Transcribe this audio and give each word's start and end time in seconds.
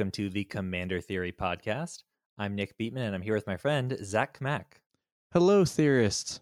Hello, 0.00 0.06
and 0.06 0.16
welcome 0.16 0.24
to 0.24 0.30
the 0.30 0.44
Commander 0.44 1.00
Theory 1.02 1.30
podcast. 1.30 2.04
I'm 2.38 2.54
Nick 2.54 2.78
Beatman, 2.78 3.06
and 3.06 3.14
I'm 3.14 3.20
here 3.20 3.34
with 3.34 3.46
my 3.46 3.58
friend 3.58 3.98
Zach 4.02 4.40
Mack. 4.40 4.80
Hello, 5.34 5.66
theorists. 5.66 6.40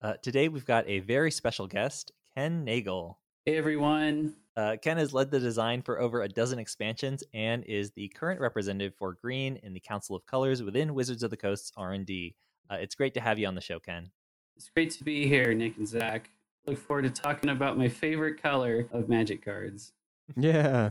Uh, 0.00 0.12
today, 0.22 0.46
we've 0.46 0.64
got 0.64 0.88
a 0.88 1.00
very 1.00 1.32
special 1.32 1.66
guest, 1.66 2.12
Ken 2.36 2.64
Nagle. 2.64 3.18
Hey 3.44 3.56
everyone. 3.56 4.36
Uh, 4.56 4.76
Ken 4.80 4.96
has 4.96 5.12
led 5.12 5.32
the 5.32 5.40
design 5.40 5.82
for 5.82 6.00
over 6.00 6.22
a 6.22 6.28
dozen 6.28 6.60
expansions 6.60 7.24
and 7.34 7.64
is 7.64 7.90
the 7.90 8.06
current 8.10 8.40
representative 8.40 8.94
for 8.96 9.14
Green 9.14 9.56
in 9.64 9.74
the 9.74 9.80
Council 9.80 10.14
of 10.14 10.24
Colors 10.26 10.62
within 10.62 10.94
Wizards 10.94 11.24
of 11.24 11.30
the 11.30 11.36
Coast's 11.36 11.72
R&D. 11.76 12.36
Uh, 12.70 12.76
it's 12.76 12.94
great 12.94 13.14
to 13.14 13.20
have 13.20 13.40
you 13.40 13.48
on 13.48 13.56
the 13.56 13.60
show, 13.60 13.80
Ken. 13.80 14.12
It's 14.56 14.70
great 14.70 14.92
to 14.92 15.02
be 15.02 15.26
here, 15.26 15.52
Nick 15.52 15.78
and 15.78 15.88
Zach. 15.88 16.30
Look 16.64 16.78
forward 16.78 17.02
to 17.02 17.10
talking 17.10 17.50
about 17.50 17.76
my 17.76 17.88
favorite 17.88 18.40
color 18.40 18.86
of 18.92 19.08
magic 19.08 19.44
cards. 19.44 19.94
Yeah. 20.36 20.90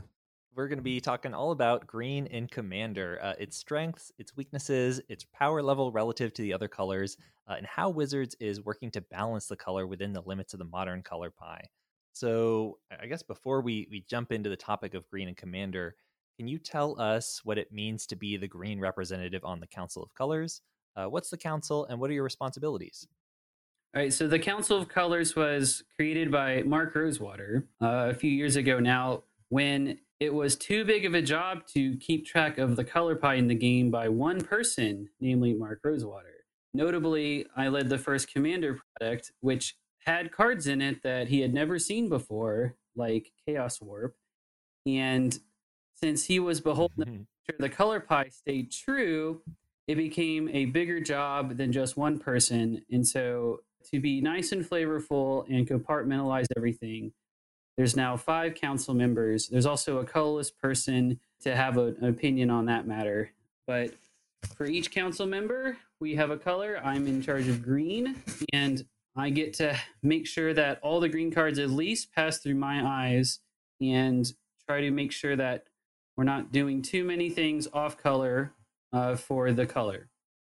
We're 0.55 0.67
going 0.67 0.80
to 0.80 0.84
be 0.84 0.99
talking 0.99 1.34
all 1.34 1.52
about 1.52 1.88
Green 1.88 2.26
in 2.26 2.48
Commander, 2.48 3.20
uh, 3.21 3.34
its 3.39 3.55
strengths, 3.55 4.12
its 4.17 4.35
weaknesses, 4.35 4.99
its 5.08 5.25
power 5.34 5.62
level 5.62 5.91
relative 5.91 6.34
to 6.34 6.41
the 6.41 6.53
other 6.53 6.67
colors, 6.67 7.17
uh, 7.48 7.53
and 7.58 7.66
how 7.66 7.89
Wizards 7.89 8.35
is 8.39 8.66
working 8.66 8.91
to 8.91 9.02
balance 9.02 9.45
the 9.45 9.55
color 9.55 9.88
within 9.88 10.12
the 10.12 10.23
limits 10.23 10.53
of 10.53 10.59
the 10.59 10.66
modern 10.66 11.02
color 11.02 11.30
pie. 11.30 11.63
So, 12.13 12.80
I 13.02 13.05
guess 13.05 13.23
before 13.23 13.62
we, 13.62 13.88
we 13.89 14.03
jump 14.09 14.31
into 14.31 14.49
the 14.49 14.58
topic 14.58 14.95
of 14.95 15.08
Green 15.08 15.27
and 15.27 15.38
Commander, 15.38 15.95
can 16.38 16.48
you 16.48 16.58
tell 16.58 17.00
us 17.00 17.41
what 17.44 17.58
it 17.58 17.72
means 17.72 18.05
to 18.08 18.16
be 18.16 18.36
the 18.36 18.47
Green 18.47 18.80
representative 18.80 19.45
on 19.45 19.59
the 19.59 19.67
Council 19.67 20.02
of 20.02 20.13
Colors? 20.16 20.61
Uh, 20.95 21.06
what's 21.06 21.30
the 21.30 21.38
Council, 21.38 21.86
and 21.86 22.00
what 22.00 22.09
are 22.09 22.13
your 22.13 22.23
responsibilities? 22.23 23.08
All 23.95 24.02
right, 24.02 24.11
so 24.11 24.28
the 24.28 24.39
Council 24.39 24.78
of 24.78 24.89
Colors 24.89 25.36
was 25.36 25.84
created 25.95 26.31
by 26.31 26.63
Mark 26.63 26.94
Rosewater 26.95 27.67
uh, 27.81 28.09
a 28.09 28.13
few 28.13 28.30
years 28.30 28.56
ago 28.56 28.80
now 28.80 29.23
when 29.50 30.00
it 30.19 30.33
was 30.33 30.55
too 30.55 30.86
big 30.86 31.05
of 31.05 31.14
a 31.14 31.22
job 31.22 31.66
to 31.67 31.95
keep 31.97 32.25
track 32.25 32.58
of 32.58 32.75
the 32.75 32.83
color 32.83 33.16
pie 33.16 33.36
in 33.36 33.47
the 33.47 33.56
game 33.56 33.89
by 33.89 34.09
one 34.09 34.41
person, 34.41 35.09
namely 35.19 35.53
Mark 35.53 35.80
Rosewater. 35.83 36.45
Notably, 36.73 37.47
I 37.56 37.69
led 37.69 37.89
the 37.89 37.97
first 37.97 38.31
Commander 38.31 38.80
product, 39.00 39.31
which 39.41 39.75
had 40.06 40.31
cards 40.31 40.67
in 40.67 40.81
it 40.81 41.02
that 41.03 41.28
he 41.28 41.41
had 41.41 41.53
never 41.53 41.80
seen 41.80 42.09
before, 42.09 42.75
like 42.95 43.31
Chaos 43.45 43.81
Warp. 43.81 44.16
And 44.86 45.38
since 45.95 46.25
he 46.25 46.39
was 46.39 46.61
beholden 46.61 46.97
to 46.97 47.06
mm-hmm. 47.06 47.17
make 47.17 47.28
sure 47.50 47.56
the 47.59 47.69
color 47.69 48.00
pie 48.00 48.30
stayed 48.30 48.72
true, 48.72 49.41
it 49.88 49.95
became 49.95 50.50
a 50.50 50.66
bigger 50.66 51.00
job 51.00 51.58
than 51.58 51.72
just 51.72 51.97
one 51.97 52.19
person. 52.19 52.84
And 52.91 53.08
so, 53.08 53.61
to 53.91 54.00
be 54.00 54.22
nice 54.22 54.52
and 54.52 54.63
flavorful 54.63 55.45
and 55.50 55.67
compartmentalize 55.67 56.45
everything, 56.56 57.13
there's 57.80 57.95
now 57.95 58.17
five 58.17 58.55
council 58.55 58.94
members. 58.94 59.47
There's 59.47 59.66
also 59.66 59.99
a 59.99 60.03
colorless 60.03 60.52
person 60.52 61.17
to 61.44 61.55
have 61.55 61.77
a, 61.77 61.95
an 62.02 62.09
opinion 62.09 62.49
on 62.49 62.66
that 62.66 62.85
matter. 62.85 63.31
But 63.67 63.94
for 64.58 64.66
each 64.66 64.91
council 64.91 65.25
member, 65.25 65.77
we 66.02 66.13
have 66.16 66.30
a 66.30 66.35
color. 66.35 66.81
I'm 66.83 67.07
in 67.07 67.22
charge 67.22 67.47
of 67.47 67.63
green, 67.63 68.17
and 68.52 68.83
I 69.16 69.30
get 69.30 69.53
to 69.55 69.80
make 70.03 70.27
sure 70.27 70.53
that 70.55 70.80
all 70.81 71.00
the 71.00 71.07
green 71.07 71.31
cards 71.31 71.57
at 71.57 71.69
least 71.69 72.13
pass 72.13 72.39
through 72.39 72.55
my 72.55 72.83
eyes 72.85 73.39
and 73.80 74.30
try 74.67 74.81
to 74.81 74.91
make 74.91 75.13
sure 75.13 75.38
that 75.38 75.67
we're 76.17 76.25
not 76.25 76.52
doing 76.52 76.81
too 76.81 77.05
many 77.05 77.30
things 77.30 77.66
off 77.72 77.95
color 77.95 78.52
uh, 78.91 79.16
for 79.16 79.53
the 79.53 79.66
color. 79.66 80.09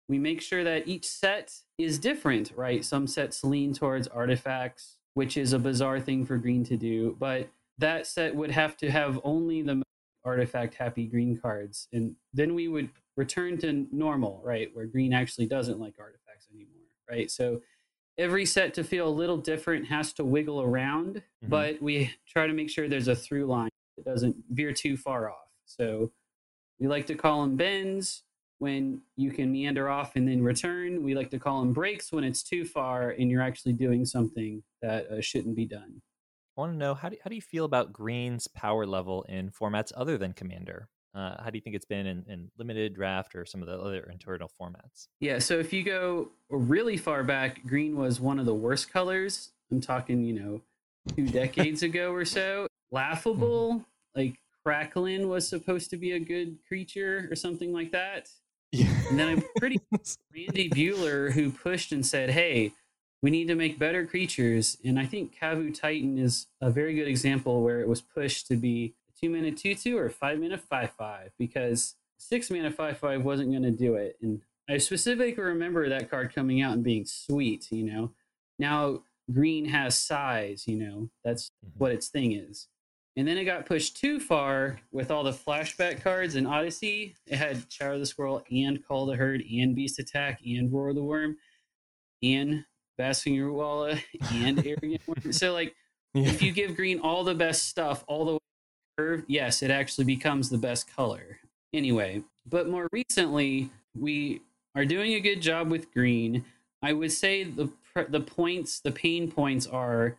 We 0.08 0.20
make 0.20 0.42
sure 0.42 0.64
that 0.64 0.88
each 0.88 1.06
set 1.06 1.54
is 1.78 2.00
different, 2.00 2.54
right? 2.56 2.86
Some 2.86 3.08
sets 3.08 3.44
lean 3.44 3.74
towards 3.74 4.08
artifacts, 4.08 4.99
which 5.14 5.38
is 5.38 5.54
a 5.54 5.60
bizarre 5.60 6.00
thing 6.00 6.26
for 6.26 6.38
green 6.38 6.64
to 6.66 6.78
do, 6.78 7.16
but 7.20 7.50
that 7.78 8.08
set 8.08 8.36
would 8.36 8.52
have 8.52 8.78
to 8.78 8.92
have 8.92 9.20
only 9.24 9.62
the 9.62 9.82
artifact 10.26 10.76
happy 10.76 11.08
green 11.08 11.38
cards. 11.38 11.88
And 11.94 12.16
then 12.34 12.54
we 12.54 12.68
would 12.68 12.90
return 13.16 13.58
to 13.60 13.88
normal, 13.92 14.42
right? 14.44 14.70
Where 14.74 14.86
green 14.86 15.14
actually 15.14 15.48
doesn't 15.48 15.80
like 15.80 15.96
artifacts 16.00 16.48
anymore, 16.54 16.88
right? 17.10 17.32
So 17.32 17.62
every 18.18 18.46
set 18.46 18.74
to 18.76 18.84
feel 18.84 19.08
a 19.08 19.10
little 19.10 19.38
different 19.38 19.88
has 19.88 20.14
to 20.14 20.24
wiggle 20.26 20.62
around, 20.62 21.16
mm-hmm. 21.16 21.50
but 21.50 21.82
we 21.82 22.14
try 22.28 22.48
to 22.48 22.54
make 22.54 22.70
sure 22.70 22.88
there's 22.88 23.08
a 23.08 23.16
through 23.16 23.46
line 23.46 23.70
that 23.98 24.06
doesn't 24.06 24.36
veer 24.52 24.74
too 24.74 24.98
far 24.98 25.30
off. 25.30 25.48
So 25.66 26.12
we 26.80 26.88
like 26.88 27.08
to 27.08 27.16
call 27.16 27.42
them 27.42 27.56
bends 27.56 28.24
when 28.60 29.02
you 29.16 29.32
can 29.32 29.52
meander 29.52 29.90
off 29.90 30.16
and 30.16 30.28
then 30.28 30.44
return. 30.44 31.02
We 31.02 31.16
like 31.16 31.32
to 31.32 31.40
call 31.40 31.62
them 31.62 31.74
breaks 31.74 32.12
when 32.12 32.24
it's 32.24 32.44
too 32.44 32.66
far 32.66 33.12
and 33.12 33.32
you're 33.32 33.42
actually 33.42 33.74
doing 33.74 34.06
something 34.06 34.62
that 34.82 35.10
uh, 35.10 35.22
shouldn't 35.22 35.56
be 35.56 35.66
done. 35.66 36.02
I 36.58 36.62
want 36.62 36.74
to 36.74 36.78
know 36.78 36.94
how 36.94 37.10
do, 37.10 37.16
how 37.24 37.30
do 37.30 37.36
you 37.36 37.42
feel 37.42 37.66
about 37.66 37.94
Green's 37.94 38.48
power 38.48 38.86
level 38.86 39.24
in 39.30 39.50
formats 39.50 39.92
other 39.96 40.18
than 40.18 40.34
Commander? 40.34 40.90
Uh, 41.16 41.42
how 41.42 41.50
do 41.50 41.58
you 41.58 41.62
think 41.62 41.76
it's 41.76 41.86
been 41.86 42.06
in, 42.06 42.24
in 42.28 42.52
limited 42.58 42.94
draft 42.94 43.34
or 43.34 43.46
some 43.46 43.62
of 43.62 43.68
the 43.68 43.80
other 43.80 44.08
internal 44.12 44.52
formats? 44.62 45.08
Yeah, 45.22 45.40
so 45.40 45.58
if 45.58 45.74
you 45.74 45.84
go 45.84 46.30
really 46.50 46.98
far 46.98 47.24
back, 47.24 47.66
green 47.66 47.98
was 47.98 48.20
one 48.20 48.40
of 48.40 48.46
the 48.46 48.54
worst 48.54 48.92
colors. 48.92 49.52
I'm 49.72 49.82
talking, 49.82 50.24
you 50.24 50.34
know, 50.34 50.62
two 51.16 51.28
decades 51.32 51.82
ago 51.82 52.12
or 52.12 52.26
so. 52.26 52.68
Laughable, 52.92 53.86
like 54.16 54.36
Cracklin 54.66 55.28
was 55.28 55.48
supposed 55.48 55.90
to 55.92 55.98
be 55.98 56.12
a 56.12 56.20
good 56.20 56.58
creature 56.68 57.28
or 57.32 57.36
something 57.36 57.72
like 57.72 57.92
that. 57.92 58.30
Yeah. 58.72 58.88
And 59.10 59.18
then 59.18 59.28
I'm 59.28 59.44
pretty 59.58 59.80
Randy 60.36 60.70
Buehler 60.70 61.32
who 61.32 61.52
pushed 61.52 61.92
and 61.92 62.06
said, 62.06 62.30
"Hey, 62.30 62.74
we 63.22 63.32
need 63.32 63.48
to 63.48 63.56
make 63.56 63.80
better 63.80 64.06
creatures." 64.06 64.78
And 64.86 65.00
I 65.00 65.06
think 65.06 65.36
Kavu 65.36 65.74
Titan 65.74 66.18
is 66.18 66.48
a 66.62 66.70
very 66.70 66.94
good 66.94 67.08
example 67.08 67.64
where 67.64 67.82
it 67.82 67.88
was 67.88 68.02
pushed 68.02 68.48
to 68.48 68.56
be 68.56 68.94
two 69.20 69.30
mana 69.30 69.52
two 69.52 69.76
two 69.76 69.98
or 69.98 70.10
five 70.10 70.40
mana 70.40 70.58
five 70.58 70.92
five 70.92 71.32
because 71.38 71.96
six 72.18 72.52
mana 72.52 72.72
five 72.72 72.98
five 72.98 73.24
wasn't 73.24 73.50
going 73.50 73.64
to 73.64 73.72
do 73.72 73.96
it. 73.96 74.18
And 74.22 74.42
I 74.70 74.78
specifically 74.78 75.42
remember 75.44 75.90
that 75.90 76.10
card 76.10 76.34
coming 76.34 76.62
out 76.62 76.74
and 76.74 76.84
being 76.84 77.06
sweet. 77.06 77.72
You 77.72 77.84
know, 77.86 78.12
now 78.60 79.04
green 79.32 79.66
has 79.66 79.98
size. 79.98 80.66
You 80.68 80.76
know, 80.78 81.10
that's 81.24 81.50
mm-hmm. 81.66 81.80
what 81.80 81.92
its 81.92 82.10
thing 82.10 82.34
is. 82.34 82.68
And 83.18 83.28
then 83.28 83.38
it 83.38 83.46
got 83.46 83.66
pushed 83.66 83.98
too 83.98 84.20
far 84.20 84.80
with 84.92 85.12
all 85.12 85.24
the 85.24 85.32
flashback 85.32 86.02
cards 86.02 86.36
in 86.36 86.46
Odyssey. 86.46 87.16
It 87.26 87.36
had 87.36 87.66
Shadow 87.70 88.00
the 88.00 88.06
Squirrel 88.06 88.44
and 88.52 88.86
Call 88.86 89.06
the 89.06 89.16
Herd 89.16 89.42
and 89.52 89.76
Beast 89.76 90.00
Attack 90.00 90.40
and 90.46 90.72
Roar 90.72 90.94
the 90.94 91.04
Worm 91.04 91.38
and 92.24 92.64
Basking 92.98 93.36
Rootwalla 93.36 94.02
and 94.34 94.60
Arrogant 94.66 95.02
Wurm. 95.08 95.34
So 95.34 95.54
like 95.54 95.76
yeah. 96.14 96.28
if 96.28 96.42
you 96.42 96.52
give 96.52 96.76
green 96.76 97.00
all 97.00 97.24
the 97.24 97.36
best 97.36 97.68
stuff 97.68 98.04
all 98.08 98.26
the 98.26 98.34
way 98.34 98.40
curve, 98.98 99.24
yes, 99.28 99.64
it 99.64 99.72
actually 99.72 100.06
becomes 100.06 100.50
the 100.50 100.58
best 100.58 100.94
color. 100.94 101.40
Anyway, 101.74 102.24
but 102.46 102.68
more 102.68 102.88
recently, 102.92 103.70
we 103.96 104.42
are 104.76 104.86
doing 104.86 105.14
a 105.14 105.20
good 105.20 105.42
job 105.42 105.70
with 105.70 105.94
green. 105.94 106.44
I 106.82 106.94
would 106.94 107.12
say 107.12 107.44
the 107.44 107.70
the 108.10 108.22
points, 108.22 108.80
the 108.80 108.92
pain 108.92 109.32
points 109.32 109.68
are 109.68 110.18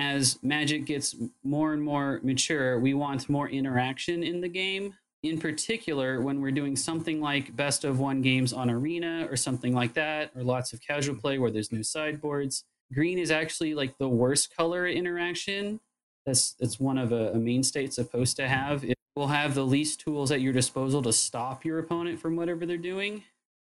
as 0.00 0.38
Magic 0.42 0.86
gets 0.86 1.14
more 1.44 1.72
and 1.72 1.82
more 1.82 2.20
mature, 2.22 2.78
we 2.80 2.94
want 2.94 3.28
more 3.28 3.48
interaction 3.48 4.22
in 4.22 4.40
the 4.40 4.48
game. 4.48 4.94
In 5.22 5.38
particular, 5.38 6.20
when 6.22 6.40
we're 6.40 6.50
doing 6.50 6.76
something 6.76 7.20
like 7.20 7.54
best 7.54 7.84
of 7.84 7.98
one 7.98 8.22
games 8.22 8.52
on 8.52 8.70
Arena 8.70 9.28
or 9.30 9.36
something 9.36 9.74
like 9.74 9.92
that, 9.94 10.30
or 10.34 10.42
lots 10.42 10.72
of 10.72 10.80
casual 10.80 11.16
play 11.16 11.38
where 11.38 11.50
there's 11.50 11.72
no 11.72 11.82
sideboards, 11.82 12.64
green 12.92 13.18
is 13.18 13.30
actually 13.30 13.74
like 13.74 13.98
the 13.98 14.08
worst 14.08 14.56
color 14.56 14.86
interaction 14.86 15.78
that's 16.26 16.52
that's 16.52 16.78
one 16.78 16.98
of 16.98 17.12
a, 17.12 17.32
a 17.32 17.36
mainstay 17.36 17.84
it's 17.84 17.96
supposed 17.96 18.36
to 18.36 18.48
have. 18.48 18.84
It 18.84 18.96
will 19.16 19.28
have 19.28 19.54
the 19.54 19.64
least 19.64 20.00
tools 20.00 20.30
at 20.30 20.40
your 20.40 20.52
disposal 20.52 21.02
to 21.02 21.12
stop 21.12 21.64
your 21.64 21.78
opponent 21.78 22.20
from 22.20 22.36
whatever 22.36 22.66
they're 22.66 22.76
doing. 22.76 23.24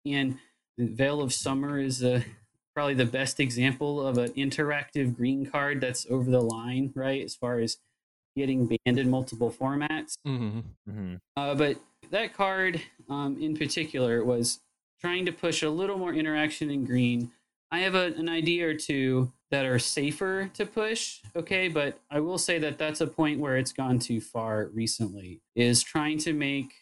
And 0.05 0.37
the 0.77 0.85
Veil 0.85 1.21
of 1.21 1.33
Summer 1.33 1.79
is 1.79 2.03
a, 2.03 2.23
probably 2.73 2.93
the 2.93 3.05
best 3.05 3.39
example 3.39 4.05
of 4.05 4.17
an 4.17 4.29
interactive 4.31 5.15
green 5.15 5.45
card 5.45 5.81
that's 5.81 6.05
over 6.09 6.29
the 6.29 6.41
line, 6.41 6.91
right? 6.95 7.23
As 7.23 7.35
far 7.35 7.59
as 7.59 7.77
getting 8.35 8.65
banned 8.67 8.97
in 8.97 9.09
multiple 9.09 9.51
formats. 9.51 10.15
Mm-hmm. 10.25 10.59
Mm-hmm. 10.89 11.15
Uh, 11.35 11.55
but 11.55 11.77
that 12.11 12.33
card 12.33 12.81
um, 13.09 13.37
in 13.41 13.57
particular 13.57 14.23
was 14.23 14.59
trying 14.99 15.25
to 15.25 15.31
push 15.31 15.63
a 15.63 15.69
little 15.69 15.97
more 15.97 16.13
interaction 16.13 16.69
in 16.69 16.85
green. 16.85 17.31
I 17.71 17.79
have 17.79 17.95
a, 17.95 18.13
an 18.17 18.29
idea 18.29 18.67
or 18.67 18.73
two 18.73 19.31
that 19.51 19.65
are 19.65 19.77
safer 19.77 20.49
to 20.53 20.65
push 20.65 21.19
okay 21.35 21.67
but 21.67 21.99
i 22.09 22.19
will 22.19 22.37
say 22.37 22.57
that 22.57 22.77
that's 22.77 23.01
a 23.01 23.07
point 23.07 23.39
where 23.39 23.57
it's 23.57 23.73
gone 23.73 23.99
too 23.99 24.19
far 24.19 24.69
recently 24.73 25.41
is 25.55 25.83
trying 25.83 26.17
to 26.17 26.33
make 26.33 26.73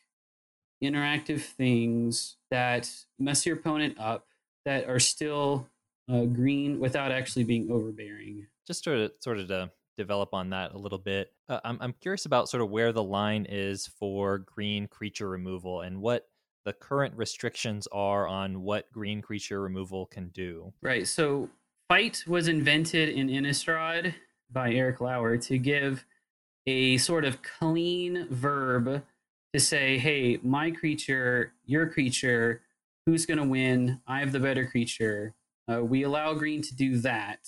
interactive 0.81 1.41
things 1.41 2.37
that 2.51 2.89
mess 3.17 3.45
your 3.45 3.55
opponent 3.55 3.99
up 3.99 4.27
that 4.65 4.87
are 4.87 4.99
still 4.99 5.67
uh, 6.11 6.25
green 6.25 6.79
without 6.79 7.11
actually 7.11 7.43
being 7.43 7.69
overbearing 7.71 8.45
just 8.67 8.83
sort 8.83 8.97
of 8.97 9.11
sort 9.19 9.39
of 9.39 9.47
to 9.47 9.69
develop 9.97 10.33
on 10.33 10.49
that 10.49 10.73
a 10.73 10.77
little 10.77 10.97
bit 10.97 11.33
uh, 11.49 11.59
I'm, 11.63 11.77
I'm 11.81 11.93
curious 11.99 12.25
about 12.25 12.49
sort 12.49 12.63
of 12.63 12.69
where 12.69 12.91
the 12.93 13.03
line 13.03 13.45
is 13.49 13.87
for 13.99 14.37
green 14.39 14.87
creature 14.87 15.29
removal 15.29 15.81
and 15.81 16.01
what 16.01 16.27
the 16.65 16.73
current 16.73 17.15
restrictions 17.15 17.87
are 17.91 18.27
on 18.27 18.61
what 18.61 18.91
green 18.91 19.21
creature 19.21 19.61
removal 19.61 20.05
can 20.05 20.29
do 20.29 20.73
right 20.81 21.07
so 21.07 21.49
Fight 21.89 22.23
was 22.27 22.47
invented 22.47 23.09
in 23.09 23.29
Innistrad 23.29 24.13
by 24.51 24.71
Erik 24.71 25.01
Lauer 25.01 25.37
to 25.37 25.57
give 25.57 26.05
a 26.67 26.97
sort 26.97 27.25
of 27.25 27.41
clean 27.41 28.27
verb 28.29 29.03
to 29.53 29.59
say, 29.59 29.97
hey, 29.97 30.37
my 30.43 30.69
creature, 30.69 31.53
your 31.65 31.87
creature, 31.87 32.61
who's 33.07 33.25
going 33.25 33.39
to 33.39 33.43
win? 33.43 34.01
I 34.05 34.19
have 34.19 34.31
the 34.31 34.39
better 34.39 34.67
creature. 34.67 35.33
Uh, 35.71 35.83
we 35.83 36.03
allow 36.03 36.33
green 36.33 36.61
to 36.63 36.75
do 36.75 36.97
that. 36.97 37.47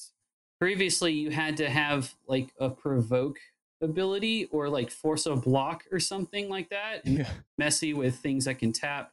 Previously, 0.59 1.11
you 1.13 1.31
had 1.31 1.57
to 1.57 1.69
have 1.69 2.13
like 2.27 2.49
a 2.59 2.69
provoke 2.69 3.37
ability 3.81 4.45
or 4.51 4.69
like 4.69 4.91
force 4.91 5.25
a 5.25 5.35
block 5.35 5.83
or 5.91 5.99
something 5.99 6.49
like 6.49 6.69
that. 6.69 7.01
Yeah. 7.05 7.29
messy 7.57 7.93
with 7.93 8.15
things 8.17 8.45
that 8.45 8.59
can 8.59 8.71
tap. 8.71 9.11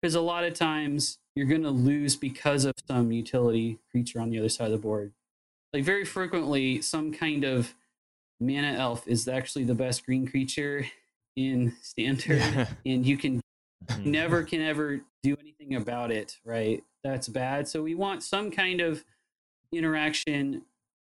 Because 0.00 0.14
a 0.14 0.20
lot 0.20 0.44
of 0.44 0.54
times 0.54 1.18
you're 1.34 1.46
going 1.46 1.62
to 1.64 1.70
lose 1.70 2.16
because 2.16 2.64
of 2.64 2.72
some 2.86 3.12
utility 3.12 3.78
creature 3.90 4.20
on 4.20 4.30
the 4.30 4.38
other 4.38 4.48
side 4.48 4.66
of 4.66 4.72
the 4.72 4.78
board. 4.78 5.12
Like 5.74 5.84
very 5.84 6.04
frequently, 6.06 6.80
some 6.80 7.12
kind 7.12 7.44
of 7.44 7.74
mana 8.40 8.72
elf 8.78 9.06
is 9.06 9.28
actually 9.28 9.64
the 9.64 9.74
best 9.74 10.06
green 10.06 10.26
creature 10.26 10.86
in 11.36 11.74
standard, 11.82 12.38
Yeah. 12.38 12.68
and 12.86 13.04
you 13.04 13.16
can 13.18 13.40
never 14.00 14.42
can 14.44 14.62
ever 14.62 15.00
do 15.22 15.36
anything 15.40 15.74
about 15.74 16.10
it, 16.10 16.38
right? 16.44 16.82
That's 17.04 17.28
bad. 17.28 17.68
So 17.68 17.82
we 17.82 17.94
want 17.94 18.22
some 18.22 18.50
kind 18.50 18.80
of 18.80 19.04
interaction 19.72 20.62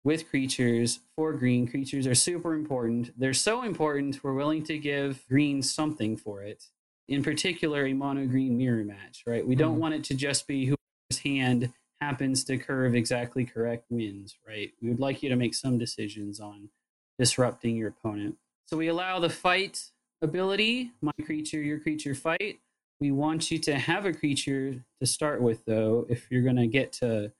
with 0.04 0.30
creatures 0.30 1.00
for 1.16 1.34
green. 1.34 1.68
Creatures 1.68 2.08
are 2.08 2.16
super 2.16 2.54
important. 2.54 3.18
They're 3.20 3.34
so 3.34 3.64
important, 3.64 4.24
we're 4.24 4.34
willing 4.34 4.64
to 4.66 4.78
give 4.78 5.26
green 5.28 5.62
something 5.62 6.18
for 6.18 6.42
it. 6.42 6.66
In 7.08 7.24
particular, 7.24 7.86
a 7.86 7.94
mono 7.94 8.26
green 8.28 8.58
mirror 8.58 8.84
match, 8.84 9.24
right? 9.26 9.46
We 9.46 9.56
don't 9.56 9.76
Mhm. 9.78 9.80
want 9.80 9.94
it 9.96 10.04
to 10.06 10.16
just 10.16 10.48
be 10.48 10.66
whoever's 10.66 11.24
hand 11.24 11.74
happens 12.00 12.44
to 12.46 12.58
curve 12.58 12.96
exactly 12.96 13.46
correct 13.46 13.86
wins, 13.90 14.38
right? 14.48 14.74
We 14.82 14.90
would 14.90 15.00
like 15.00 15.22
you 15.22 15.30
to 15.30 15.36
make 15.36 15.54
some 15.54 15.78
decisions 15.78 16.40
on 16.40 16.70
disrupting 17.18 17.76
your 17.76 17.90
opponent. 17.90 18.38
So 18.66 18.78
we 18.78 18.88
allow 18.88 19.20
the 19.20 19.30
fight 19.30 19.92
ability, 20.22 20.92
my 21.02 21.12
creature, 21.24 21.62
your 21.62 21.80
creature 21.80 22.16
fight. 22.16 22.62
We 23.00 23.12
want 23.12 23.50
you 23.50 23.60
to 23.60 23.76
have 23.80 24.06
a 24.06 24.14
creature 24.14 24.84
to 25.00 25.06
start 25.06 25.42
with, 25.42 25.66
though. 25.66 26.06
If 26.10 26.30
you're 26.30 26.44
going 26.44 26.58
to 26.58 26.68
get 26.68 26.92
to 26.94 27.32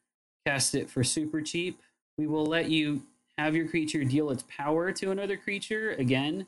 cast 0.46 0.74
it 0.76 0.90
for 0.90 1.04
super 1.04 1.42
cheap, 1.42 1.82
we 2.18 2.28
will 2.28 2.46
let 2.46 2.70
you 2.70 3.04
have 3.38 3.56
your 3.56 3.68
creature 3.68 4.04
deal 4.04 4.30
its 4.32 4.44
power 4.50 4.92
to 4.92 5.12
another 5.12 5.38
creature 5.38 5.92
again 5.92 6.48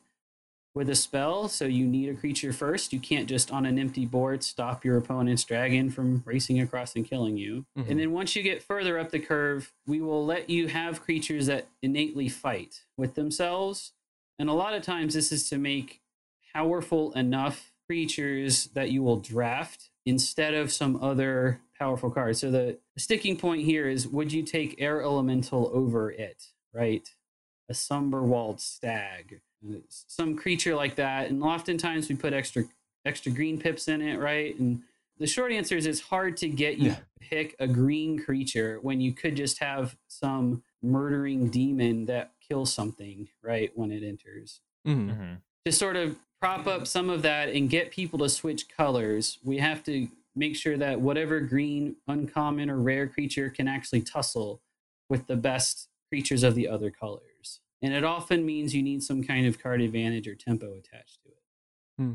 with 0.74 0.90
a 0.90 0.96
spell. 0.96 1.50
So 1.50 1.66
you 1.66 1.86
need 1.86 2.10
a 2.10 2.13
creature 2.13 2.54
first. 2.54 2.94
You 2.94 3.00
can't 3.00 3.28
just 3.28 3.52
on 3.52 3.66
an 3.66 3.78
empty 3.78 4.06
board 4.06 4.44
stop 4.44 4.86
your 4.86 4.98
opponent's 4.98 5.44
dragon 5.44 5.90
from 5.90 6.24
racing 6.25 6.62
across 6.62 6.96
and 6.96 7.06
killing 7.06 7.38
you. 7.38 7.66
Mhm. 7.78 7.90
And 7.90 8.00
then 8.00 8.12
once 8.12 8.36
you 8.36 8.44
get 8.44 8.63
further 8.63 8.98
up 8.98 9.12
the 9.12 9.19
curve, 9.19 9.74
we 9.86 10.02
will 10.02 10.25
let 10.25 10.50
you 10.50 10.68
have 10.68 11.02
creatures 11.02 11.48
that 11.48 11.68
innately 11.81 12.30
fight 12.30 12.86
with 12.98 13.16
themselves. 13.16 13.92
And 14.40 14.50
a 14.50 14.54
lot 14.54 14.74
of 14.74 14.81
times, 14.81 15.13
this 15.13 15.31
is 15.31 15.50
to 15.50 15.58
make 15.58 16.02
powerful 16.54 17.12
enough 17.13 17.70
creatures 17.95 18.67
that 18.67 18.89
you 18.89 19.03
will 19.03 19.17
draft 19.17 19.89
instead 20.05 20.53
of 20.53 20.71
some 20.71 20.95
other 21.03 21.59
powerful 21.77 22.09
cards. 22.09 22.39
So 22.39 22.49
the 22.49 22.77
sticking 22.97 23.35
point 23.35 23.65
here 23.65 23.89
is 23.89 24.07
would 24.07 24.31
you 24.31 24.43
take 24.43 24.75
Air 24.81 25.01
Elemental 25.01 25.69
over 25.73 26.09
it, 26.09 26.41
right? 26.73 27.05
A 27.69 27.73
Somberwald 27.73 28.61
Stag, 28.61 29.41
some 29.89 30.38
creature 30.38 30.73
like 30.73 30.95
that. 30.95 31.29
And 31.29 31.43
oftentimes 31.43 32.07
we 32.07 32.15
put 32.15 32.31
extra 32.31 32.63
extra 33.03 33.29
green 33.29 33.59
pips 33.59 33.89
in 33.89 34.01
it, 34.01 34.19
right? 34.19 34.57
And 34.57 34.83
the 35.17 35.27
short 35.27 35.51
answer 35.51 35.75
is 35.75 35.85
it's 35.85 35.99
hard 35.99 36.38
to 36.38 36.47
get 36.47 36.77
you 36.77 36.91
Yeah. 36.91 36.95
to 36.95 37.01
pick 37.19 37.55
a 37.59 37.67
green 37.67 38.17
creature 38.19 38.79
when 38.81 39.01
you 39.01 39.11
could 39.11 39.35
just 39.35 39.59
have 39.59 39.97
some 40.07 40.63
murdering 40.81 41.49
demon 41.49 42.05
that 42.05 42.31
kills 42.47 42.71
something, 42.71 43.27
right, 43.41 43.69
when 43.75 43.91
it 43.91 44.01
enters 44.01 44.61
Mhm. 44.88 45.09
Mhm. 45.09 45.41
to 45.65 45.71
sort 45.73 45.97
of 45.97 46.15
prop 46.41 46.65
up 46.65 46.88
some 46.88 47.09
of 47.09 47.21
that 47.21 47.49
and 47.49 47.69
get 47.69 47.91
people 47.91 48.17
to 48.19 48.27
switch 48.27 48.67
colors, 48.67 49.38
we 49.43 49.59
have 49.59 49.83
to 49.83 50.07
make 50.35 50.55
sure 50.55 50.75
that 50.77 50.99
whatever 50.99 51.39
green, 51.39 51.95
uncommon, 52.07 52.69
or 52.69 52.77
rare 52.77 53.07
creature 53.07 53.49
can 53.49 53.67
actually 53.67 54.01
tussle 54.01 54.61
with 55.07 55.27
the 55.27 55.35
best 55.35 55.89
creatures 56.09 56.43
of 56.43 56.55
the 56.55 56.67
other 56.67 56.89
colors. 56.89 57.59
And 57.83 57.93
it 57.93 58.03
often 58.03 58.45
means 58.45 58.73
you 58.73 58.81
need 58.81 59.03
some 59.03 59.23
kind 59.23 59.45
of 59.45 59.61
card 59.61 59.81
advantage 59.81 60.27
or 60.27 60.35
tempo 60.35 60.73
attached 60.73 61.19
to 61.23 61.29
it. 61.29 61.38
Hmm. 61.97 62.13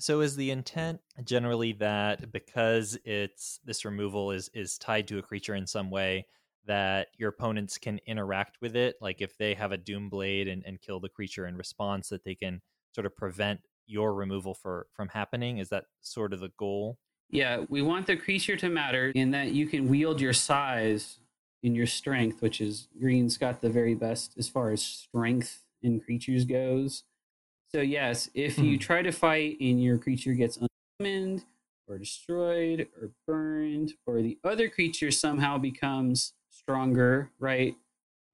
So 0.00 0.20
is 0.20 0.36
the 0.36 0.52
intent 0.52 1.00
generally 1.24 1.72
that 1.74 2.30
because 2.30 2.96
it's 3.04 3.58
this 3.64 3.84
removal 3.84 4.30
is 4.30 4.48
is 4.54 4.78
tied 4.78 5.08
to 5.08 5.18
a 5.18 5.22
creature 5.22 5.56
in 5.56 5.66
some 5.66 5.90
way 5.90 6.26
that 6.66 7.08
your 7.16 7.30
opponents 7.30 7.78
can 7.78 7.98
interact 8.06 8.58
with 8.60 8.76
it? 8.76 8.96
Like 9.00 9.20
if 9.20 9.36
they 9.36 9.54
have 9.54 9.72
a 9.72 9.76
doom 9.76 10.08
blade 10.08 10.46
and, 10.46 10.62
and 10.64 10.80
kill 10.80 11.00
the 11.00 11.08
creature 11.08 11.46
in 11.46 11.56
response, 11.56 12.08
that 12.10 12.24
they 12.24 12.36
can 12.36 12.60
sort 12.98 13.06
of 13.06 13.14
prevent 13.14 13.60
your 13.86 14.12
removal 14.12 14.54
for 14.54 14.88
from 14.92 15.06
happening? 15.10 15.58
Is 15.58 15.68
that 15.68 15.84
sort 16.00 16.32
of 16.32 16.40
the 16.40 16.50
goal? 16.58 16.98
Yeah, 17.30 17.64
we 17.68 17.80
want 17.80 18.08
the 18.08 18.16
creature 18.16 18.56
to 18.56 18.68
matter 18.68 19.12
in 19.14 19.30
that 19.30 19.52
you 19.52 19.68
can 19.68 19.86
wield 19.88 20.20
your 20.20 20.32
size 20.32 21.20
in 21.62 21.76
your 21.76 21.86
strength, 21.86 22.42
which 22.42 22.60
is 22.60 22.88
green's 22.98 23.36
got 23.38 23.60
the 23.60 23.70
very 23.70 23.94
best 23.94 24.34
as 24.36 24.48
far 24.48 24.72
as 24.72 24.82
strength 24.82 25.62
in 25.80 26.00
creatures 26.00 26.44
goes. 26.44 27.04
So 27.70 27.82
yes, 27.82 28.30
if 28.34 28.58
you 28.58 28.76
Hmm. 28.76 28.80
try 28.80 29.02
to 29.02 29.12
fight 29.12 29.58
and 29.60 29.80
your 29.80 29.98
creature 29.98 30.32
gets 30.34 30.58
unsummoned 30.58 31.44
or 31.86 31.98
destroyed 31.98 32.88
or 33.00 33.12
burned, 33.28 33.94
or 34.06 34.22
the 34.22 34.38
other 34.42 34.68
creature 34.68 35.12
somehow 35.12 35.56
becomes 35.56 36.32
stronger, 36.50 37.30
right, 37.38 37.76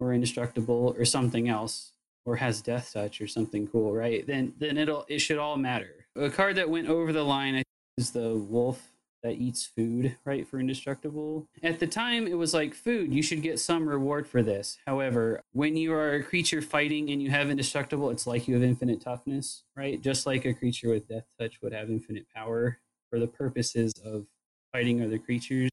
or 0.00 0.14
indestructible, 0.14 0.94
or 0.96 1.04
something 1.04 1.48
else, 1.48 1.92
or 2.26 2.36
has 2.36 2.60
death 2.60 2.92
touch 2.92 3.20
or 3.20 3.26
something 3.26 3.66
cool, 3.68 3.92
right? 3.92 4.26
Then 4.26 4.54
then 4.58 4.78
it'll 4.78 5.04
it 5.08 5.18
should 5.18 5.38
all 5.38 5.56
matter. 5.56 6.06
A 6.16 6.30
card 6.30 6.56
that 6.56 6.70
went 6.70 6.88
over 6.88 7.12
the 7.12 7.24
line, 7.24 7.62
is 7.98 8.10
the 8.10 8.34
wolf 8.34 8.90
that 9.22 9.34
eats 9.34 9.64
food, 9.64 10.16
right, 10.24 10.46
for 10.46 10.60
indestructible. 10.60 11.48
At 11.62 11.80
the 11.80 11.86
time, 11.86 12.26
it 12.26 12.36
was 12.36 12.52
like 12.52 12.74
food. 12.74 13.12
You 13.12 13.22
should 13.22 13.42
get 13.42 13.58
some 13.58 13.88
reward 13.88 14.26
for 14.26 14.42
this. 14.42 14.76
However, 14.86 15.40
when 15.52 15.76
you 15.76 15.94
are 15.94 16.16
a 16.16 16.22
creature 16.22 16.60
fighting 16.60 17.10
and 17.10 17.22
you 17.22 17.30
have 17.30 17.48
indestructible, 17.48 18.10
it's 18.10 18.26
like 18.26 18.46
you 18.46 18.54
have 18.54 18.62
infinite 18.62 19.00
toughness, 19.00 19.64
right? 19.76 20.00
Just 20.00 20.26
like 20.26 20.44
a 20.44 20.52
creature 20.52 20.90
with 20.90 21.08
death 21.08 21.24
touch 21.40 21.62
would 21.62 21.72
have 21.72 21.88
infinite 21.88 22.26
power 22.34 22.80
for 23.08 23.18
the 23.18 23.26
purposes 23.26 23.94
of 24.04 24.26
fighting 24.72 25.02
other 25.02 25.18
creatures. 25.18 25.70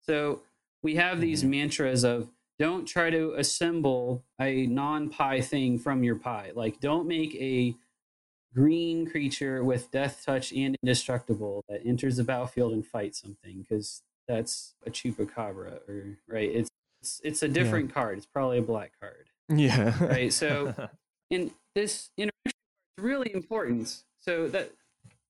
So 0.00 0.40
we 0.82 0.94
have 0.94 1.20
these 1.20 1.40
mm-hmm. 1.42 1.50
mantras 1.50 2.02
of 2.02 2.30
don't 2.60 2.84
try 2.84 3.08
to 3.08 3.32
assemble 3.38 4.22
a 4.38 4.66
non-pie 4.66 5.40
thing 5.40 5.78
from 5.78 6.04
your 6.04 6.14
pie. 6.16 6.52
Like 6.54 6.78
don't 6.78 7.08
make 7.08 7.34
a 7.36 7.74
green 8.54 9.08
creature 9.10 9.64
with 9.64 9.90
death 9.90 10.22
touch 10.26 10.52
and 10.52 10.76
indestructible 10.82 11.64
that 11.70 11.80
enters 11.86 12.18
the 12.18 12.24
battlefield 12.24 12.72
and 12.74 12.86
fights 12.86 13.22
something 13.22 13.62
because 13.62 14.02
that's 14.28 14.74
a 14.86 14.90
chupacabra 14.90 15.88
or 15.88 16.18
right 16.28 16.50
it's 16.50 16.68
it's, 17.00 17.20
it's 17.24 17.42
a 17.42 17.48
different 17.48 17.92
card 17.94 18.18
it's 18.18 18.26
probably 18.26 18.58
a 18.58 18.62
black 18.62 18.92
card 19.00 19.26
Yeah. 19.48 19.94
right 20.04 20.32
so 20.32 20.74
and 21.30 21.50
this 21.74 22.10
interaction 22.16 22.32
is 22.46 22.52
really 23.04 23.32
important 23.32 24.02
so 24.20 24.48
that 24.48 24.72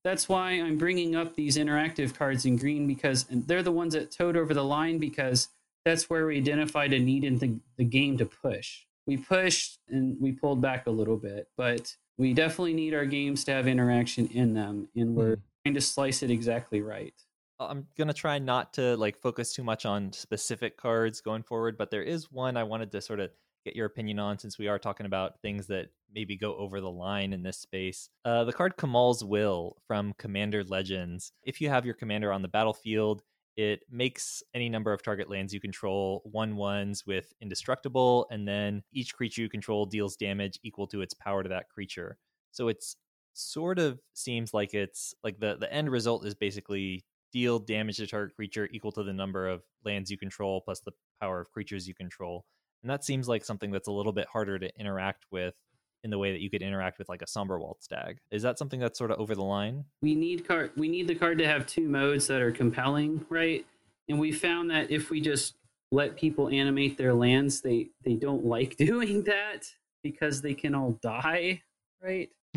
that's 0.03 0.27
why 0.29 0.53
i'm 0.53 0.79
bringing 0.79 1.15
up 1.15 1.35
these 1.37 1.57
interactive 1.59 2.15
cards 2.15 2.45
in 2.47 2.57
green 2.57 2.87
because 2.87 3.27
and 3.31 3.47
they're 3.47 3.63
the 3.63 3.71
ones 3.73 3.93
that 3.95 4.11
toed 4.11 4.37
over 4.37 4.55
the 4.55 4.65
line 4.65 4.97
because 4.99 5.49
that's 5.85 6.09
where 6.11 6.27
we 6.27 6.37
identified 6.37 6.93
a 6.93 6.99
need 6.99 7.25
in 7.25 7.39
the, 7.39 7.59
the 7.77 7.85
game 7.85 8.17
to 8.19 8.27
push 8.27 8.85
we 9.07 9.17
pushed 9.17 9.79
and 9.89 10.17
we 10.21 10.33
pulled 10.33 10.61
back 10.61 10.87
a 10.87 10.91
little 10.91 11.17
bit 11.17 11.49
but 11.57 11.95
we 12.19 12.33
definitely 12.35 12.75
need 12.75 12.95
our 12.95 13.07
games 13.07 13.45
to 13.45 13.53
have 13.53 13.67
interaction 13.67 14.27
in 14.29 14.55
them 14.55 14.89
and 14.95 15.15
we're 15.17 15.37
Mm. 15.37 15.43
trying 15.65 15.75
to 15.75 15.81
slice 15.81 16.23
it 16.23 16.31
exactly 16.31 16.81
right 16.81 17.15
I'm 17.59 17.87
gonna 17.99 18.15
try 18.15 18.39
not 18.39 18.73
to 18.75 18.97
like 18.97 19.19
focus 19.19 19.53
too 19.53 19.63
much 19.63 19.85
on 19.85 20.15
specific 20.15 20.79
cards 20.79 21.21
going 21.21 21.43
forward, 21.43 21.77
but 21.77 21.91
there 21.91 22.03
is 22.03 22.33
one 22.33 22.57
I 22.57 22.63
wanted 22.63 22.91
to 22.93 23.03
sort 23.03 23.21
of 23.21 23.31
get 23.67 23.77
your 23.77 23.85
opinion 23.85 24.19
on 24.19 24.39
since 24.39 24.59
we 24.59 24.67
are 24.67 24.79
talking 24.79 25.05
about 25.05 25.43
things 25.43 25.67
that 25.67 25.89
maybe 26.11 26.39
go 26.39 26.57
over 26.57 26.81
the 26.81 26.91
line 26.91 27.35
in 27.35 27.43
this 27.43 27.59
space. 27.59 28.09
Uh, 28.25 28.45
the 28.45 28.53
card 28.55 28.79
Kamahl's 28.79 29.23
Will 29.23 29.77
from 29.87 30.15
Commander 30.17 30.65
Legends. 30.65 31.33
If 31.43 31.61
you 31.61 31.69
have 31.69 31.85
your 31.85 31.93
commander 31.95 32.33
on 32.33 32.41
the 32.41 32.49
battlefield, 32.49 33.21
it 33.61 33.85
makes 33.91 34.43
any 34.55 34.71
number 34.71 34.91
of 34.91 35.03
target 35.03 35.29
lands 35.29 35.53
you 35.53 35.61
control 35.61 36.23
one 36.25 36.57
ones 36.57 37.07
with 37.07 37.35
indestructible, 37.43 38.27
and 38.31 38.49
then 38.49 38.83
each 38.91 39.15
creature 39.15 39.43
you 39.43 39.51
control 39.51 39.85
deals 39.85 40.17
damage 40.17 40.59
equal 40.63 40.87
to 40.87 41.03
its 41.03 41.13
power 41.13 41.43
to 41.43 41.49
that 41.51 41.69
creature. 41.69 42.17
So 42.53 42.69
it's 42.69 42.97
sort 43.35 43.79
of 43.79 44.01
seems 44.15 44.55
like 44.55 44.73
it's 44.73 45.15
like 45.23 45.39
the 45.41 45.59
the 45.61 45.71
end 45.71 45.91
result 45.91 46.25
is 46.25 46.35
basically 46.35 47.05
deal 47.33 47.59
damage 47.59 47.99
to 47.99 48.07
target 48.07 48.35
creature 48.35 48.67
equal 48.73 48.93
to 48.93 49.03
the 49.03 49.13
number 49.13 49.47
of 49.47 49.63
lands 49.85 50.11
you 50.11 50.17
control 50.17 50.63
plus 50.63 50.81
the 50.81 50.93
power 51.21 51.43
of 51.43 51.51
creatures 51.51 51.87
you 51.87 51.95
control. 51.95 52.47
And 52.83 52.91
that 52.91 53.05
seems 53.05 53.29
like 53.29 53.45
something 53.45 53.71
that's 53.71 53.89
a 53.89 53.93
little 53.93 54.13
bit 54.13 54.27
harder 54.33 54.59
to 54.59 54.71
interact 54.81 55.27
with 55.31 55.55
in 56.03 56.11
the 56.11 56.19
way 56.19 56.33
that 56.33 56.41
you 56.41 56.49
could 56.51 56.63
interact 56.63 56.99
with 56.99 57.09
like 57.09 57.23
a 57.23 57.27
Somberwald 57.27 57.81
Stag. 57.83 58.19
Is 58.31 58.43
that 58.43 58.59
something 58.59 58.81
that's 58.81 58.99
sort 58.99 59.11
of 59.11 59.19
over 59.19 59.35
the 59.35 59.43
line? 59.43 59.85
we 60.03 60.15
need 60.15 60.47
card 60.47 60.71
we 60.77 60.89
need 60.89 61.07
the 61.09 61.15
card 61.15 61.39
to 61.39 61.47
have 61.47 61.67
two 61.67 61.87
modes 61.89 62.27
that 62.27 62.41
are 62.41 62.51
compelling 62.53 63.25
right 63.29 63.67
and 64.09 64.19
we 64.19 64.33
found 64.33 64.71
that 64.71 64.91
if 64.91 65.11
we 65.11 65.21
just 65.21 65.55
let 65.93 66.17
people 66.17 66.49
animate 66.49 66.97
their 66.97 67.13
lands 67.13 67.61
they 67.61 67.89
they 68.05 68.15
don't 68.15 68.45
like 68.45 68.77
doing 68.89 69.23
that 69.25 69.67
because 70.03 70.41
they 70.41 70.55
can 70.55 70.75
all 70.75 70.99
die 71.03 71.61
right 72.03 72.31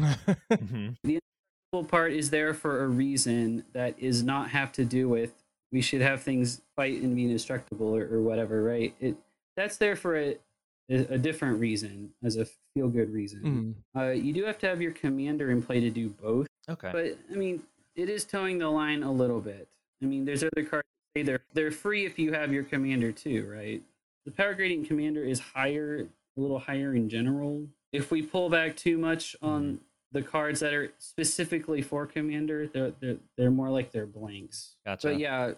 Mhm. 0.52 0.96
part 1.90 2.14
is 2.14 2.30
there 2.30 2.54
for 2.54 2.84
a 2.84 2.88
reason 2.88 3.66
that 3.74 3.98
is 4.00 4.24
not 4.24 4.50
have 4.52 4.72
to 4.74 4.86
do 4.86 5.10
with 5.10 5.34
we 5.72 5.82
should 5.82 6.02
have 6.02 6.22
things 6.22 6.62
fight 6.76 7.02
and 7.02 7.16
be 7.16 7.24
indestructible 7.26 7.96
or, 7.96 8.08
or 8.14 8.22
whatever, 8.22 8.62
right? 8.64 8.94
It 9.02 9.18
that's 9.58 9.78
there 9.78 9.96
for 9.96 10.16
a 10.18 10.36
a 10.90 11.18
different 11.18 11.60
reason, 11.60 12.10
as 12.24 12.36
a 12.38 12.46
feel 12.74 12.90
good 12.90 13.12
reason. 13.12 13.76
Mm. 13.96 14.02
Uh, 14.02 14.12
you 14.12 14.34
do 14.34 14.44
have 14.46 14.58
to 14.60 14.68
have 14.68 14.82
your 14.82 14.92
commander 14.92 15.50
in 15.52 15.62
play 15.62 15.80
to 15.80 15.90
do 15.90 16.10
both, 16.10 16.48
Okay. 16.70 16.92
but 16.92 17.18
I 17.32 17.36
mean, 17.38 17.64
it 17.96 18.10
is 18.10 18.26
toeing 18.26 18.58
the 18.58 18.70
line 18.70 19.04
a 19.04 19.12
little 19.12 19.40
bit. 19.40 19.68
I 20.02 20.06
mean, 20.06 20.26
there's 20.26 20.44
other 20.44 20.64
cards 20.64 20.88
that 21.16 21.20
say 21.20 21.24
they're 21.24 21.44
they're 21.54 21.72
free 21.72 22.06
if 22.06 22.20
you 22.20 22.34
have 22.34 22.52
your 22.52 22.64
commander 22.64 23.12
too, 23.12 23.50
right? 23.50 23.82
The 24.26 24.32
power 24.32 24.54
grading 24.54 24.86
commander 24.86 25.24
is 25.24 25.40
higher, 25.40 26.08
a 26.38 26.40
little 26.42 26.60
higher 26.60 26.94
in 26.96 27.10
general. 27.10 27.68
If 27.92 28.12
we 28.12 28.22
pull 28.22 28.50
back 28.50 28.76
too 28.76 28.98
much 28.98 29.36
on 29.42 29.80
the 30.12 30.22
cards 30.22 30.60
that 30.60 30.74
are 30.74 30.92
specifically 31.00 31.82
for 31.82 32.06
commander, 32.06 32.68
they're 32.68 32.92
they're 33.00 33.18
they're 33.38 33.52
more 33.52 33.70
like 33.70 33.92
they're 33.92 34.06
blanks. 34.06 34.76
Gotcha. 34.86 35.08
But 35.10 35.20
yeah, 35.20 35.54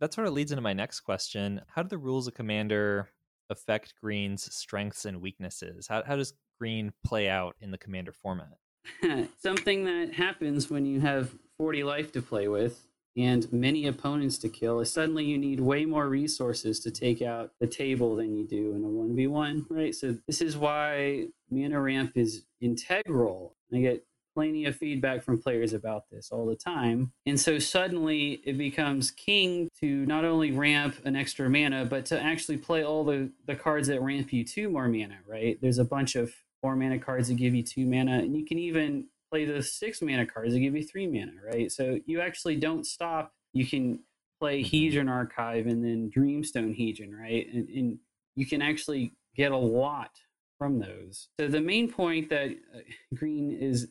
That 0.00 0.12
sort 0.12 0.26
of 0.26 0.34
leads 0.34 0.52
into 0.52 0.62
my 0.62 0.72
next 0.74 1.00
question. 1.00 1.62
How 1.68 1.82
do 1.82 1.88
the 1.88 1.98
rules 1.98 2.26
of 2.28 2.34
Commander 2.34 3.08
affect 3.50 3.94
Green's 4.00 4.52
strengths 4.54 5.04
and 5.04 5.20
weaknesses? 5.20 5.86
How, 5.86 6.02
how 6.04 6.16
does 6.16 6.34
Green 6.58 6.92
play 7.04 7.28
out 7.28 7.56
in 7.60 7.70
the 7.70 7.78
Commander 7.78 8.12
format? 8.12 8.58
something 9.38 9.84
that 9.84 10.14
happens 10.14 10.70
when 10.70 10.86
you 10.86 11.00
have 11.00 11.30
40 11.58 11.84
life 11.84 12.12
to 12.12 12.22
play 12.22 12.48
with 12.48 12.86
and 13.16 13.52
many 13.52 13.86
opponents 13.86 14.38
to 14.38 14.48
kill 14.48 14.80
is 14.80 14.92
suddenly 14.92 15.24
you 15.24 15.36
need 15.36 15.60
way 15.60 15.84
more 15.84 16.08
resources 16.08 16.78
to 16.80 16.90
take 16.90 17.20
out 17.20 17.50
the 17.60 17.66
table 17.66 18.14
than 18.14 18.36
you 18.36 18.46
do 18.46 18.74
in 18.74 18.84
a 18.84 18.86
1v1 18.86 19.66
right 19.70 19.94
so 19.94 20.16
this 20.26 20.40
is 20.40 20.56
why 20.56 21.26
mana 21.50 21.80
ramp 21.80 22.12
is 22.14 22.44
integral 22.60 23.56
i 23.74 23.78
get 23.78 24.04
plenty 24.38 24.64
of 24.66 24.76
feedback 24.76 25.24
from 25.24 25.40
players 25.40 25.72
about 25.72 26.04
this 26.10 26.30
all 26.30 26.46
the 26.46 26.54
time 26.54 27.10
and 27.26 27.40
so 27.40 27.58
suddenly 27.58 28.40
it 28.44 28.56
becomes 28.56 29.10
king 29.10 29.68
to 29.80 30.06
not 30.06 30.24
only 30.24 30.52
ramp 30.52 30.94
an 31.04 31.16
extra 31.16 31.50
mana 31.50 31.84
but 31.84 32.04
to 32.06 32.20
actually 32.20 32.56
play 32.56 32.84
all 32.84 33.04
the 33.04 33.30
the 33.46 33.54
cards 33.54 33.88
that 33.88 34.00
ramp 34.00 34.32
you 34.32 34.44
two 34.44 34.68
more 34.68 34.86
mana 34.86 35.18
right 35.26 35.58
there's 35.60 35.78
a 35.78 35.84
bunch 35.84 36.14
of 36.14 36.32
four 36.60 36.76
mana 36.76 36.98
cards 36.98 37.28
that 37.28 37.34
give 37.34 37.54
you 37.54 37.62
two 37.62 37.86
mana, 37.86 38.18
and 38.18 38.36
you 38.36 38.44
can 38.44 38.58
even 38.58 39.06
play 39.30 39.44
the 39.44 39.62
six 39.62 40.02
mana 40.02 40.26
cards 40.26 40.52
that 40.54 40.60
give 40.60 40.74
you 40.74 40.82
three 40.82 41.06
mana, 41.06 41.32
right? 41.44 41.70
So 41.70 41.98
you 42.06 42.20
actually 42.20 42.56
don't 42.56 42.86
stop. 42.86 43.32
You 43.52 43.66
can 43.66 44.00
play 44.40 44.62
Hedron 44.62 45.10
Archive 45.10 45.66
and 45.66 45.84
then 45.84 46.10
Dreamstone 46.14 46.76
Hedron, 46.78 47.12
right? 47.12 47.46
And, 47.52 47.68
and 47.68 47.98
you 48.36 48.46
can 48.46 48.62
actually 48.62 49.12
get 49.36 49.52
a 49.52 49.56
lot 49.56 50.10
from 50.58 50.78
those. 50.78 51.28
So 51.38 51.48
the 51.48 51.60
main 51.60 51.90
point 51.90 52.30
that 52.30 52.50
uh, 52.50 52.80
Green 53.14 53.52
is 53.52 53.88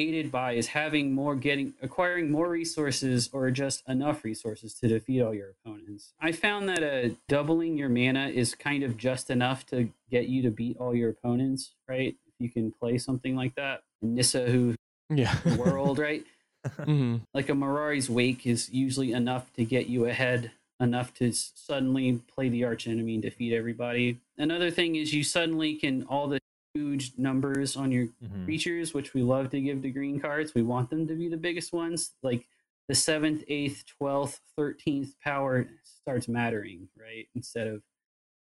aided 0.00 0.32
by 0.32 0.52
is 0.52 0.68
having 0.68 1.12
more 1.12 1.36
getting 1.36 1.74
acquiring 1.82 2.30
more 2.30 2.48
resources 2.48 3.28
or 3.32 3.50
just 3.50 3.82
enough 3.88 4.24
resources 4.24 4.74
to 4.74 4.88
defeat 4.88 5.20
all 5.20 5.34
your 5.34 5.50
opponents. 5.64 6.14
I 6.20 6.32
found 6.32 6.68
that 6.68 6.82
uh, 6.82 7.14
doubling 7.28 7.76
your 7.76 7.88
mana 7.88 8.28
is 8.28 8.54
kind 8.54 8.82
of 8.82 8.96
just 8.96 9.30
enough 9.30 9.66
to 9.66 9.90
get 10.10 10.28
you 10.28 10.42
to 10.42 10.50
beat 10.50 10.76
all 10.78 10.94
your 10.94 11.10
opponents, 11.10 11.74
right? 11.88 12.16
If 12.26 12.34
you 12.38 12.48
can 12.50 12.72
play 12.72 12.98
something 12.98 13.36
like 13.36 13.54
that. 13.56 13.82
Nissa 14.02 14.46
who 14.50 14.74
Yeah. 15.10 15.36
world, 15.56 15.98
right? 15.98 16.24
hmm 16.84 17.16
Like 17.34 17.48
a 17.48 17.52
Mirari's 17.52 18.08
Wake 18.10 18.46
is 18.46 18.70
usually 18.70 19.12
enough 19.12 19.52
to 19.54 19.64
get 19.64 19.86
you 19.88 20.06
ahead, 20.06 20.52
enough 20.80 21.12
to 21.14 21.32
suddenly 21.32 22.20
play 22.34 22.48
the 22.48 22.64
arch 22.64 22.86
enemy 22.86 23.14
and 23.14 23.22
defeat 23.22 23.52
everybody. 23.52 24.20
Another 24.38 24.70
thing 24.70 24.96
is 24.96 25.12
you 25.12 25.22
suddenly 25.24 25.74
can 25.74 26.04
all 26.04 26.28
the 26.28 26.38
huge 26.74 27.12
numbers 27.18 27.76
on 27.76 27.90
your 27.92 28.08
Mhm. 28.22 28.44
creatures, 28.44 28.94
which 28.94 29.14
we 29.14 29.22
love 29.22 29.50
to 29.50 29.60
give 29.60 29.82
to 29.82 29.90
green 29.90 30.20
cards. 30.20 30.54
We 30.54 30.62
want 30.62 30.90
them 30.90 31.06
to 31.08 31.14
be 31.14 31.28
the 31.28 31.36
biggest 31.36 31.72
ones. 31.72 32.14
Like 32.22 32.46
the 32.88 32.94
seventh, 32.94 33.44
eighth, 33.48 33.84
twelfth, 33.86 34.40
thirteenth 34.56 35.18
power 35.20 35.68
starts 35.84 36.28
mattering, 36.28 36.88
right? 36.96 37.28
Instead 37.34 37.66
of 37.66 37.82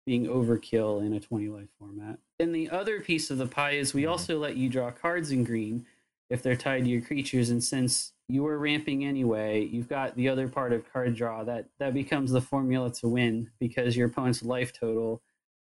being 0.05 0.25
overkill 0.27 1.05
in 1.05 1.13
a 1.13 1.19
20 1.19 1.49
life 1.49 1.69
format. 1.77 2.17
And 2.39 2.55
the 2.55 2.69
other 2.69 3.01
piece 3.01 3.29
of 3.29 3.37
the 3.39 3.45
pie 3.47 3.71
is 3.71 3.93
we 3.93 4.03
Mhm. 4.03 4.09
also 4.11 4.39
let 4.39 4.55
you 4.55 4.69
draw 4.69 4.89
cards 4.91 5.31
in 5.31 5.43
green 5.43 5.85
if 6.29 6.41
they're 6.41 6.55
tied 6.55 6.85
to 6.85 6.89
your 6.89 7.01
creatures. 7.01 7.49
And 7.49 7.61
since 7.63 8.13
you 8.29 8.43
were 8.43 8.57
ramping 8.57 9.03
anyway, 9.03 9.65
you've 9.65 9.89
got 9.89 10.15
the 10.15 10.29
other 10.29 10.47
part 10.47 10.71
of 10.71 10.89
card 10.91 11.15
draw 11.15 11.43
that 11.43 11.69
that 11.79 11.93
becomes 11.93 12.31
the 12.31 12.41
formula 12.41 12.89
to 12.95 13.07
win 13.07 13.51
because 13.59 13.97
your 13.97 14.07
opponent's 14.07 14.43
life 14.43 14.71
total 14.71 15.21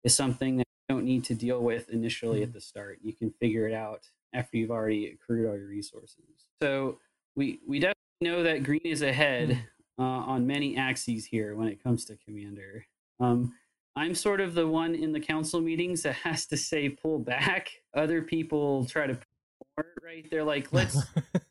is 0.04 0.16
something 0.16 0.58
that 0.58 0.68
don't 0.90 1.06
need 1.06 1.24
to 1.26 1.36
deal 1.36 1.62
with 1.62 1.90
initially 1.90 2.44
at 2.44 2.52
the 2.52 2.60
start. 2.60 3.00
You 3.02 3.14
can 3.14 3.30
figure 3.30 3.68
it 3.68 3.74
out 3.74 4.02
after 4.34 4.58
you've 4.58 4.72
already 4.72 5.08
accrued 5.08 5.48
all 5.48 5.56
your 5.56 5.68
resources. 5.68 6.48
So 6.62 6.98
we 7.36 7.60
we 7.68 7.80
definitely 7.80 7.96
know 8.22 8.44
that 8.44 8.64
green 8.64 8.82
is 8.84 9.02
ahead 9.02 9.64
uh, 9.98 10.02
on 10.02 10.48
many 10.48 10.76
axes 10.76 11.26
here 11.26 11.56
when 11.56 11.68
it 11.68 11.82
comes 11.82 12.06
to 12.06 12.18
commander. 12.18 12.86
Um, 13.20 13.54
I'm 13.96 14.16
sort 14.16 14.42
of 14.42 14.54
the 14.54 14.68
one 14.68 14.96
in 14.96 15.12
the 15.12 15.20
council 15.20 15.62
meetings 15.62 16.04
that 16.04 16.16
has 16.24 16.46
to 16.48 16.58
say 16.58 16.90
pull 16.90 17.20
back. 17.20 17.70
Other 17.94 18.22
people 18.22 18.86
try 18.86 19.08
to 19.08 19.18
right? 20.04 20.26
They're 20.30 20.44
like, 20.44 20.74
let's 20.74 20.98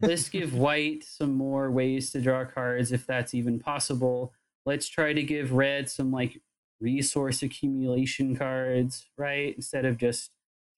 let's 0.00 0.28
give 0.30 0.54
white 0.54 1.04
some 1.04 1.35
more 1.35 1.71
ways 1.71 2.11
to 2.11 2.21
draw 2.21 2.45
cards 2.45 2.92
if 2.92 3.07
that's 3.07 3.35
even 3.35 3.59
possible. 3.59 4.33
Let's 4.66 4.88
try 4.88 5.12
to 5.12 5.23
give 5.23 5.52
red 5.52 5.88
some 5.88 6.11
like 6.11 6.40
resource 6.80 7.42
accumulation 7.42 8.37
cards, 8.37 9.06
right? 9.16 9.54
Instead 9.56 9.85
of 9.85 9.97
just 9.99 10.30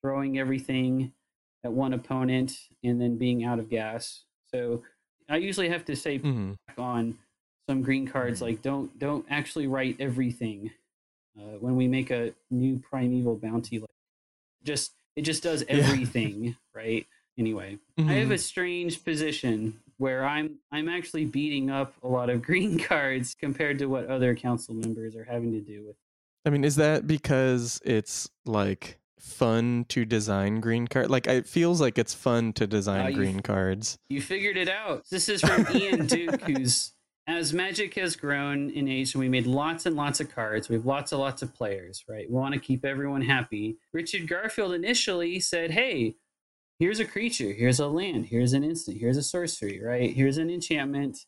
throwing 0.03 0.39
everything 0.39 1.13
at 1.65 1.73
one 1.73 1.93
opponent 1.93 2.57
and 2.83 3.01
then 3.01 3.17
being 3.17 3.45
out 3.45 3.59
of 3.59 3.69
gas. 3.69 4.25
So 4.47 4.83
I 5.29 5.37
usually 5.37 5.69
have 5.69 5.85
to 5.87 5.97
say 5.97 6.19
hmm 6.19 6.53
on 6.79 7.19
some 7.69 7.83
green 7.83 8.07
cards 8.07 8.39
Mhm. 8.39 8.43
like 8.43 8.63
don't 8.63 8.97
don't 8.99 9.27
actually 9.29 9.67
write 9.67 9.97
everything 10.01 10.71
uh, 11.39 11.59
when 11.59 11.77
we 11.77 11.87
make 11.89 12.11
a 12.11 12.33
new 12.51 12.79
primeval 12.79 13.37
bounty 13.37 13.79
like 13.81 13.91
just 14.65 14.93
it 15.17 15.23
just 15.23 15.43
does 15.43 15.63
Yeah. 15.69 15.77
everything 15.79 16.57
right 16.75 17.07
anyway 17.39 17.77
i 17.99 18.03
Mm-hmm. 18.03 18.21
have 18.21 18.31
a 18.31 18.39
strange 18.39 19.05
position 19.05 19.81
where 20.01 20.25
i'm 20.25 20.57
i'm 20.73 20.89
actually 20.89 21.25
beating 21.27 21.71
up 21.71 21.93
a 22.03 22.09
lot 22.09 22.31
of 22.31 22.41
green 22.49 22.79
cards 22.79 23.35
compared 23.39 23.79
to 23.79 23.87
what 23.87 24.07
other 24.07 24.35
council 24.35 24.75
members 24.75 25.15
are 25.15 25.25
having 25.25 25.53
to 25.53 25.61
do 25.61 25.85
with 25.87 25.97
I 26.47 26.49
mean, 26.49 26.65
is 26.65 26.77
that 26.77 27.07
because 27.07 27.83
it's 27.85 28.31
like 28.47 28.99
fun 29.19 29.85
to 29.91 30.07
design 30.07 30.61
green 30.61 30.87
card? 30.89 31.11
Like, 31.11 31.27
it 31.27 31.47
feels 31.47 31.83
like 31.83 31.99
it's 31.99 32.15
fun 32.15 32.55
to 32.55 32.67
design 32.67 33.05
Uh, 33.05 33.09
you- 33.09 33.15
green 33.17 33.41
cards. 33.41 33.99
You 34.09 34.23
figured 34.23 34.57
it 34.57 34.67
out. 34.71 35.05
This 35.11 35.29
is 35.29 35.43
from 35.43 35.67
Ian 35.77 36.07
Duke, 36.15 36.41
who's 36.41 36.93
as 37.27 37.53
Magic 37.53 37.95
has 37.97 38.17
grown 38.17 38.71
in 38.71 38.89
age 38.89 39.13
and 39.15 39.21
we 39.21 39.29
made 39.29 39.47
lots 39.47 39.85
and 39.85 39.97
lots 39.97 40.19
of 40.21 40.35
cards. 40.35 40.71
We 40.71 40.77
have 40.77 40.87
lots 40.87 41.13
and 41.13 41.21
lots 41.21 41.43
of 41.43 41.55
players, 41.55 42.05
right? 42.09 42.27
We 42.27 42.35
want 42.35 42.55
to 42.55 42.61
keep 42.61 42.87
everyone 42.87 43.21
happy. 43.21 43.77
Richard 43.93 44.27
Garfield 44.27 44.73
initially 44.73 45.41
said, 45.41 45.71
Hey, 45.73 46.15
here's 46.81 46.99
a 46.99 47.05
creature, 47.05 47.53
here's 47.53 47.79
a 47.79 47.87
land, 47.87 48.27
here's 48.27 48.55
an 48.55 48.65
instant, 48.65 48.99
here's 48.99 49.19
a 49.19 49.23
sorcery, 49.23 49.81
right? 49.81 50.13
Here's 50.13 50.39
an 50.39 50.51
enchantment. 50.51 51.19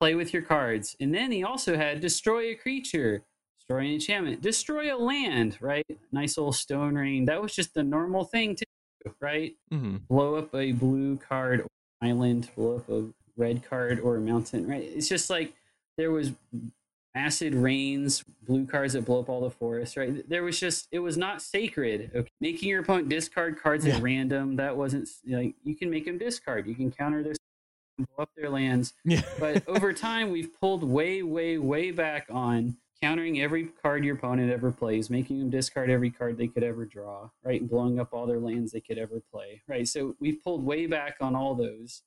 Play 0.00 0.14
with 0.14 0.32
your 0.32 0.42
cards. 0.42 0.96
And 1.00 1.14
then 1.14 1.32
he 1.32 1.42
also 1.42 1.76
had 1.76 2.00
destroy 2.00 2.52
a 2.52 2.54
creature, 2.54 3.24
destroy 3.58 3.80
an 3.80 3.92
enchantment, 3.92 4.40
destroy 4.42 4.94
a 4.94 4.96
land, 4.96 5.58
right? 5.60 5.84
Nice 6.12 6.38
little 6.38 6.52
stone 6.52 6.94
rain. 6.94 7.26
That 7.26 7.42
was 7.42 7.54
just 7.54 7.74
the 7.74 7.82
normal 7.82 8.24
thing 8.24 8.54
to 8.56 8.64
do, 9.04 9.14
right? 9.20 9.54
hmm 9.70 9.96
blow 10.08 10.36
up 10.36 10.54
a 10.54 10.72
blue 10.72 11.16
card 11.16 11.60
or 11.60 11.66
island, 12.00 12.48
blow 12.54 12.76
up 12.76 12.88
a 12.88 13.06
red 13.36 13.64
card 13.68 13.98
or 14.00 14.16
a 14.16 14.20
mountain, 14.20 14.66
right? 14.68 14.82
It's 14.82 15.08
just 15.08 15.28
like 15.30 15.52
there 15.98 16.10
was 16.12 16.30
acid 17.16 17.54
rains, 17.54 18.22
blue 18.46 18.66
cards 18.66 18.92
that 18.92 19.04
blow 19.04 19.20
up 19.20 19.28
all 19.28 19.40
the 19.40 19.50
forest, 19.50 19.96
right? 19.96 20.28
There 20.28 20.44
was 20.44 20.60
just 20.60 20.86
it 20.92 20.98
was 21.00 21.16
not 21.16 21.42
sacred. 21.42 22.10
Okay? 22.14 22.28
Making 22.40 22.68
your 22.68 22.82
opponent 22.82 23.08
discard 23.08 23.58
cards 23.60 23.86
Yeah. 23.86 23.96
at 23.96 24.02
random, 24.02 24.56
that 24.56 24.76
wasn't 24.76 25.08
like 25.26 25.54
you 25.64 25.74
can 25.74 25.90
make 25.90 26.04
them 26.04 26.18
discard. 26.18 26.66
You 26.66 26.74
can 26.74 26.92
counter 26.92 27.22
their 27.22 27.34
blow 27.98 28.22
up 28.24 28.30
their 28.36 28.50
lands. 28.50 28.92
Yeah. 29.04 29.22
But 29.40 29.66
over 29.66 29.92
time 29.92 30.30
we've 30.30 30.52
pulled 30.60 30.84
way, 30.84 31.22
way, 31.22 31.58
way 31.58 31.90
back 31.90 32.26
on 32.30 32.76
countering 33.02 33.40
every 33.40 33.64
card 33.82 34.04
your 34.04 34.16
opponent 34.16 34.50
ever 34.50 34.70
plays, 34.72 35.10
making 35.10 35.38
them 35.38 35.50
discard 35.50 35.90
every 35.90 36.10
card 36.10 36.38
they 36.38 36.48
could 36.48 36.62
ever 36.62 36.84
draw, 36.86 37.28
right? 37.44 37.60
And 37.60 37.68
blowing 37.68 37.98
up 38.00 38.12
all 38.12 38.26
their 38.26 38.38
lands 38.40 38.72
they 38.72 38.80
could 38.80 38.98
ever 38.98 39.22
play, 39.32 39.62
right? 39.68 39.86
So 39.88 40.14
we've 40.20 40.42
pulled 40.42 40.64
way 40.64 40.86
back 40.86 41.16
on 41.20 41.34
all 41.34 41.54
those. 41.54 42.02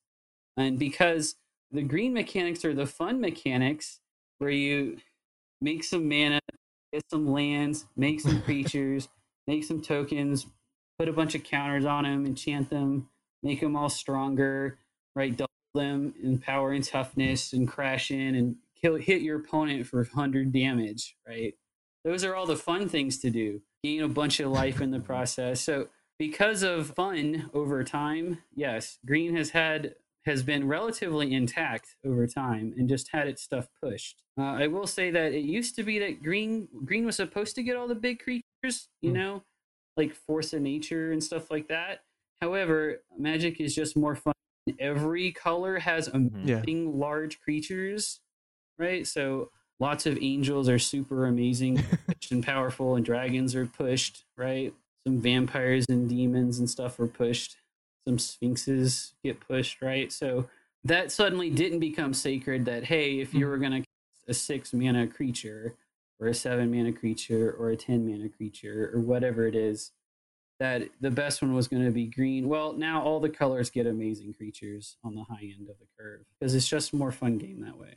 And 0.58 0.80
because 0.80 1.36
the 1.72 1.84
green 1.84 2.14
mechanics 2.14 2.66
are 2.66 2.74
the 2.74 2.88
fun 2.88 3.22
mechanics 3.22 4.00
where 4.40 4.50
you 4.50 4.98
make 5.62 5.84
some 5.84 6.10
mana, 6.10 6.40
get 6.92 7.04
some 7.10 7.32
lands, 7.32 7.86
make 7.96 8.20
some 8.20 8.42
creatures, 8.44 9.08
make 9.48 9.64
some 9.64 9.82
tokens, 9.82 10.48
put 10.98 11.08
a 11.08 11.14
bunch 11.14 11.36
of 11.36 11.44
counters 11.44 11.86
on 11.86 12.04
them, 12.04 12.26
enchant 12.26 12.70
them, 12.70 13.10
make 13.44 13.62
them 13.62 13.76
all 13.76 13.90
stronger, 13.90 14.78
right? 15.16 15.36
Double 15.36 15.50
them 15.76 16.14
in 16.22 16.40
power 16.40 16.72
and 16.72 16.84
toughness 16.84 17.54
and 17.54 17.68
crash 17.68 18.12
in 18.12 18.36
and 18.36 18.56
kill 18.82 18.96
hit 18.96 19.22
your 19.22 19.40
opponent 19.40 19.86
for 19.86 20.00
100 20.04 20.52
damage, 20.52 21.16
right? 21.28 21.54
Those 22.04 22.24
are 22.24 22.36
all 22.36 22.46
the 22.46 22.56
fun 22.56 22.90
things 22.90 23.18
to 23.20 23.30
do. 23.30 23.62
Gain 23.84 24.02
a 24.02 24.08
bunch 24.08 24.40
of 24.40 24.52
life 24.52 24.82
in 24.82 24.92
the 24.92 25.00
process. 25.00 25.62
So 25.62 25.90
because 26.18 26.64
of 26.64 26.92
fun 26.96 27.50
over 27.54 27.84
time, 27.84 28.40
yes, 28.54 29.00
green 29.06 29.36
has 29.36 29.52
had 29.52 29.96
has 30.26 30.44
been 30.44 30.68
relatively 30.68 31.34
intact 31.34 31.96
over 32.06 32.28
time 32.28 32.74
and 32.78 32.88
just 32.90 33.10
had 33.12 33.28
its 33.28 33.42
stuff 33.42 33.68
pushed. 33.82 34.22
Uh, 34.38 34.44
I 34.44 34.68
will 34.68 34.88
say 34.88 35.12
that 35.12 35.34
it 35.34 35.46
used 35.46 35.76
to 35.76 35.84
be 35.84 35.98
that 36.00 36.22
green 36.22 36.68
green 36.86 37.06
was 37.06 37.16
supposed 37.16 37.56
to 37.56 37.64
get 37.64 37.76
all 37.76 37.88
the 37.88 37.96
big 37.96 38.20
creatures, 38.20 38.90
you 39.02 39.12
Hmm. 39.12 39.18
know, 39.18 39.44
like 39.98 40.14
Force 40.14 40.54
of 40.54 40.62
Nature 40.62 41.12
and 41.12 41.24
stuff 41.24 41.50
like 41.50 41.68
that. 41.70 42.04
However, 42.42 43.04
Magic 43.18 43.60
is 43.60 43.74
just 43.76 43.98
more 43.98 44.16
fun. 44.16 44.34
Every 44.78 45.32
color 45.32 45.80
has 45.80 46.10
Mhm. 46.10 46.32
Yeah. 46.48 46.58
amazing 46.58 46.98
large 47.00 47.40
creatures, 47.42 48.22
right? 48.78 49.06
So 49.08 49.52
lots 49.80 50.06
of 50.06 50.18
angels 50.22 50.70
are 50.70 50.80
super 50.80 51.26
amazing 51.26 51.80
and 52.32 52.44
powerful, 52.46 52.96
and 52.96 53.06
dragons 53.06 53.56
are 53.56 53.66
pushed, 53.66 54.26
right? 54.38 54.74
Some 55.08 55.20
vampires 55.22 55.86
and 55.90 56.08
demons 56.10 56.60
and 56.60 56.70
stuff 56.70 57.00
are 57.00 57.08
pushed. 57.08 57.58
Some 58.08 58.18
sphinxes 58.20 59.14
get 59.24 59.40
pushed, 59.40 59.82
right? 59.82 60.12
So 60.12 60.50
that 60.84 61.12
suddenly 61.12 61.50
didn't 61.50 61.80
become 61.80 62.14
sacred. 62.14 62.66
That 62.66 62.86
hey, 62.86 63.20
if 63.20 63.34
you 63.34 63.46
Mhm. 63.46 63.50
were 63.50 63.58
gonna 63.58 63.84
a 64.28 64.34
six 64.34 64.74
mana 64.74 65.08
creature, 65.08 65.76
or 66.20 66.28
a 66.28 66.34
seven 66.34 66.72
mana 66.72 66.94
creature, 66.94 67.52
or 67.52 67.70
a 67.72 67.78
ten 67.78 68.06
mana 68.08 68.30
creature, 68.30 68.92
or 68.94 69.00
whatever 69.02 69.48
it 69.48 69.56
is, 69.56 69.92
that 70.60 70.90
the 71.02 71.12
best 71.12 71.42
one 71.42 71.54
was 71.54 71.68
going 71.68 71.84
to 71.86 71.92
be 71.92 72.06
green. 72.06 72.48
Well, 72.50 72.74
now 72.74 73.02
all 73.02 73.20
the 73.22 73.30
colors 73.30 73.70
get 73.70 73.88
amazing 73.88 74.34
creatures 74.34 74.98
on 75.04 75.16
the 75.16 75.24
high 75.24 75.54
end 75.58 75.70
of 75.70 75.80
the 75.80 75.88
curve 75.98 76.26
because 76.40 76.54
it's 76.54 76.68
just 76.68 76.94
more 76.94 77.12
fun 77.14 77.38
game 77.38 77.62
that 77.62 77.78
way. 77.78 77.96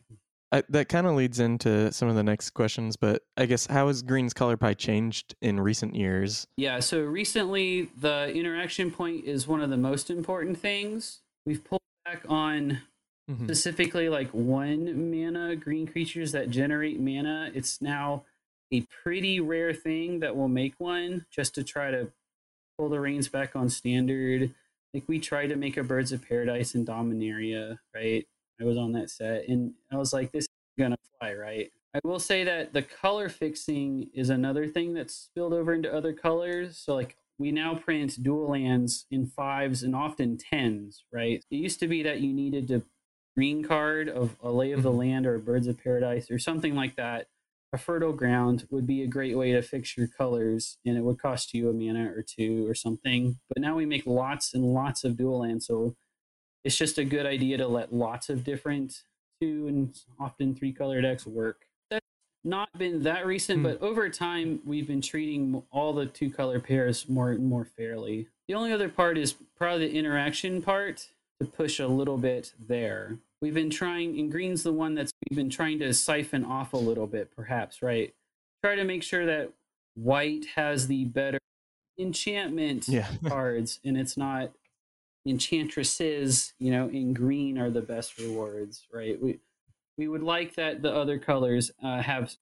I, 0.53 0.63
that 0.69 0.89
kind 0.91 1.07
of 1.07 1.15
leads 1.15 1.41
into 1.41 1.91
some 1.93 2.09
of 2.09 2.15
the 2.15 2.23
next 2.23 2.51
questions, 2.51 2.97
but 2.97 3.23
I 3.39 3.47
guess 3.47 3.67
how 3.67 3.87
has 3.89 4.03
green's 4.03 4.35
color 4.35 4.57
pie 4.59 4.75
changed 4.75 5.35
in 5.41 5.59
recent 5.59 5.95
years? 5.95 6.47
Yeah, 6.59 6.81
so 6.81 7.01
recently 7.01 7.89
the 7.99 8.29
interaction 8.35 8.91
point 8.91 9.25
is 9.25 9.49
one 9.49 9.63
of 9.63 9.71
the 9.71 9.79
most 9.79 10.11
important 10.11 10.59
things. 10.59 11.21
We've 11.47 11.65
pulled 11.65 11.81
back 12.05 12.25
on 12.29 12.83
Mhm. 13.31 13.45
specifically 13.45 14.09
like 14.11 14.29
one 14.31 15.11
mana 15.11 15.57
green 15.57 15.87
creatures 15.87 16.33
that 16.33 16.51
generate 16.51 17.01
mana. 17.01 17.51
It's 17.55 17.81
now 17.81 18.25
a 18.73 18.83
pretty 19.03 19.41
rare 19.41 19.73
thing 19.73 20.19
that 20.21 20.37
will 20.37 20.49
make 20.49 20.75
one 20.79 21.25
just 21.31 21.55
to 21.55 21.65
try 21.65 21.91
to 21.91 22.13
pull 22.77 22.89
the 22.89 23.01
reins 23.01 23.29
back 23.29 23.55
on 23.57 23.69
standard. 23.71 24.55
Like 24.93 25.05
we 25.07 25.19
tried 25.19 25.47
to 25.49 25.57
make 25.57 25.77
a 25.79 25.83
Birds 25.85 26.13
of 26.13 26.27
Paradise 26.29 26.75
in 26.75 26.85
Dominaria, 26.85 27.79
right? 27.95 28.27
I 28.63 28.65
was 28.65 28.79
on 28.79 28.93
that 28.93 29.11
set 29.11 29.49
and 29.49 29.75
I 29.91 29.97
was 29.97 30.13
like, 30.13 30.33
this 30.33 30.45
is 30.45 30.49
gonna 30.79 30.97
fly, 31.19 31.35
right? 31.35 31.71
I 31.95 32.01
will 32.05 32.21
say 32.21 32.45
that 32.45 32.73
the 32.73 32.83
color 32.83 33.29
fixing 33.29 34.09
is 34.15 34.31
another 34.31 34.67
thing 34.67 34.95
that's 34.95 35.15
spilled 35.15 35.53
over 35.53 35.75
into 35.75 35.93
other 35.93 36.13
colors. 36.13 36.79
So 36.79 36.95
like 36.95 37.17
we 37.39 37.51
now 37.51 37.75
print 37.75 38.23
dual 38.23 38.51
lands 38.51 39.07
in 39.11 39.27
fives 39.27 39.83
and 39.83 39.95
often 39.95 40.39
tens, 40.39 41.05
right? 41.13 41.45
It 41.51 41.57
used 41.57 41.81
to 41.81 41.89
be 41.89 42.03
that 42.05 42.21
you 42.21 42.33
needed 42.33 42.69
to 42.69 42.83
green 43.37 43.65
card 43.65 44.09
of 44.09 44.37
a 44.43 44.51
lay 44.53 44.73
of 44.73 44.83
the 44.83 44.91
Mhm. 44.91 44.99
land 44.99 45.27
or 45.27 45.39
birds 45.39 45.67
of 45.67 45.79
paradise 45.79 46.31
or 46.31 46.39
something 46.39 46.75
like 46.75 46.97
that 46.97 47.29
a 47.75 47.79
fertile 47.79 48.13
ground 48.13 48.67
would 48.71 48.87
be 48.87 49.03
a 49.03 49.07
great 49.07 49.35
way 49.37 49.53
to 49.53 49.63
fix 49.63 49.97
your 49.97 50.07
colors 50.07 50.77
and 50.85 50.99
it 50.99 51.01
would 51.03 51.19
cost 51.19 51.55
you 51.55 51.71
a 51.71 51.73
mana 51.73 52.13
or 52.13 52.23
two 52.23 52.69
or 52.69 52.75
something 52.75 53.39
but 53.49 53.63
now 53.63 53.75
we 53.75 53.87
make 53.87 54.07
lots 54.07 54.53
and 54.53 54.63
lots 54.75 55.05
of 55.05 55.17
dual 55.17 55.39
lands 55.39 55.67
so 55.67 55.97
it's 56.65 56.77
just 56.77 56.99
a 56.99 57.05
good 57.05 57.27
idea 57.27 57.57
to 57.59 57.67
let 57.67 57.93
lots 57.93 58.29
of 58.31 58.45
different 58.45 59.03
two 59.41 59.67
and 59.69 59.99
often 60.21 60.55
three 60.55 60.73
color 60.73 61.01
decks 61.01 61.27
work 61.27 61.67
that's 61.91 62.07
not 62.45 62.69
been 62.79 63.03
that 63.03 63.27
recent 63.27 63.59
Hmm. 63.59 63.65
but 63.65 63.83
over 63.83 64.09
time 64.09 64.61
we've 64.65 64.87
been 64.87 65.01
treating 65.01 65.63
all 65.71 65.93
the 65.93 66.07
two 66.07 66.31
color 66.31 66.61
pairs 66.61 67.09
more 67.09 67.31
and 67.31 67.45
more 67.47 67.65
fairly 67.65 68.29
the 68.49 68.55
only 68.55 68.73
other 68.73 68.89
part 68.89 69.17
is 69.19 69.35
probably 69.57 69.89
the 69.89 69.95
interaction 69.99 70.61
part 70.63 71.09
to 71.41 71.47
push 71.47 71.79
a 71.81 71.87
little 71.89 72.19
bit 72.19 72.53
there. 72.69 73.19
We've 73.41 73.55
been 73.55 73.71
trying, 73.71 74.19
and 74.21 74.31
green's 74.31 74.63
the 74.63 74.73
one 74.73 74.95
that's 74.95 75.11
we've 75.29 75.37
been 75.37 75.49
trying 75.51 75.79
to 75.81 75.93
siphon 75.95 76.45
off 76.45 76.73
a 76.73 76.77
little 76.77 77.07
bit, 77.07 77.35
perhaps, 77.35 77.83
right? 77.83 78.13
Try 78.63 78.77
to 78.77 78.85
make 78.85 79.03
sure 79.03 79.25
that 79.27 79.51
white 79.95 80.45
has 80.57 80.87
the 80.89 81.05
better 81.07 81.39
enchantment 81.99 82.89
Yeah. 82.89 83.09
cards, 83.27 83.81
and 83.85 83.97
it's 83.97 84.17
not 84.17 84.53
enchantresses, 85.27 86.53
you 86.59 86.71
know, 86.71 86.89
in 86.89 87.15
green 87.15 87.59
are 87.59 87.71
the 87.71 87.81
best 87.81 88.19
rewards, 88.19 88.87
right? 88.93 89.21
We 89.21 89.39
we 89.99 90.09
would 90.09 90.23
like 90.23 90.55
that 90.57 90.83
the 90.83 90.93
other 90.93 91.19
colors 91.19 91.71
uh, 91.83 92.03
have 92.03 92.35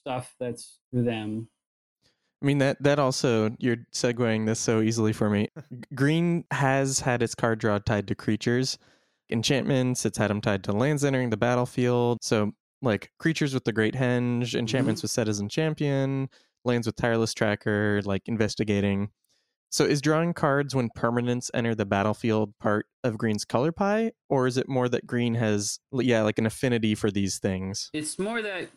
stuff 0.00 0.34
that's 0.38 0.78
for 0.92 1.02
them. 1.02 1.48
I 2.42 2.46
mean 2.46 2.58
that 2.58 2.82
that 2.82 2.98
also 2.98 3.56
you're 3.58 3.86
segueing 3.92 4.46
this 4.46 4.60
so 4.60 4.80
easily 4.80 5.12
for 5.12 5.30
me. 5.30 5.48
Green 5.94 6.44
has 6.50 7.00
had 7.00 7.22
its 7.22 7.34
card 7.34 7.58
draw 7.58 7.78
tied 7.78 8.08
to 8.08 8.14
creatures, 8.14 8.78
enchantments. 9.30 10.04
It's 10.04 10.18
had 10.18 10.30
them 10.30 10.40
tied 10.40 10.62
to 10.64 10.72
lands 10.72 11.04
entering 11.04 11.30
the 11.30 11.36
battlefield. 11.36 12.18
So 12.22 12.52
like 12.82 13.10
creatures 13.18 13.54
with 13.54 13.64
the 13.64 13.72
Great 13.72 13.94
Henge, 13.94 14.54
enchantments 14.54 15.02
with 15.02 15.10
Setessan 15.10 15.50
Champion, 15.50 16.28
lands 16.64 16.86
with 16.86 16.96
Tireless 16.96 17.32
Tracker, 17.32 18.02
like 18.04 18.22
investigating. 18.26 19.08
So 19.70 19.84
is 19.84 20.00
drawing 20.00 20.32
cards 20.32 20.74
when 20.74 20.88
permanents 20.96 21.50
enter 21.52 21.74
the 21.74 21.84
battlefield 21.84 22.54
part 22.58 22.86
of 23.04 23.18
Green's 23.18 23.44
color 23.44 23.72
pie, 23.72 24.12
or 24.28 24.46
is 24.46 24.56
it 24.56 24.68
more 24.68 24.88
that 24.88 25.06
Green 25.06 25.34
has 25.34 25.78
yeah 25.92 26.22
like 26.22 26.38
an 26.38 26.46
affinity 26.46 26.94
for 26.94 27.10
these 27.10 27.38
things? 27.38 27.90
It's 27.92 28.18
more 28.18 28.42
that 28.42 28.68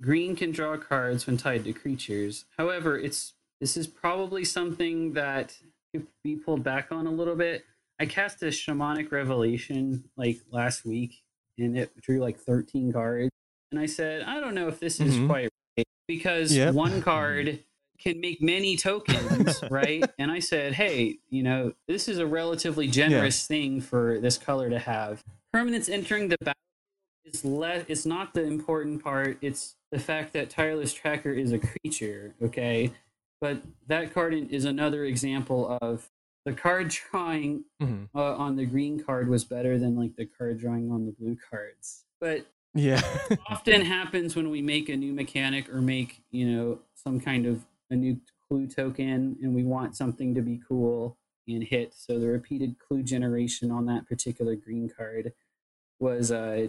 green 0.00 0.36
can 0.36 0.50
draw 0.52 0.76
cards 0.76 1.26
when 1.26 1.36
tied 1.36 1.64
to 1.64 1.72
creatures. 1.72 2.44
However, 2.56 2.98
it's 2.98 3.34
this 3.60 3.76
is 3.76 3.86
probably 3.86 4.44
something 4.44 5.12
that 5.14 5.56
could 5.92 6.06
be 6.22 6.36
pulled 6.36 6.62
back 6.62 6.92
on 6.92 7.06
a 7.06 7.10
little 7.10 7.34
bit. 7.36 7.64
I 7.98 8.06
cast 8.06 8.42
a 8.42 8.46
shamanic 8.46 9.10
revelation 9.10 10.04
like 10.16 10.38
last 10.52 10.84
week 10.84 11.22
and 11.58 11.76
it 11.76 11.90
drew 12.00 12.20
like 12.20 12.38
13 12.38 12.92
cards. 12.92 13.30
And 13.72 13.80
I 13.80 13.86
said, 13.86 14.22
I 14.22 14.38
don't 14.38 14.54
know 14.54 14.68
if 14.68 14.78
this 14.78 15.00
is 15.00 15.16
Mhm. 15.16 15.26
quite 15.26 15.50
right 15.76 15.86
because 16.06 16.54
Yep. 16.56 16.74
one 16.74 17.02
card 17.02 17.64
can 17.98 18.20
make 18.20 18.40
many 18.40 18.76
tokens, 18.76 19.62
right? 19.70 20.08
And 20.18 20.30
I 20.30 20.38
said, 20.38 20.72
hey, 20.74 21.18
you 21.30 21.42
know, 21.42 21.72
this 21.86 22.08
is 22.08 22.18
a 22.18 22.26
relatively 22.26 22.86
generous 22.88 23.46
thing 23.46 23.80
for 23.80 24.18
this 24.20 24.38
color 24.38 24.70
to 24.70 24.78
have. 24.78 25.24
Permanents 25.54 25.88
entering 25.90 26.28
the 26.28 26.36
battlefield 26.38 26.54
is 27.24 27.44
less. 27.44 27.84
It's 27.88 28.06
not 28.06 28.34
the 28.34 28.44
important 28.44 29.02
part. 29.02 29.38
It's 29.40 29.76
the 29.90 29.98
fact 29.98 30.32
that 30.34 30.50
tireless 30.50 30.92
tracker 30.92 31.32
is 31.32 31.52
a 31.52 31.58
creature. 31.58 32.34
Okay, 32.42 32.92
but 33.40 33.62
that 33.86 34.12
card 34.14 34.34
is 34.34 34.64
another 34.64 35.04
example 35.04 35.78
of 35.82 36.08
the 36.44 36.52
card 36.52 36.88
drawing 36.88 37.64
Mhm. 37.82 38.08
uh, 38.14 38.36
on 38.36 38.56
the 38.56 38.64
green 38.64 39.02
card 39.02 39.28
was 39.28 39.44
better 39.44 39.78
than 39.78 39.96
like 39.96 40.16
the 40.16 40.24
card 40.26 40.58
drawing 40.58 40.90
on 40.90 41.04
the 41.06 41.12
blue 41.12 41.36
cards. 41.50 42.04
But 42.20 42.46
Yeah. 42.74 43.00
often 43.50 43.82
happens 43.82 44.36
when 44.36 44.50
we 44.50 44.62
make 44.62 44.88
a 44.88 44.96
new 44.96 45.12
mechanic 45.12 45.68
or 45.72 45.80
make 45.82 46.22
you 46.30 46.50
know 46.50 46.78
some 46.94 47.18
kind 47.20 47.46
of 47.46 47.64
a 47.90 47.96
new 47.96 48.20
clue 48.48 48.66
token 48.66 49.36
and 49.42 49.54
we 49.54 49.64
want 49.64 49.96
something 49.96 50.34
to 50.34 50.42
be 50.42 50.60
cool 50.66 51.16
and 51.46 51.62
hit 51.64 51.94
so 51.94 52.18
the 52.18 52.26
repeated 52.28 52.76
clue 52.78 53.02
generation 53.02 53.70
on 53.70 53.86
that 53.86 54.06
particular 54.06 54.54
green 54.54 54.88
card 54.88 55.32
was 56.00 56.30
uh 56.30 56.66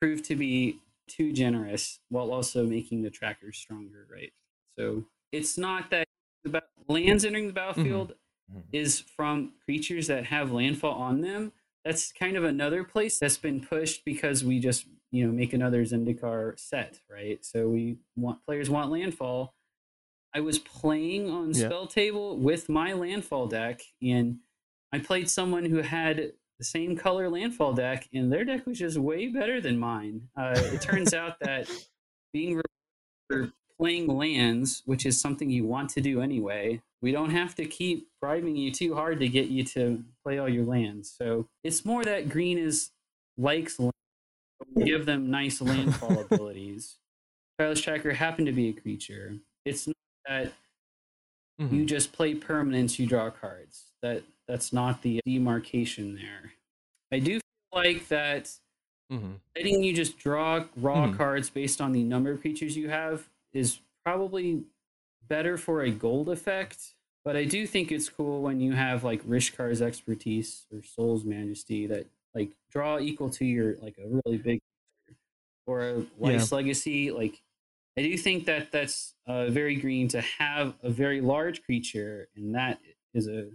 proved 0.00 0.24
to 0.24 0.36
be 0.36 0.78
too 1.08 1.32
generous 1.32 2.00
while 2.08 2.32
also 2.32 2.64
making 2.64 3.02
the 3.02 3.10
tracker 3.10 3.52
stronger 3.52 4.06
right 4.12 4.32
so 4.78 5.04
it's 5.32 5.58
not 5.58 5.90
that 5.90 6.06
the 6.44 6.62
lands 6.88 7.24
entering 7.24 7.46
the 7.46 7.52
battlefield 7.52 8.14
Mhm. 8.52 8.62
is 8.72 9.00
from 9.00 9.52
creatures 9.64 10.08
that 10.08 10.26
have 10.26 10.52
landfall 10.52 10.94
on 10.94 11.20
them 11.20 11.52
that's 11.84 12.12
kind 12.12 12.36
of 12.36 12.44
another 12.44 12.84
place 12.84 13.18
that's 13.18 13.38
been 13.38 13.60
pushed 13.64 14.04
because 14.04 14.44
we 14.44 14.58
just 14.60 14.86
you 15.10 15.26
know 15.26 15.32
make 15.32 15.52
another 15.52 15.82
Zendikar 15.84 16.58
set, 16.58 17.00
right? 17.10 17.44
So 17.44 17.68
we 17.68 17.98
want 18.16 18.44
players 18.44 18.70
want 18.70 18.90
landfall. 18.90 19.54
I 20.34 20.40
was 20.40 20.58
playing 20.58 21.28
on 21.30 21.48
Yeah. 21.52 21.66
spell 21.66 21.86
table 21.86 22.36
with 22.36 22.68
my 22.68 22.92
landfall 22.92 23.46
deck, 23.46 23.82
and 24.00 24.38
I 24.92 24.98
played 24.98 25.28
someone 25.28 25.64
who 25.66 25.78
had 25.82 26.32
the 26.58 26.64
same 26.64 26.96
color 26.96 27.28
landfall 27.28 27.72
deck, 27.74 28.08
and 28.12 28.32
their 28.32 28.44
deck 28.44 28.66
was 28.66 28.78
just 28.78 28.96
way 28.98 29.26
better 29.28 29.60
than 29.60 29.78
mine. 29.78 30.28
Uh, 30.36 30.54
it 30.56 30.80
turns 30.80 31.12
out 31.14 31.38
that 31.40 31.68
being 32.32 32.60
re- 33.30 33.50
playing 33.78 34.06
lands, 34.06 34.82
which 34.86 35.04
is 35.06 35.20
something 35.20 35.50
you 35.50 35.64
want 35.66 35.90
to 35.90 36.00
do 36.00 36.20
anyway, 36.20 36.80
we 37.00 37.10
don't 37.10 37.30
have 37.30 37.54
to 37.56 37.64
keep 37.66 38.08
bribing 38.20 38.54
you 38.56 38.70
too 38.70 38.94
hard 38.94 39.18
to 39.18 39.28
get 39.28 39.48
you 39.48 39.64
to 39.64 40.04
play 40.22 40.38
all 40.38 40.48
your 40.48 40.64
lands. 40.64 41.10
So 41.10 41.48
it's 41.64 41.84
more 41.84 42.04
that 42.04 42.28
green 42.28 42.58
is 42.58 42.90
likes 43.36 43.80
land, 43.80 43.92
give 44.84 45.04
them 45.04 45.30
nice 45.30 45.60
landfall 45.60 46.20
abilities. 46.30 46.96
Tireless 47.58 47.80
Tracker 47.80 48.12
happened 48.12 48.46
to 48.46 48.52
be 48.52 48.68
a 48.68 48.72
creature. 48.72 49.38
It's 49.64 49.86
not 49.88 49.96
that 50.32 50.52
Mhm. 51.60 51.72
you 51.72 51.84
just 51.84 52.12
play 52.12 52.34
permanents, 52.34 52.98
you 52.98 53.06
draw 53.06 53.30
cards. 53.30 53.92
That 54.00 54.24
that's 54.48 54.72
not 54.72 55.02
the 55.02 55.20
demarcation 55.24 56.14
there. 56.16 56.54
I 57.12 57.18
do 57.18 57.34
feel 57.38 57.40
like 57.72 58.08
that 58.08 58.58
Mhm. 59.10 59.40
letting 59.54 59.82
you 59.84 59.94
just 59.94 60.18
draw 60.18 60.66
raw 60.76 61.06
Mhm. 61.08 61.16
cards 61.16 61.50
based 61.50 61.80
on 61.80 61.92
the 61.92 62.02
number 62.02 62.32
of 62.32 62.40
creatures 62.40 62.76
you 62.76 62.88
have 62.88 63.28
is 63.52 63.80
probably 64.04 64.64
better 65.28 65.56
for 65.56 65.82
a 65.82 65.90
gold 65.90 66.28
effect. 66.28 66.94
But 67.24 67.36
I 67.36 67.44
do 67.44 67.66
think 67.66 67.92
it's 67.92 68.08
cool 68.08 68.42
when 68.42 68.58
you 68.60 68.72
have 68.72 69.04
like 69.04 69.22
Rishkar's 69.22 69.80
expertise 69.80 70.66
or 70.72 70.82
Soul's 70.82 71.24
Majesty 71.24 71.86
that 71.86 72.06
like 72.34 72.56
draw 72.70 72.98
equal 72.98 73.30
to 73.30 73.44
your 73.44 73.76
like 73.76 73.96
a 73.98 74.08
really 74.08 74.38
big 74.38 74.60
or 75.66 75.88
a 75.88 76.00
Weiss 76.16 76.50
Legacy. 76.50 77.12
Like 77.12 77.40
I 77.96 78.02
do 78.02 78.16
think 78.16 78.46
that 78.46 78.72
that's 78.72 79.14
uh, 79.26 79.46
very 79.50 79.76
green 79.76 80.08
to 80.08 80.20
have 80.20 80.74
a 80.82 80.90
very 80.90 81.20
large 81.20 81.62
creature, 81.62 82.28
and 82.36 82.54
that 82.54 82.78
is 83.14 83.26
a 83.28 83.50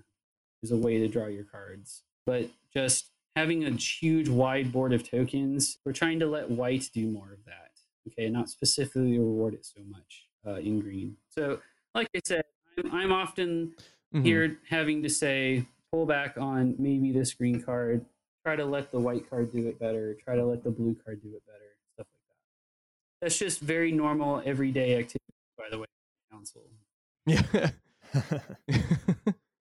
is 0.64 0.72
a 0.72 0.78
way 0.78 0.98
to 1.00 1.08
draw 1.08 1.28
your 1.28 1.44
cards. 1.44 2.04
But 2.26 2.50
just 2.74 3.12
having 3.36 3.64
a 3.66 3.72
huge 3.72 4.28
wide 4.30 4.72
board 4.72 4.94
of 4.94 5.08
tokens, 5.10 5.78
we're 5.86 5.94
trying 5.94 6.20
to 6.20 6.28
let 6.28 6.50
white 6.50 6.90
do 6.94 7.08
more 7.08 7.32
of 7.32 7.46
that. 7.46 7.72
Okay, 8.08 8.30
not 8.30 8.50
specifically 8.50 9.18
reward 9.18 9.54
it 9.54 9.66
so 9.66 9.82
much 9.90 10.28
uh, 10.46 10.60
in 10.60 10.80
green. 10.80 11.18
So, 11.30 11.60
like 11.96 12.08
I 12.16 12.22
said, 12.24 12.44
I'm, 12.78 12.92
I'm 12.94 13.12
often 13.12 13.74
Mhm. 14.14 14.24
here 14.24 14.58
having 14.70 15.04
to 15.04 15.10
say 15.10 15.66
pull 15.92 16.06
back 16.06 16.38
on 16.38 16.76
maybe 16.80 17.12
this 17.12 17.34
green 17.34 17.62
card, 17.62 18.06
try 18.46 18.56
to 18.56 18.66
let 18.66 18.90
the 18.92 19.00
white 19.00 19.30
card 19.30 19.52
do 19.52 19.68
it 19.68 19.78
better, 19.80 20.14
try 20.16 20.36
to 20.38 20.46
let 20.46 20.64
the 20.64 20.72
blue 20.72 20.96
card 20.96 21.22
do 21.22 21.36
it 21.36 21.46
better, 21.46 21.58
stuff 21.58 21.58
like 21.58 21.66
that. 21.66 21.67
That's 23.22 23.38
just 23.38 23.60
very 23.60 23.92
normal 23.92 24.42
everyday 24.46 24.94
activity, 24.94 25.20
by 25.58 25.66
the 25.72 25.80
way, 25.80 25.86
council. 26.32 26.64
Yeah. 27.26 27.72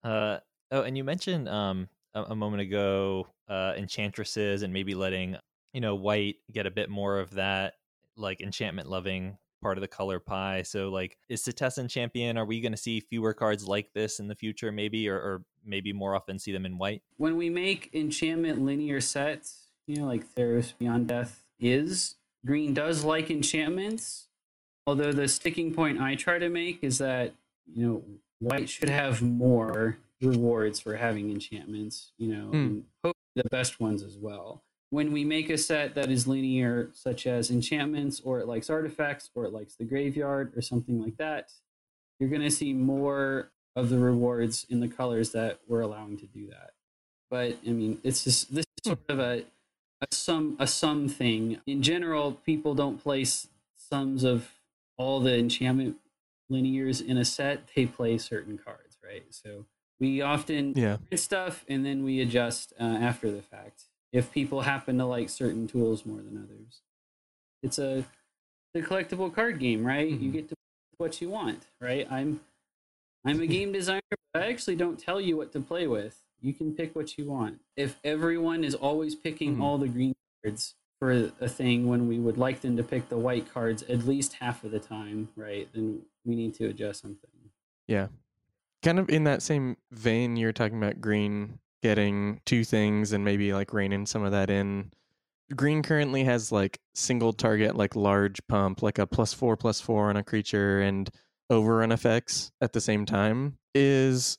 Uh, 0.04 0.38
oh, 0.70 0.84
and 0.84 0.96
you 0.96 1.04
mentioned 1.04 1.50
um 1.50 1.90
a, 2.14 2.22
a 2.26 2.36
moment 2.36 2.62
ago 2.62 3.28
uh 3.50 3.74
enchantresses 3.76 4.62
and 4.62 4.72
maybe 4.72 4.94
letting 4.94 5.36
you 5.74 5.82
know 5.82 5.96
white 5.96 6.36
get 6.54 6.68
a 6.68 6.72
bit 6.72 6.92
more 6.92 7.18
of 7.18 7.32
that 7.32 7.74
like 8.16 8.40
enchantment 8.40 8.88
loving 8.88 9.36
part 9.66 9.80
of 9.80 9.82
the 9.82 9.88
color 9.88 10.20
pie. 10.20 10.62
So 10.62 10.90
like 10.90 11.18
is 11.28 11.44
Setessan 11.44 11.90
Champion? 11.90 12.38
Are 12.38 12.46
we 12.46 12.62
going 12.62 12.72
to 12.72 12.78
see 12.78 13.00
fewer 13.00 13.34
cards 13.34 13.68
like 13.68 13.92
this 13.94 14.20
in 14.20 14.28
the 14.28 14.36
future, 14.36 14.72
maybe, 14.72 15.10
or, 15.10 15.16
or 15.16 15.44
maybe 15.66 15.92
more 15.92 16.16
often 16.16 16.38
see 16.38 16.52
them 16.52 16.68
in 16.68 16.78
white? 16.78 17.02
When 17.18 17.36
we 17.36 17.50
make 17.50 17.90
enchantment 17.94 18.62
linear 18.62 19.02
sets, 19.02 19.70
you 19.88 19.98
know, 19.98 20.06
like 20.06 20.28
Theros 20.36 20.78
Beyond 20.78 21.08
Death 21.08 21.46
is, 21.60 22.16
green 22.46 22.74
does 22.74 23.04
like 23.04 23.30
enchantments. 23.32 24.28
Although 24.88 25.12
the 25.12 25.28
sticking 25.28 25.74
point 25.74 26.00
I 26.00 26.16
try 26.16 26.38
to 26.38 26.50
make 26.50 26.84
is 26.84 27.00
that, 27.00 27.34
you 27.66 27.86
know, 27.88 28.04
white 28.40 28.70
should 28.70 28.90
have 28.90 29.22
more 29.22 29.98
rewards 30.22 30.80
for 30.80 30.96
having 30.96 31.32
enchantments, 31.32 32.12
you 32.18 32.28
know, 32.30 32.48
Hmm. 32.50 32.56
and 32.56 32.86
hopefully 33.04 33.16
the 33.36 33.50
best 33.50 33.80
ones 33.80 34.04
as 34.04 34.18
well. 34.18 34.64
When 34.92 35.12
we 35.12 35.26
make 35.26 35.50
a 35.50 35.58
set 35.58 35.96
that 35.96 36.12
is 36.12 36.28
linear, 36.28 36.92
such 36.94 37.26
as 37.26 37.50
enchantments, 37.50 38.22
or 38.22 38.40
it 38.40 38.48
likes 38.48 38.70
artifacts, 38.70 39.30
or 39.34 39.46
it 39.46 39.52
likes 39.52 39.76
the 39.76 39.84
graveyard, 39.84 40.54
or 40.56 40.62
something 40.62 41.02
like 41.02 41.18
that, 41.18 41.52
you're 42.20 42.30
going 42.30 42.44
to 42.44 42.52
see 42.52 42.72
more 42.72 43.52
of 43.76 43.90
the 43.90 43.98
rewards 43.98 44.66
in 44.70 44.80
the 44.80 44.88
colors 44.88 45.32
that 45.32 45.60
we're 45.68 45.82
allowing 45.82 46.18
to 46.18 46.26
do 46.28 46.48
that. 46.48 46.76
But 47.30 47.58
I 47.68 47.72
mean, 47.72 48.00
it's 48.04 48.24
just 48.24 48.54
this 48.54 48.66
is 48.66 48.90
sort 48.92 49.00
of 49.10 49.20
a 49.20 49.44
a 50.02 50.08
sum 50.14 50.56
a 50.60 50.68
sum 50.68 51.08
thing. 51.08 51.60
In 51.66 51.82
general, 51.82 52.34
people 52.34 52.76
don't 52.76 53.02
place 53.02 53.48
sums 53.76 54.24
of 54.24 54.52
all 54.98 55.20
the 55.20 55.38
enchantment 55.38 55.98
linears 56.52 57.06
in 57.06 57.18
a 57.18 57.26
set. 57.26 57.70
They 57.76 57.86
play 57.86 58.18
certain 58.18 58.58
cards, 58.58 58.98
right? 59.04 59.24
So 59.30 59.66
we 60.00 60.22
often 60.22 60.74
yeah. 60.76 60.98
print 60.98 61.20
stuff 61.20 61.66
and 61.68 61.86
then 61.86 62.04
we 62.04 62.22
adjust 62.22 62.74
uh, 62.80 62.84
after 62.84 63.32
the 63.32 63.42
fact 63.42 63.86
if 64.12 64.32
people 64.32 64.62
happen 64.62 64.98
to 64.98 65.06
like 65.06 65.30
certain 65.30 65.68
tools 65.68 66.06
more 66.06 66.22
than 66.22 66.38
others. 66.38 66.82
It's 67.64 67.80
a 67.80 68.06
the 68.74 68.82
collectible 68.82 69.34
card 69.34 69.60
game, 69.60 69.86
right? 69.86 70.10
You 70.10 70.30
Mhm. 70.30 70.34
get 70.34 70.50
to 70.50 70.56
what 70.98 71.22
you 71.22 71.30
want, 71.30 71.68
right? 71.82 72.08
I'm 72.12 72.42
I'm 73.26 73.42
a 73.42 73.48
game 73.48 73.72
designer, 73.74 74.02
but 74.34 74.44
I 74.44 74.48
actually 74.52 74.76
don't 74.76 75.00
tell 75.00 75.22
you 75.22 75.38
what 75.38 75.52
to 75.54 75.62
play 75.62 75.88
with. 75.88 76.25
You 76.42 76.54
can 76.54 76.74
pick 76.74 76.96
what 76.96 77.18
you 77.18 77.26
want. 77.30 77.60
If 77.76 78.00
everyone 78.04 78.64
is 78.64 78.76
always 78.76 79.16
picking 79.16 79.58
Mhm. 79.58 79.62
all 79.62 79.78
the 79.78 79.88
green 79.88 80.16
cards 80.44 80.76
for 81.00 81.12
a 81.40 81.50
thing 81.50 81.88
when 81.88 82.08
we 82.08 82.20
would 82.20 82.38
like 82.38 82.62
them 82.62 82.78
to 82.78 82.84
pick 82.84 83.10
the 83.10 83.18
white 83.18 83.50
cards 83.50 83.84
at 83.84 84.06
least 84.06 84.34
half 84.34 84.64
of 84.64 84.72
the 84.72 84.80
time, 84.80 85.30
right? 85.36 85.68
Then 85.74 86.04
we 86.24 86.36
need 86.36 86.54
to 86.56 86.68
adjust 86.68 87.02
something. 87.02 87.30
Yeah. 87.88 88.08
Kind 88.82 89.00
of 89.00 89.10
in 89.10 89.24
that 89.26 89.42
same 89.42 89.78
vein, 89.92 90.38
you're 90.38 90.54
talking 90.54 90.78
about 90.78 91.02
green 91.02 91.60
getting 91.82 92.42
two 92.46 92.64
things 92.64 93.12
and 93.12 93.24
maybe 93.26 93.54
like 93.54 93.74
reining 93.74 94.06
some 94.06 94.24
of 94.24 94.32
that 94.32 94.50
in. 94.50 94.92
Green 95.56 95.84
currently 95.84 96.24
has 96.24 96.52
like 96.52 96.80
single 96.96 97.34
target, 97.34 97.76
like 97.76 97.96
large 97.96 98.40
pump, 98.48 98.82
like 98.82 98.98
a 98.98 99.06
plus 99.06 99.34
four, 99.34 99.56
plus 99.58 99.82
four 99.82 100.10
on 100.10 100.18
a 100.18 100.24
creature 100.24 100.82
and 100.82 101.10
overrun 101.50 101.92
effects 101.92 102.52
at 102.62 102.74
the 102.74 102.82
same 102.82 103.06
time. 103.06 103.58
Is 103.76 104.38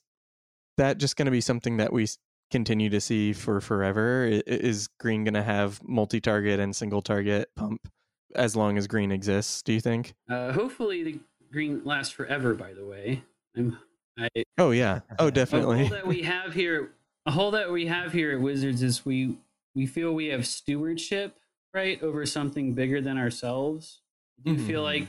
that 0.77 0.97
just 0.97 1.15
going 1.17 1.25
to 1.25 1.31
be 1.31 1.41
something 1.41 1.77
that 1.77 1.91
we 1.93 2.07
continue 2.51 2.89
to 2.89 3.01
see 3.01 3.33
for 3.33 3.59
forever? 3.61 4.23
Is 4.25 4.87
green 4.99 5.23
going 5.23 5.33
to 5.33 5.43
have 5.43 5.81
multi 5.87 6.21
target 6.21 6.59
and 6.59 6.75
single 6.75 7.01
target 7.01 7.49
pump 7.55 7.87
as 8.35 8.55
long 8.55 8.77
as 8.77 8.87
green 8.87 9.11
exists, 9.11 9.61
do 9.61 9.73
you 9.73 9.81
think? 9.81 10.13
Uh, 10.29 10.51
hopefully 10.53 11.03
the 11.03 11.19
green 11.51 11.81
lasts 11.83 12.13
forever. 12.13 12.53
By 12.53 12.73
the 12.73 12.85
way, 12.85 13.23
I'm 13.55 13.77
I 14.17 14.29
Oh, 14.57 14.71
yeah. 14.71 15.01
Oh, 15.19 15.29
definitely. 15.29 15.89
that 15.89 16.07
we 16.07 16.21
have 16.23 16.53
here 16.53 16.91
a 17.25 17.31
hole 17.31 17.51
that 17.51 17.71
we 17.71 17.85
have 17.87 18.13
here 18.13 18.31
at 18.33 18.39
wizards 18.41 18.81
is 18.81 19.05
we 19.05 19.37
we 19.75 19.85
feel 19.85 20.13
we 20.13 20.27
have 20.27 20.47
stewardship 20.47 21.37
right 21.73 22.01
over 22.01 22.25
something 22.25 22.73
bigger 22.73 23.01
than 23.01 23.17
ourselves 23.17 24.01
do 24.43 24.51
you 24.53 24.57
feel 24.57 24.81
Mhm. 24.81 24.85
like 24.85 25.07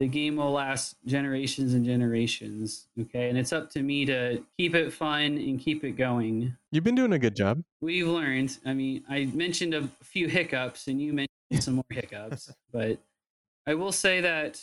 the 0.00 0.08
game 0.08 0.36
will 0.36 0.52
last 0.52 0.96
generations 1.06 1.74
and 1.74 1.84
generations 1.84 2.86
okay 3.00 3.28
and 3.28 3.38
it's 3.38 3.52
up 3.52 3.70
to 3.70 3.82
me 3.82 4.04
to 4.06 4.42
keep 4.58 4.74
it 4.74 4.92
fun 4.92 5.20
and 5.22 5.60
keep 5.60 5.84
it 5.84 5.92
going 5.92 6.56
You've 6.72 6.84
been 6.84 6.94
doing 6.94 7.12
a 7.12 7.18
good 7.18 7.36
job. 7.36 7.62
we've 7.80 8.08
learned 8.08 8.56
i 8.66 8.72
mean 8.74 9.04
i 9.08 9.26
mentioned 9.26 9.74
a 9.74 9.88
few 10.02 10.26
hiccups 10.28 10.86
and 10.88 11.00
you 11.00 11.12
mentioned 11.12 11.28
some 11.60 11.74
more 11.74 11.84
hiccups 11.90 12.50
but 12.72 12.98
i 13.66 13.74
will 13.74 13.92
say 13.92 14.20
that 14.22 14.60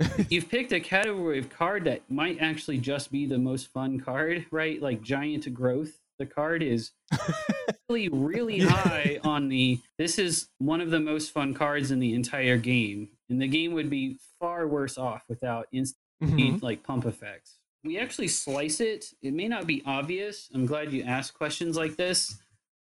you've 0.28 0.48
picked 0.48 0.72
a 0.72 0.80
category 0.80 1.38
of 1.38 1.48
card 1.48 1.84
that 1.84 2.02
might 2.10 2.38
actually 2.40 2.78
just 2.78 3.12
be 3.12 3.26
the 3.26 3.38
most 3.38 3.68
fun 3.72 4.00
card, 4.00 4.44
right? 4.50 4.82
Like 4.82 5.02
giant 5.02 5.52
growth. 5.54 6.00
The 6.18 6.26
card 6.26 6.62
is 6.62 6.92
really, 7.88 8.08
really 8.08 8.58
high 8.60 9.18
on 9.22 9.48
the. 9.48 9.80
This 9.98 10.18
is 10.18 10.48
one 10.58 10.80
of 10.80 10.90
the 10.90 11.00
most 11.00 11.30
fun 11.32 11.54
cards 11.54 11.90
in 11.90 12.00
the 12.00 12.14
entire 12.14 12.56
game, 12.56 13.10
and 13.28 13.40
the 13.40 13.48
game 13.48 13.72
would 13.72 13.90
be 13.90 14.18
far 14.38 14.66
worse 14.66 14.98
off 14.98 15.24
without 15.28 15.66
instant 15.72 15.98
Mhm. 16.22 16.62
like 16.62 16.82
pump 16.82 17.04
effects. 17.06 17.58
We 17.82 17.98
actually 17.98 18.28
slice 18.28 18.80
it. 18.80 19.12
It 19.20 19.34
may 19.34 19.48
not 19.48 19.66
be 19.66 19.82
obvious. 19.84 20.48
I'm 20.54 20.64
glad 20.64 20.92
you 20.92 21.02
asked 21.02 21.34
questions 21.34 21.76
like 21.76 21.96
this. 21.96 22.40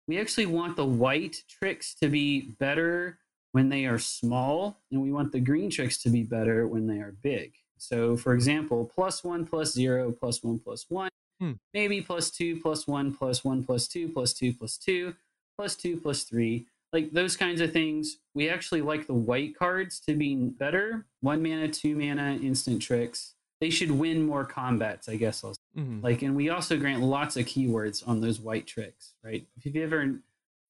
We 0.08 0.18
actually 0.18 0.46
want 0.46 0.76
the 0.76 0.86
white 0.86 1.44
tricks 1.48 1.94
to 1.96 2.08
be 2.08 2.52
better 2.58 3.18
when 3.52 3.68
they 3.68 3.84
are 3.86 3.98
small, 3.98 4.80
and 4.90 5.00
we 5.02 5.12
want 5.12 5.30
the 5.32 5.40
green 5.40 5.70
tricks 5.70 5.98
to 6.02 6.10
be 6.10 6.22
better 6.22 6.66
when 6.66 6.86
they 6.86 6.98
are 6.98 7.12
big. 7.12 7.54
So, 7.76 8.16
for 8.16 8.34
example, 8.34 8.86
plus 8.92 9.22
one, 9.22 9.46
plus 9.46 9.72
zero, 9.72 10.10
plus 10.10 10.42
one, 10.42 10.58
plus 10.58 10.86
one, 10.90 11.10
Hmm. 11.38 11.52
maybe 11.72 12.00
plus 12.00 12.30
two, 12.30 12.60
plus 12.60 12.88
one, 12.88 13.14
plus 13.14 13.44
one, 13.44 13.62
plus 13.64 13.86
two, 13.86 14.08
plus 14.08 14.32
two, 14.34 14.52
plus 14.52 14.76
two, 14.78 15.14
plus 15.56 15.76
two, 15.76 15.96
plus 16.00 16.24
three. 16.24 16.66
Like 16.92 17.10
those 17.12 17.36
kinds 17.36 17.60
of 17.60 17.72
things. 17.72 18.18
We 18.34 18.48
actually 18.48 18.80
like 18.82 19.06
the 19.06 19.14
white 19.14 19.56
cards 19.58 20.00
to 20.00 20.14
be 20.14 20.34
better. 20.36 21.06
One 21.20 21.42
mana, 21.42 21.68
two 21.68 21.94
mana, 21.96 22.38
instant 22.42 22.80
tricks. 22.80 23.34
They 23.60 23.70
should 23.70 23.90
win 23.90 24.22
more 24.22 24.44
combats, 24.44 25.08
I 25.08 25.16
guess 25.16 25.42
I'll 25.44 25.56
Mhm. 25.76 26.02
like 26.02 26.22
and 26.22 26.34
we 26.34 26.48
also 26.48 26.76
grant 26.78 27.02
lots 27.02 27.36
of 27.36 27.44
keywords 27.46 28.06
on 28.06 28.20
those 28.20 28.40
white 28.40 28.66
tricks 28.66 29.14
right 29.22 29.46
if 29.56 29.64
you've 29.66 29.76
ever 29.76 30.18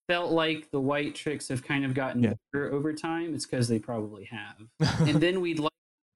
felt 0.07 0.33
like 0.33 0.71
the 0.71 0.81
white 0.81 1.15
tricks 1.15 1.49
have 1.49 1.63
kind 1.65 1.85
of 1.85 1.95
gotten 1.95 2.23
Yeah. 2.23 2.35
better 2.53 2.73
over 2.73 2.93
time 2.93 3.33
it's 3.35 3.47
because 3.47 3.69
they 3.69 3.79
probably 3.79 4.25
have 4.25 4.57
and 5.09 5.21
then 5.23 5.41
we'd 5.41 5.61
like 5.61 5.71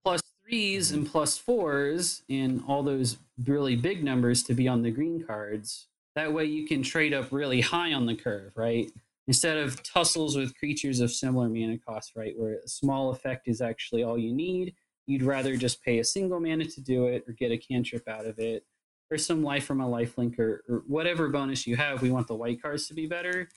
plus 0.05 0.21
threes 0.45 0.91
and 0.93 1.07
plus 1.07 1.39
fours 1.39 2.23
and 2.29 2.63
all 2.67 2.83
those 2.83 3.17
really 3.47 3.77
big 3.77 4.03
numbers 4.05 4.43
to 4.45 4.53
be 4.55 4.67
on 4.69 4.83
the 4.83 4.91
green 4.91 5.23
cards 5.25 5.87
that 6.17 6.33
way 6.35 6.45
you 6.45 6.67
can 6.67 6.83
trade 6.83 7.15
up 7.15 7.31
really 7.33 7.61
high 7.63 7.93
on 7.95 8.05
the 8.05 8.15
curve 8.17 8.53
right 8.57 8.93
instead 9.29 9.57
of 9.57 9.83
tussles 9.83 10.37
with 10.37 10.57
creatures 10.59 11.01
of 11.01 11.11
similar 11.11 11.49
mana 11.49 11.79
cost 11.79 12.13
right 12.17 12.35
where 12.37 12.55
a 12.65 12.69
small 12.69 13.11
effect 13.11 13.49
is 13.49 13.61
actually 13.61 14.03
all 14.03 14.19
you 14.19 14.35
need 14.35 14.75
you'd 15.07 15.23
rather 15.23 15.57
just 15.57 15.83
pay 15.83 15.99
a 15.99 16.05
single 16.05 16.41
mana 16.41 16.65
to 16.65 16.81
do 16.81 17.07
it 17.07 17.25
or 17.27 17.33
get 17.33 17.53
a 17.53 17.59
cantrip 17.59 18.07
out 18.09 18.27
of 18.27 18.39
it 18.39 18.65
or 19.13 19.19
some 19.19 19.43
life 19.43 19.65
from 19.65 19.81
a 19.81 19.89
life 19.89 20.17
link 20.17 20.39
or, 20.39 20.65
or 20.69 20.83
whatever 20.87 21.29
bonus 21.29 21.67
you 21.67 21.77
have. 21.77 22.01
We 22.01 22.11
want 22.11 22.29
the 22.29 22.35
white 22.35 22.63
cards 22.63 22.89
to 22.89 22.95
be 22.95 23.07
better. 23.07 23.49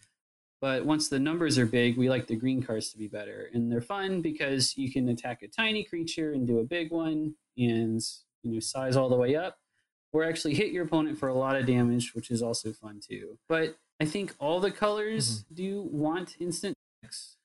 But 0.59 0.85
once 0.85 1.07
the 1.07 1.19
numbers 1.19 1.57
are 1.57 1.65
big 1.65 1.97
we 1.97 2.09
like 2.09 2.27
the 2.27 2.35
green 2.35 2.61
cards 2.61 2.91
to 2.91 2.97
be 2.97 3.07
better. 3.07 3.49
And 3.53 3.71
they're 3.71 3.81
fun 3.81 4.21
because 4.21 4.75
you 4.77 4.91
can 4.91 5.07
attack 5.09 5.41
a 5.43 5.47
tiny 5.47 5.83
creature 5.83 6.33
and 6.33 6.45
do 6.45 6.59
a 6.59 6.63
big 6.63 6.91
one 6.91 7.35
and 7.57 8.01
you 8.43 8.53
know 8.53 8.59
size 8.59 8.95
all 8.95 9.09
the 9.09 9.15
way 9.15 9.35
up 9.35 9.57
or 10.11 10.23
actually 10.23 10.55
hit 10.55 10.71
your 10.71 10.85
opponent 10.85 11.17
for 11.17 11.29
a 11.29 11.33
lot 11.33 11.55
of 11.55 11.65
damage 11.65 12.13
which 12.13 12.31
is 12.31 12.41
also 12.41 12.73
fun 12.73 12.99
too. 13.05 13.37
But 13.47 13.77
i 13.99 14.05
think 14.05 14.33
all 14.39 14.59
the 14.59 14.71
colors 14.71 15.43
do 15.53 15.81
want 15.91 16.35
instant 16.39 16.75
tricks 17.01 17.37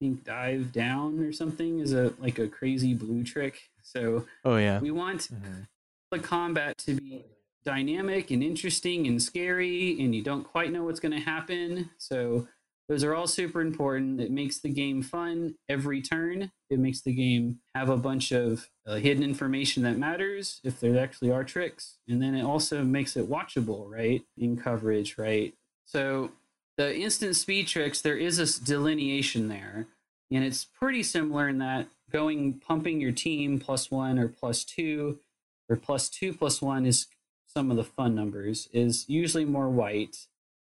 i 0.00 0.04
think 0.04 0.24
dive 0.24 0.72
down 0.72 1.18
or 1.20 1.32
something 1.32 1.80
is 1.80 1.92
a 1.92 2.12
like 2.18 2.38
a 2.38 2.48
crazy 2.48 2.94
blue 2.94 3.22
trick 3.24 3.70
so 3.82 4.26
oh 4.44 4.56
yeah. 4.56 4.78
we 4.80 4.90
want 4.90 5.22
Mhm. 5.32 5.66
the 6.10 6.18
combat 6.18 6.76
to 6.78 6.94
be 6.94 7.24
dynamic 7.64 8.30
and 8.30 8.44
interesting 8.44 9.08
and 9.08 9.20
scary, 9.20 10.00
and 10.00 10.14
you 10.14 10.22
don't 10.22 10.44
quite 10.44 10.70
know 10.70 10.84
what's 10.84 11.00
going 11.00 11.10
to 11.10 11.18
happen. 11.20 11.90
So 11.98 12.46
those 12.88 13.02
are 13.02 13.12
all 13.12 13.26
super 13.26 13.60
important. 13.60 14.20
It 14.20 14.30
makes 14.30 14.60
the 14.60 14.68
game 14.68 15.02
fun 15.02 15.56
every 15.68 16.00
turn. 16.00 16.52
It 16.70 16.78
makes 16.78 17.00
the 17.00 17.12
game 17.12 17.58
have 17.74 17.88
a 17.88 17.96
bunch 17.96 18.30
of 18.30 18.68
uh, 18.86 18.96
hidden 18.96 19.24
information 19.24 19.82
that 19.82 19.98
matters 19.98 20.60
if 20.62 20.78
there 20.78 20.96
actually 20.96 21.32
are 21.32 21.42
tricks. 21.42 21.98
And 22.06 22.22
then 22.22 22.36
it 22.36 22.44
also 22.44 22.84
makes 22.84 23.16
it 23.16 23.28
watchable, 23.28 23.90
right? 23.90 24.22
In 24.38 24.56
coverage, 24.56 25.18
right? 25.18 25.52
So 25.86 26.32
the 26.76 26.94
instant 26.94 27.36
speed 27.36 27.68
tricks, 27.68 28.00
there 28.02 28.16
is 28.16 28.38
a 28.38 28.64
delineation 28.64 29.48
there. 29.48 29.86
And 30.30 30.44
it's 30.44 30.64
pretty 30.64 31.02
similar 31.02 31.48
in 31.48 31.58
that 31.58 31.86
going 32.10 32.60
pumping 32.60 33.00
your 33.00 33.12
team 33.12 33.58
plus 33.58 33.90
one 33.90 34.18
or 34.18 34.28
plus 34.28 34.64
two 34.64 35.20
or 35.68 35.76
plus 35.76 36.08
two 36.08 36.32
plus 36.32 36.60
one 36.60 36.84
is 36.86 37.06
some 37.46 37.70
of 37.70 37.76
the 37.76 37.84
fun 37.84 38.14
numbers, 38.14 38.68
is 38.72 39.08
usually 39.08 39.44
more 39.44 39.70
white 39.70 40.26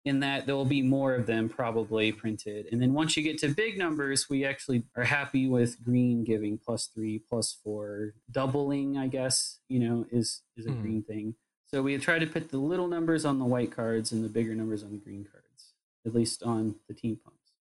in 0.04 0.20
that 0.20 0.46
there 0.46 0.54
will 0.54 0.64
be 0.64 0.80
more 0.80 1.14
of 1.14 1.26
them 1.26 1.48
probably 1.48 2.12
printed. 2.12 2.66
And 2.70 2.80
then 2.80 2.94
once 2.94 3.16
you 3.16 3.22
get 3.22 3.38
to 3.38 3.48
big 3.48 3.76
numbers, 3.76 4.28
we 4.30 4.44
actually 4.44 4.84
are 4.96 5.04
happy 5.04 5.48
with 5.48 5.82
green 5.82 6.24
giving 6.24 6.56
plus 6.56 6.86
three, 6.86 7.18
plus 7.18 7.56
four, 7.64 8.14
doubling, 8.30 8.96
I 8.96 9.08
guess, 9.08 9.58
you 9.68 9.80
know, 9.80 10.06
is 10.10 10.42
is 10.56 10.66
a 10.66 10.70
mm. 10.70 10.80
green 10.80 11.02
thing. 11.02 11.34
So 11.68 11.82
we 11.82 11.96
try 11.98 12.18
to 12.18 12.26
put 12.26 12.50
the 12.50 12.58
little 12.58 12.88
numbers 12.88 13.26
on 13.26 13.38
the 13.38 13.44
white 13.44 13.70
cards 13.70 14.10
and 14.12 14.24
the 14.24 14.28
bigger 14.28 14.54
numbers 14.54 14.82
on 14.82 14.90
the 14.90 14.96
green 14.96 15.26
cards, 15.30 15.74
at 16.06 16.14
least 16.14 16.42
on 16.42 16.76
the 16.88 16.94
team 16.94 17.18
pumps. 17.22 17.52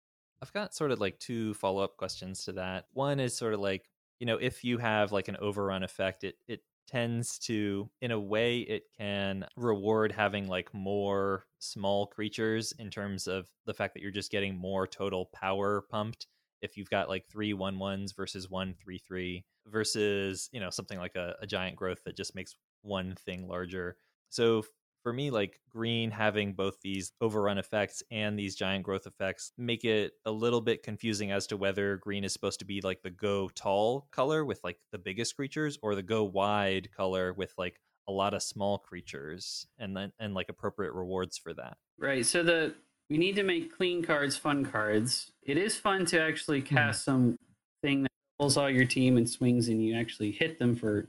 I've 0.42 0.54
got 0.54 0.74
sort 0.74 0.92
of 0.92 1.00
like 1.00 1.20
two 1.20 1.54
follow 1.56 1.84
up 1.84 1.98
questions 1.98 2.46
to 2.46 2.54
that. 2.54 2.86
One 2.94 3.20
is 3.20 3.36
sort 3.36 3.54
of 3.54 3.60
like, 3.60 3.90
you 4.20 4.26
know, 4.26 4.38
if 4.38 4.64
you 4.64 4.78
have 4.78 5.12
like 5.12 5.28
an 5.28 5.38
overrun 5.38 5.84
effect, 5.84 6.24
it 6.24 6.36
it 6.48 6.62
tends 6.88 7.38
to 7.38 7.90
in 8.02 8.12
a 8.12 8.20
way 8.20 8.60
it 8.60 8.84
can 8.98 9.46
reward 9.58 10.14
having 10.14 10.48
like 10.48 10.74
more 10.74 11.46
small 11.60 12.08
creatures 12.08 12.74
in 12.80 12.90
terms 12.90 13.28
of 13.28 13.50
the 13.66 13.74
fact 13.74 13.94
that 13.94 14.02
you're 14.02 14.10
just 14.10 14.32
getting 14.32 14.56
more 14.58 14.88
total 14.88 15.26
power 15.34 15.84
pumped 15.92 16.28
if 16.62 16.78
you've 16.78 16.90
got 16.90 17.10
like 17.10 17.28
three 17.28 17.54
one 17.54 17.78
ones 17.78 18.14
versus 18.14 18.50
one 18.50 18.74
three 18.74 18.98
three 18.98 19.44
versus 19.68 20.50
you 20.54 20.62
know 20.62 20.70
something 20.70 20.98
like 20.98 21.16
a, 21.16 21.36
a 21.42 21.46
giant 21.46 21.76
growth 21.76 22.02
that 22.06 22.16
just 22.16 22.36
makes 22.36 22.56
one 22.88 23.16
thing 23.16 23.48
larger 23.48 23.96
so 24.30 24.64
for 25.08 25.14
me, 25.14 25.32
like 25.32 25.62
green 25.70 26.12
having 26.12 26.52
both 26.52 26.82
these 26.82 27.14
overrun 27.22 27.58
effects 27.58 28.04
and 28.12 28.38
these 28.38 28.58
giant 28.58 28.84
growth 28.84 29.08
effects 29.08 29.54
make 29.58 29.86
it 29.86 30.12
a 30.26 30.32
little 30.32 30.60
bit 30.60 30.84
confusing 30.84 31.32
as 31.32 31.48
to 31.48 31.56
whether 31.56 31.96
green 31.96 32.26
is 32.26 32.34
supposed 32.34 32.60
to 32.60 32.66
be 32.66 32.82
like 32.82 33.02
the 33.04 33.10
go 33.10 33.50
tall 33.56 34.10
color 34.12 34.44
with 34.44 34.60
like 34.66 34.78
the 34.92 34.98
biggest 34.98 35.38
creatures 35.38 35.80
or 35.82 35.96
the 35.96 36.04
go 36.04 36.26
wide 36.26 36.90
color 36.92 37.32
with 37.32 37.54
like 37.58 37.80
a 38.10 38.12
lot 38.12 38.34
of 38.34 38.44
small 38.44 38.78
creatures 38.80 39.66
and 39.80 39.96
then 39.96 40.12
and 40.20 40.34
like 40.34 40.50
appropriate 40.50 40.92
rewards 40.92 41.38
for 41.38 41.54
that. 41.54 41.78
Right. 41.98 42.26
So 42.26 42.44
the 42.44 42.76
we 43.10 43.18
need 43.18 43.38
to 43.38 43.44
make 43.44 43.78
clean 43.78 44.04
cards 44.04 44.36
fun 44.36 44.66
cards. 44.66 45.32
It 45.42 45.58
is 45.58 45.78
fun 45.78 46.06
to 46.08 46.22
actually 46.22 46.60
hmm. 46.60 46.76
cast 46.76 47.04
mm. 47.04 47.06
some 47.06 47.40
thing 47.82 48.02
that 48.02 48.12
pulls 48.38 48.58
all 48.58 48.70
your 48.70 48.86
team 48.86 49.16
and 49.16 49.30
swings 49.30 49.70
and 49.70 49.82
you 49.82 49.96
actually 49.96 50.32
hit 50.32 50.60
them 50.60 50.76
for 50.76 51.08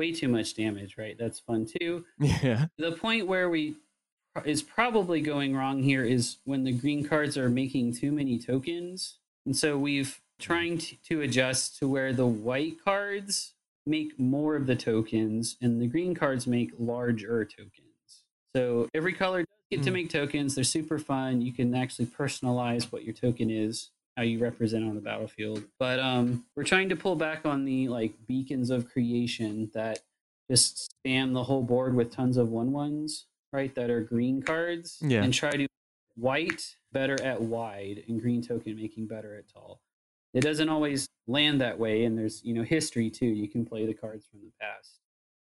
way 0.00 0.12
too 0.12 0.28
much 0.28 0.54
damage, 0.54 0.96
right? 0.96 1.14
That's 1.18 1.40
fun 1.40 1.66
too. 1.66 2.06
Yeah. 2.18 2.66
The 2.78 2.92
point 2.92 3.26
where 3.26 3.50
we 3.50 3.76
is 4.46 4.62
probably 4.62 5.20
going 5.20 5.54
wrong 5.54 5.82
here 5.82 6.04
is 6.04 6.38
when 6.44 6.64
the 6.64 6.72
green 6.72 7.06
cards 7.06 7.36
are 7.36 7.50
making 7.50 7.96
too 7.96 8.10
many 8.10 8.38
tokens. 8.38 9.18
And 9.44 9.54
so 9.54 9.76
we've 9.76 10.18
trying 10.38 10.78
to, 10.78 10.96
to 11.08 11.20
adjust 11.20 11.78
to 11.78 11.88
where 11.88 12.14
the 12.14 12.26
white 12.26 12.82
cards 12.82 13.52
make 13.86 14.18
more 14.18 14.56
of 14.56 14.66
the 14.66 14.76
tokens 14.76 15.58
and 15.60 15.82
the 15.82 15.86
green 15.86 16.14
cards 16.14 16.46
make 16.46 16.70
larger 16.78 17.44
tokens. 17.44 18.24
So 18.56 18.88
every 18.94 19.12
color 19.12 19.40
does 19.40 19.64
get 19.70 19.80
mm. 19.80 19.84
to 19.84 19.90
hmm. 19.90 19.94
make 19.94 20.10
tokens. 20.10 20.54
They're 20.54 20.64
super 20.64 20.98
fun. 20.98 21.42
You 21.42 21.52
can 21.52 21.74
actually 21.74 22.06
personalize 22.06 22.90
what 22.90 23.04
your 23.04 23.14
token 23.14 23.50
is 23.50 23.90
how 24.16 24.22
you 24.22 24.38
represent 24.38 24.84
on 24.84 24.94
the 24.94 25.00
battlefield. 25.00 25.64
But 25.78 25.98
um, 25.98 26.44
we're 26.56 26.64
trying 26.64 26.88
to 26.90 26.96
pull 26.96 27.16
back 27.16 27.46
on 27.46 27.64
the 27.64 27.88
like 27.88 28.14
beacons 28.26 28.70
of 28.70 28.90
creation 28.90 29.70
that 29.74 30.00
just 30.50 30.92
spam 31.04 31.32
the 31.32 31.44
whole 31.44 31.62
board 31.62 31.94
with 31.94 32.10
tons 32.10 32.36
of 32.36 32.48
one 32.48 32.72
ones, 32.72 33.26
right? 33.52 33.74
That 33.74 33.90
are 33.90 34.00
green 34.00 34.42
cards, 34.42 34.98
yeah. 35.00 35.22
and 35.22 35.32
try 35.32 35.50
to 35.50 35.66
white 36.16 36.76
better 36.92 37.20
at 37.22 37.40
wide 37.40 38.02
and 38.08 38.20
green 38.20 38.42
token 38.42 38.76
making 38.76 39.06
better 39.06 39.34
at 39.36 39.48
tall. 39.48 39.80
It 40.34 40.42
doesn't 40.42 40.68
always 40.68 41.08
land 41.26 41.60
that 41.60 41.78
way, 41.78 42.04
and 42.04 42.18
there's 42.18 42.44
you 42.44 42.54
know 42.54 42.62
history 42.62 43.10
too. 43.10 43.26
You 43.26 43.48
can 43.48 43.64
play 43.64 43.86
the 43.86 43.94
cards 43.94 44.26
from 44.26 44.40
the 44.40 44.52
past. 44.60 45.00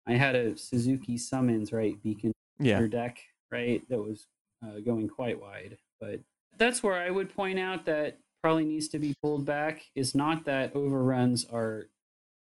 I 0.06 0.12
had 0.12 0.34
a 0.34 0.56
Suzuki 0.56 1.16
summons 1.16 1.72
right 1.72 2.00
beacon 2.02 2.32
yeah. 2.58 2.80
deck 2.86 3.18
right 3.50 3.82
that 3.88 3.98
was 3.98 4.26
uh, 4.64 4.80
going 4.80 5.08
quite 5.08 5.40
wide, 5.40 5.76
but 6.00 6.20
that's 6.56 6.82
where 6.82 6.94
I 6.94 7.10
would 7.10 7.34
point 7.34 7.58
out 7.58 7.84
that 7.86 8.18
probably 8.44 8.66
needs 8.66 8.88
to 8.88 8.98
be 8.98 9.16
pulled 9.22 9.46
back 9.46 9.86
is 9.94 10.14
not 10.14 10.44
that 10.44 10.76
overruns 10.76 11.46
are 11.50 11.88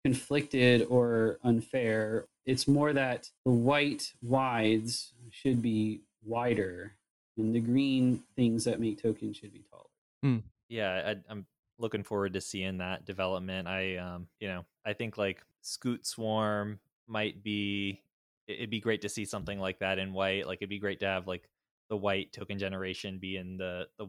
conflicted 0.05 0.87
or 0.90 1.38
unfair. 1.42 2.27
It's 2.44 2.68
more 2.68 2.92
that 2.92 3.31
the 3.46 3.53
white 3.53 4.12
wides 4.20 5.14
should 5.31 5.62
be 5.62 6.03
wider 6.22 6.92
and 7.38 7.55
the 7.55 7.61
green 7.61 8.22
things 8.37 8.64
that 8.64 8.81
make 8.81 9.01
tokens 9.01 9.38
should 9.38 9.55
be 9.55 9.64
taller. 9.70 9.85
Mm. 10.22 10.42
Yeah, 10.68 11.14
I, 11.27 11.33
am 11.33 11.46
looking 11.79 12.03
forward 12.03 12.35
to 12.35 12.42
seeing 12.42 12.77
that 12.79 13.07
development. 13.07 13.66
I, 13.66 13.96
um, 13.96 14.27
you 14.40 14.48
know, 14.48 14.66
I 14.85 14.92
think 14.92 15.16
like 15.16 15.42
Scute 15.64 16.05
Swarm 16.05 16.81
might 17.07 17.42
be. 17.42 18.03
It'd 18.46 18.68
be 18.68 18.81
great 18.81 19.01
to 19.03 19.09
see 19.09 19.24
something 19.24 19.59
like 19.59 19.79
that 19.79 19.98
in 19.98 20.12
white. 20.12 20.46
Like 20.46 20.59
it'd 20.59 20.68
be 20.68 20.79
great 20.79 21.01
to 21.01 21.07
have 21.07 21.27
like 21.27 21.48
the 21.88 21.96
white 21.96 22.31
token 22.31 22.59
generation 22.59 23.18
be 23.18 23.38
in 23.38 23.57
the 23.57 23.88
the 23.98 24.09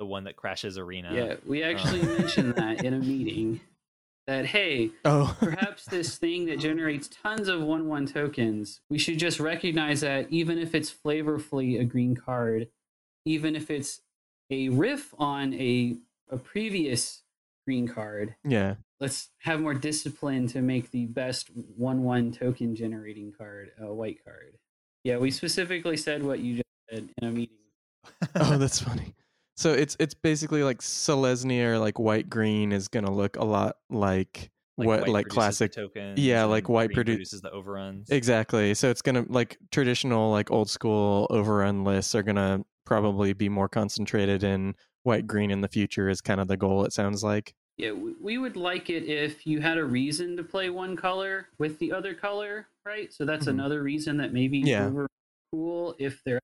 the 0.00 0.06
one 0.06 0.24
that 0.24 0.34
crashes 0.34 0.78
arena. 0.78 1.10
Yeah, 1.14 1.34
we 1.46 1.62
actually 1.62 2.00
uh. 2.00 2.06
mentioned 2.18 2.54
that 2.56 2.84
in 2.84 2.94
a 2.94 2.98
meeting. 2.98 3.60
That 4.26 4.46
hey, 4.46 4.90
oh. 5.04 5.36
perhaps 5.40 5.84
this 5.84 6.16
thing 6.16 6.46
that 6.46 6.58
generates 6.58 7.08
tons 7.08 7.48
of 7.48 7.62
one 7.62 7.86
one 7.86 8.06
tokens, 8.06 8.80
we 8.88 8.98
should 8.98 9.18
just 9.18 9.38
recognize 9.38 10.00
that 10.00 10.26
even 10.30 10.58
if 10.58 10.74
it's 10.74 10.92
flavorfully 10.92 11.78
a 11.80 11.84
green 11.84 12.16
card, 12.16 12.68
even 13.24 13.54
if 13.54 13.70
it's 13.70 14.00
a 14.50 14.70
riff 14.70 15.14
on 15.18 15.54
a 15.54 15.96
a 16.30 16.36
previous 16.38 17.22
green 17.66 17.86
card, 17.86 18.34
yeah, 18.44 18.76
let's 19.00 19.30
have 19.40 19.60
more 19.60 19.74
discipline 19.74 20.46
to 20.48 20.62
make 20.62 20.90
the 20.90 21.06
best 21.06 21.50
one 21.76 22.02
one 22.02 22.32
token 22.32 22.74
generating 22.74 23.32
card 23.32 23.72
a 23.80 23.92
white 23.92 24.24
card. 24.24 24.56
Yeah, 25.04 25.18
we 25.18 25.30
specifically 25.30 25.96
said 25.96 26.22
what 26.22 26.40
you 26.40 26.56
just 26.56 26.68
said 26.90 27.10
in 27.20 27.28
a 27.28 27.30
meeting. 27.30 27.56
oh, 28.36 28.56
that's 28.56 28.80
funny. 28.80 29.14
So 29.60 29.74
it's 29.74 29.94
it's 30.00 30.14
basically 30.14 30.64
like 30.64 30.78
Selesnya 30.78 31.64
or 31.66 31.78
like 31.78 31.98
white 31.98 32.30
green 32.30 32.72
is 32.72 32.88
gonna 32.88 33.12
look 33.12 33.36
a 33.36 33.44
lot 33.44 33.76
like, 33.90 34.50
like 34.78 34.86
what 34.86 35.06
like 35.06 35.28
classic 35.28 35.72
tokens. 35.72 36.18
Yeah, 36.18 36.44
like 36.44 36.70
white 36.70 36.88
produ- 36.88 37.04
produces 37.04 37.42
the 37.42 37.50
overruns. 37.50 38.08
Exactly. 38.08 38.72
So 38.72 38.88
it's 38.88 39.02
gonna 39.02 39.26
like 39.28 39.58
traditional 39.70 40.30
like 40.30 40.50
old 40.50 40.70
school 40.70 41.26
overrun 41.28 41.84
lists 41.84 42.14
are 42.14 42.22
gonna 42.22 42.64
probably 42.86 43.34
be 43.34 43.50
more 43.50 43.68
concentrated 43.68 44.44
in 44.44 44.74
white 45.02 45.26
green 45.26 45.50
in 45.50 45.60
the 45.60 45.68
future 45.68 46.08
is 46.08 46.22
kind 46.22 46.40
of 46.40 46.48
the 46.48 46.56
goal. 46.56 46.86
It 46.86 46.94
sounds 46.94 47.22
like. 47.22 47.52
Yeah, 47.76 47.92
we 47.92 48.38
would 48.38 48.56
like 48.56 48.88
it 48.88 49.04
if 49.04 49.46
you 49.46 49.60
had 49.60 49.76
a 49.76 49.84
reason 49.84 50.38
to 50.38 50.42
play 50.42 50.70
one 50.70 50.96
color 50.96 51.48
with 51.58 51.78
the 51.78 51.92
other 51.92 52.14
color, 52.14 52.68
right? 52.86 53.12
So 53.12 53.26
that's 53.26 53.42
mm-hmm. 53.42 53.60
another 53.60 53.82
reason 53.82 54.16
that 54.18 54.32
maybe 54.32 54.60
yeah. 54.60 54.86
over 54.86 55.06
cool 55.52 55.96
if 55.98 56.24
they're 56.24 56.40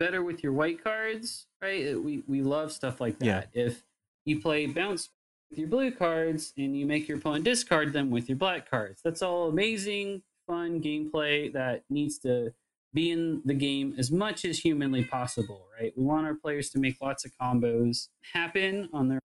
better 0.00 0.24
with 0.24 0.42
your 0.42 0.52
white 0.52 0.82
cards, 0.82 1.46
right? 1.62 1.94
Uh, 1.94 2.00
we 2.00 2.24
we 2.26 2.42
love 2.42 2.72
stuff 2.72 3.00
like 3.00 3.20
that. 3.20 3.50
Yeah. 3.52 3.66
If 3.66 3.84
you 4.24 4.40
play 4.40 4.66
bounce 4.66 5.10
with 5.50 5.60
your 5.60 5.68
blue 5.68 5.92
cards 5.92 6.52
and 6.56 6.76
you 6.76 6.86
make 6.86 7.06
your 7.06 7.18
opponent 7.18 7.44
discard 7.44 7.92
them 7.92 8.10
with 8.10 8.28
your 8.28 8.38
black 8.38 8.68
cards, 8.68 9.00
that's 9.04 9.22
all 9.22 9.48
amazing, 9.48 10.22
fun 10.48 10.80
gameplay 10.80 11.52
that 11.52 11.84
needs 11.88 12.18
to 12.20 12.52
be 12.92 13.12
in 13.12 13.40
the 13.44 13.54
game 13.54 13.94
as 13.98 14.10
much 14.10 14.44
as 14.44 14.58
humanly 14.58 15.04
possible, 15.04 15.68
right? 15.80 15.92
We 15.96 16.02
want 16.02 16.26
our 16.26 16.34
players 16.34 16.70
to 16.70 16.80
make 16.80 16.96
lots 17.00 17.24
of 17.24 17.30
combos 17.40 18.08
happen 18.32 18.88
on 18.92 19.08
their 19.08 19.20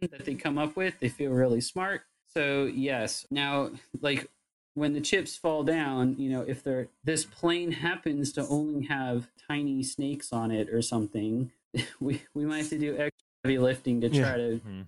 that 0.00 0.24
they 0.24 0.34
come 0.34 0.58
up 0.58 0.76
with. 0.76 0.94
They 1.00 1.08
feel 1.08 1.32
really 1.32 1.60
smart. 1.60 2.02
So 2.26 2.64
yes, 2.64 3.26
now 3.30 3.70
like 4.00 4.28
when 4.74 4.92
the 4.92 5.00
chips 5.00 5.36
fall 5.36 5.62
down, 5.62 6.16
you 6.18 6.28
know, 6.28 6.42
if 6.42 6.62
they're 6.62 6.88
this 7.04 7.24
plane 7.24 7.72
happens 7.72 8.32
to 8.32 8.46
only 8.48 8.86
have 8.86 9.28
tiny 9.48 9.82
snakes 9.82 10.32
on 10.32 10.50
it 10.50 10.68
or 10.68 10.82
something, 10.82 11.50
we 12.00 12.22
we 12.34 12.44
might 12.44 12.58
have 12.58 12.68
to 12.70 12.78
do 12.78 12.92
extra 12.92 13.10
heavy 13.44 13.58
lifting 13.58 14.00
to 14.00 14.08
try 14.08 14.18
yeah. 14.18 14.36
to 14.36 14.60
mm-hmm. 14.64 14.82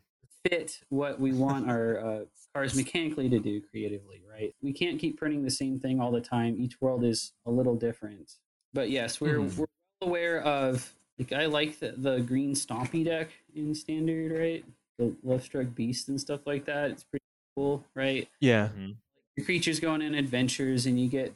fit 0.49 0.81
what 0.89 1.21
we 1.21 1.33
want 1.33 1.71
our 1.71 1.99
uh, 1.99 2.21
cars 2.55 2.75
mechanically 2.75 3.29
to 3.29 3.39
do 3.39 3.61
creatively, 3.61 4.23
right? 4.31 4.55
We 4.61 4.73
can't 4.73 4.99
keep 4.99 5.19
printing 5.19 5.45
the 5.45 5.51
same 5.51 5.79
thing 5.79 6.01
all 6.01 6.11
the 6.11 6.21
time. 6.21 6.57
Each 6.59 6.81
world 6.81 7.05
is 7.05 7.33
a 7.47 7.51
little 7.51 7.77
different. 7.77 8.33
But 8.75 8.91
yes, 8.91 9.21
we're 9.21 9.39
mm-hmm. 9.39 9.61
we're 9.61 9.67
well 10.01 10.09
aware 10.11 10.41
of 10.43 10.93
like 11.19 11.33
I 11.33 11.47
like 11.47 11.79
the, 11.79 11.95
the 11.97 12.21
green 12.21 12.55
stompy 12.55 13.05
deck 13.05 13.31
in 13.55 13.75
standard, 13.75 14.33
right? 14.33 14.65
The 14.99 15.15
love 15.23 15.45
struck 15.45 15.75
beast 15.75 16.09
and 16.09 16.21
stuff 16.21 16.41
like 16.47 16.65
that. 16.65 16.91
It's 16.91 17.05
pretty 17.05 17.25
cool, 17.55 17.85
right? 17.95 18.29
Yeah. 18.41 18.69
Mm-hmm 18.69 18.93
your 19.37 19.45
creatures 19.45 19.81
going 19.81 20.03
on 20.03 20.15
adventures 20.15 20.87
and 20.87 20.99
you 21.01 21.09
get 21.09 21.35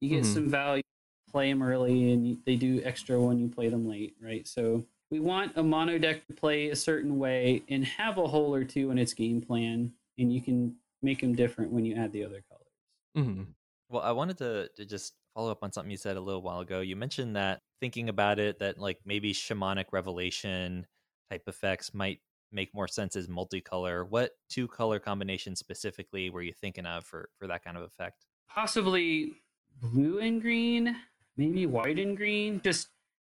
You 0.00 0.10
get 0.10 0.24
Mhm. 0.24 0.34
some 0.34 0.48
value, 0.50 0.82
play 1.30 1.50
them 1.50 1.62
early, 1.62 2.12
and 2.12 2.26
you, 2.28 2.38
they 2.46 2.56
do 2.56 2.82
extra 2.84 3.20
when 3.20 3.38
you 3.38 3.48
play 3.48 3.68
them 3.68 3.88
late, 3.88 4.16
right? 4.22 4.46
So 4.48 4.86
we 5.10 5.20
want 5.20 5.56
a 5.56 5.62
mono 5.62 5.98
deck 5.98 6.26
to 6.28 6.34
play 6.34 6.70
a 6.70 6.76
certain 6.76 7.18
way 7.18 7.62
and 7.68 7.84
have 7.84 8.18
a 8.18 8.26
hole 8.28 8.54
or 8.54 8.64
two 8.64 8.90
in 8.90 8.98
its 8.98 9.14
game 9.14 9.40
plan, 9.42 9.94
and 10.18 10.32
you 10.32 10.42
can 10.42 10.76
make 11.02 11.20
them 11.20 11.34
different 11.34 11.72
when 11.72 11.84
you 11.86 11.94
add 11.96 12.12
the 12.12 12.24
other 12.24 12.42
colors. 12.50 12.66
hmm 13.14 13.42
Well, 13.88 14.02
I 14.02 14.12
wanted 14.12 14.38
to, 14.38 14.68
to 14.76 14.84
just 14.84 15.14
follow 15.34 15.50
up 15.50 15.62
on 15.62 15.72
something 15.72 15.90
you 15.90 15.96
said 15.96 16.16
a 16.16 16.20
little 16.20 16.42
while 16.42 16.60
ago. 16.60 16.80
You 16.80 16.96
mentioned 16.96 17.36
that 17.36 17.60
thinking 17.80 18.08
about 18.08 18.38
it, 18.38 18.58
that 18.60 18.78
like 18.78 19.00
maybe 19.04 19.32
shamanic 19.32 19.86
revelation 19.92 20.86
type 21.30 21.42
effects 21.46 21.92
might 21.94 22.20
make 22.52 22.74
more 22.74 22.88
sense 22.88 23.16
as 23.16 23.28
multicolor. 23.28 24.06
What 24.08 24.32
two 24.48 24.68
color 24.68 24.98
combinations 24.98 25.58
specifically 25.58 26.30
were 26.30 26.42
you 26.42 26.52
thinking 26.52 26.86
of 26.86 27.04
for 27.04 27.28
for 27.38 27.46
that 27.46 27.64
kind 27.64 27.76
of 27.76 27.82
effect? 27.82 28.26
Possibly 28.48 29.32
blue 29.80 30.18
and 30.18 30.40
green, 30.40 30.96
maybe 31.36 31.66
white 31.66 31.98
and 31.98 32.16
green. 32.16 32.60
Just, 32.62 32.88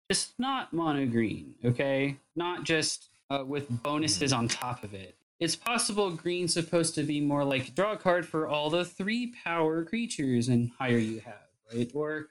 just 0.09 0.33
not 0.39 0.73
mono 0.73 1.05
green. 1.05 1.55
Okay, 1.65 2.17
not 2.35 2.63
just 2.63 3.09
uh, 3.29 3.43
with 3.45 3.67
bonuses 3.83 4.31
on 4.31 4.47
top 4.47 4.83
of 4.83 4.93
it. 4.93 5.15
It's 5.39 5.55
possible 5.55 6.11
green's 6.11 6.53
supposed 6.53 6.95
to 6.95 7.03
be 7.03 7.21
more 7.21 7.43
like 7.43 7.75
draw 7.75 7.93
a 7.93 7.97
card 7.97 8.25
for 8.25 8.47
all 8.47 8.69
the 8.69 8.85
three 8.85 9.33
power 9.43 9.83
creatures 9.83 10.47
and 10.47 10.71
higher 10.79 10.97
you 10.97 11.19
have, 11.19 11.47
right? 11.71 11.91
Or 11.93 12.27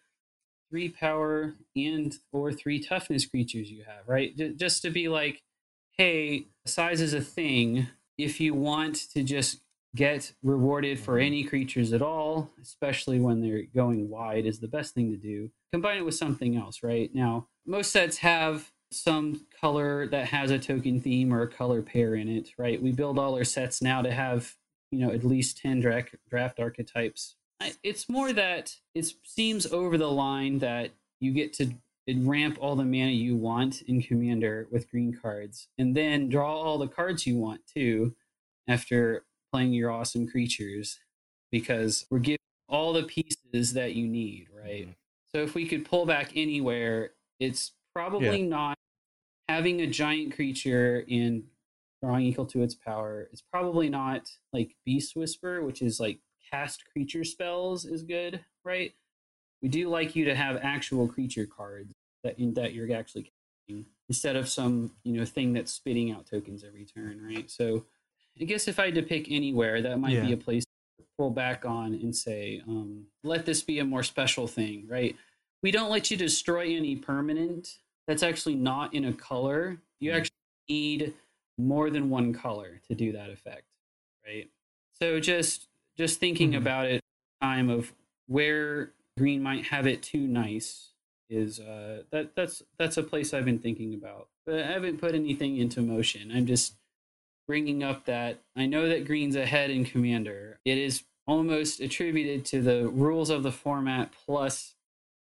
three 0.71 0.89
power 0.89 1.55
and 1.77 2.13
or 2.33 2.53
three 2.53 2.81
toughness 2.81 3.25
creatures 3.25 3.71
you 3.71 3.85
have, 3.85 4.09
right? 4.09 4.37
Just 4.57 4.83
to 4.83 4.91
be 4.91 5.09
like, 5.09 5.43
hey, 5.99 6.47
size 6.65 7.01
is 7.01 7.15
a 7.15 7.21
thing. 7.21 7.89
If 8.19 8.41
you 8.41 8.55
want 8.55 9.11
to 9.13 9.23
just 9.23 9.61
get 9.95 10.33
rewarded 10.43 10.99
for 10.99 11.15
mm-hmm. 11.15 11.27
any 11.27 11.45
creatures 11.45 11.93
at 11.93 12.03
all, 12.03 12.51
especially 12.61 13.19
when 13.19 13.41
they're 13.41 13.63
going 13.75 14.09
wide, 14.09 14.47
is 14.47 14.61
the 14.61 14.69
best 14.69 14.95
thing 14.95 15.11
to 15.11 15.17
do. 15.17 15.51
Combine 15.73 15.99
it 15.99 16.05
with 16.05 16.15
something 16.15 16.57
else, 16.57 16.83
right? 16.83 17.13
Now, 17.15 17.49
most 17.67 17.91
sets 17.91 18.19
have 18.19 18.71
some 18.93 19.47
color 19.61 20.07
that 20.09 20.29
has 20.29 20.51
a 20.51 20.59
token 20.59 21.01
theme 21.01 21.33
or 21.33 21.43
a 21.43 21.49
color 21.49 21.83
pair 21.83 22.15
in 22.15 22.29
it, 22.29 22.51
right? 22.57 22.81
We 22.81 22.93
build 22.93 23.19
all 23.19 23.35
our 23.35 23.45
sets 23.45 23.83
now 23.83 24.03
to 24.03 24.13
have, 24.13 24.55
you 24.91 25.01
know, 25.01 25.13
at 25.13 25.25
least 25.25 25.59
10 25.59 25.81
dra- 25.81 26.05
draft 26.31 26.61
archetypes. 26.61 27.35
It's 27.83 28.09
more 28.09 28.33
that 28.33 28.77
it 28.95 29.13
seems 29.25 29.67
over 29.67 29.99
the 29.99 30.11
line 30.11 30.59
that 30.59 30.91
you 31.21 31.33
get 31.33 31.55
to 31.55 31.75
ramp 32.15 32.57
all 32.61 32.77
the 32.77 32.85
mana 32.85 33.11
you 33.11 33.37
want 33.37 33.83
in 33.83 34.01
Commander 34.03 34.69
with 34.71 34.91
green 34.91 35.13
cards, 35.13 35.69
and 35.79 35.97
then 35.97 36.29
draw 36.29 36.55
all 36.55 36.79
the 36.79 36.89
cards 36.89 37.27
you 37.27 37.37
want 37.37 37.67
too 37.67 38.15
after 38.69 39.25
playing 39.53 39.73
your 39.73 39.91
awesome 39.91 40.29
creatures, 40.29 41.01
because 41.51 42.07
we're 42.11 42.19
giving 42.19 42.39
all 42.69 42.93
the 42.93 43.05
pieces 43.05 43.73
that 43.73 43.95
you 43.95 44.07
need, 44.09 44.49
right? 44.53 44.89
Mhm. 44.89 44.95
So 45.27 45.43
if 45.43 45.55
we 45.55 45.67
could 45.67 45.85
pull 45.85 46.07
back 46.07 46.37
anywhere, 46.37 47.15
it's 47.39 47.73
probably 47.93 48.43
not 48.43 48.77
having 49.49 49.81
a 49.81 49.87
giant 49.87 50.35
creature 50.35 51.05
and 51.09 51.49
drawing 52.03 52.27
equal 52.27 52.47
to 52.47 52.63
its 52.63 52.75
power. 52.75 53.29
It's 53.33 53.43
probably 53.43 53.89
not 53.89 54.31
like 54.53 54.77
Beast 54.85 55.17
Whisperer, 55.17 55.65
which 55.65 55.83
is 55.83 55.99
like 56.01 56.21
cast 56.51 56.85
creature 56.87 57.25
spells 57.25 57.85
is 57.85 58.03
good, 58.03 58.45
right? 58.65 58.95
We 59.63 59.69
do 59.69 59.89
like 59.89 60.15
you 60.15 60.25
to 60.27 60.35
have 60.35 60.59
actual 60.63 61.09
creature 61.09 61.47
cards 61.47 61.93
that 62.23 62.39
in, 62.39 62.55
that 62.55 62.75
you're 62.75 62.93
actually 62.97 63.31
casting 63.69 63.87
instead 64.09 64.37
of 64.37 64.49
some 64.49 64.93
you 65.05 65.15
know 65.15 65.25
thing 65.25 65.53
that's 65.53 65.73
spitting 65.73 66.11
out 66.13 66.27
tokens 66.27 66.65
every 66.65 66.85
turn, 66.85 67.21
right? 67.25 67.51
So 67.51 67.85
I 68.41 68.45
guess 68.45 68.69
if 68.69 68.79
I 68.79 68.87
had 68.87 68.95
to 68.97 69.03
pick 69.03 69.31
anywhere, 69.31 69.81
that 69.83 69.99
might 69.99 70.21
be 70.21 70.33
a 70.33 70.37
place 70.37 70.65
to 70.99 71.05
pull 71.19 71.31
back 71.31 71.65
on 71.65 71.95
and 71.95 72.15
say, 72.15 72.63
um, 72.69 73.07
let 73.25 73.47
this 73.47 73.63
be 73.63 73.79
a 73.79 73.85
more 73.85 74.03
special 74.03 74.47
thing, 74.47 74.87
right? 74.89 75.17
We 75.63 75.71
don't 75.71 75.91
let 75.91 76.11
you 76.11 76.17
destroy 76.17 76.77
any 76.77 76.97
permanent 76.97 77.79
that's 78.07 78.23
actually 78.23 78.55
not 78.57 78.93
in 78.95 79.07
a 79.07 79.13
color. 79.13 79.81
You 80.01 80.13
Mhm. 80.13 80.17
actually 80.17 80.33
need 80.69 81.15
more 81.59 81.91
than 81.91 82.11
one 82.11 82.33
color 82.35 82.81
to 82.89 82.95
do 82.95 83.13
that 83.13 83.31
effect, 83.31 83.65
right? 84.27 84.51
So 84.93 85.19
just 85.19 85.69
just 85.97 86.21
thinking 86.21 86.53
Mhm. 86.53 86.59
about 86.59 86.87
it, 86.87 87.01
time 87.41 87.71
of 87.71 87.95
where 88.27 88.93
green 89.17 89.43
might 89.43 89.67
have 89.67 89.87
it 89.87 90.03
too 90.03 90.27
nice 90.27 90.93
is 91.29 91.59
uh, 91.59 92.03
that 92.11 92.37
that's 92.37 92.63
that's 92.79 92.97
a 92.97 93.03
place 93.03 93.35
I've 93.35 93.45
been 93.45 93.59
thinking 93.59 93.95
about, 93.95 94.29
but 94.45 94.61
I 94.61 94.67
haven't 94.67 94.99
put 95.01 95.15
anything 95.15 95.57
into 95.57 95.81
motion. 95.81 96.31
I'm 96.33 96.47
just 96.47 96.75
bringing 97.49 97.83
up 97.83 98.05
that 98.07 98.43
I 98.57 98.67
know 98.67 98.89
that 98.89 99.05
green's 99.07 99.37
ahead 99.37 99.71
in 99.71 99.85
Commander. 99.85 100.59
It 100.65 100.79
is 100.79 101.05
almost 101.27 101.81
attributed 101.81 102.45
to 102.47 102.63
the 102.63 102.89
rules 102.89 103.31
of 103.31 103.43
the 103.43 103.51
format 103.53 104.13
plus 104.27 104.75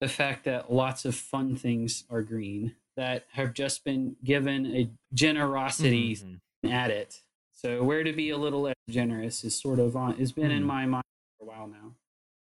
the 0.01 0.09
fact 0.09 0.45
that 0.45 0.73
lots 0.73 1.05
of 1.05 1.15
fun 1.15 1.55
things 1.55 2.05
are 2.11 2.23
green 2.23 2.75
that 2.97 3.25
have 3.33 3.55
just 3.55 3.85
been 3.85 4.17
given 4.25 4.67
a 4.75 4.91
generosity 5.15 6.15
Mhm. 6.17 6.41
at 6.71 6.91
it. 6.91 7.23
So 7.53 7.85
where 7.85 8.03
to 8.03 8.13
be 8.13 8.31
a 8.31 8.37
little 8.37 8.63
less 8.63 8.75
generous 8.91 9.45
is 9.45 9.55
sort 9.59 9.79
of 9.79 9.95
on 9.97 10.17
has 10.19 10.33
been 10.33 10.51
in 10.51 10.65
Mhm. 10.65 10.67
my 10.67 10.87
mind 10.87 11.05
for 11.39 11.45
a 11.45 11.47
while 11.47 11.69
now. 11.69 11.95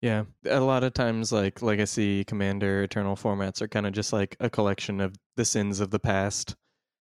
Yeah, 0.03 0.25
a 0.45 0.59
lot 0.59 0.83
of 0.83 0.93
times, 0.93 1.31
like 1.31 1.61
Legacy, 1.61 2.25
Commander, 2.25 2.83
Eternal 2.83 3.15
formats 3.15 3.61
are 3.61 3.69
kind 3.69 3.87
of 3.87 3.93
just 3.93 4.11
like 4.11 4.35
a 4.41 4.49
collection 4.49 4.99
of 4.99 5.15
the 5.37 5.45
sins 5.45 5.79
of 5.79 5.91
the 5.91 5.99
past. 5.99 6.57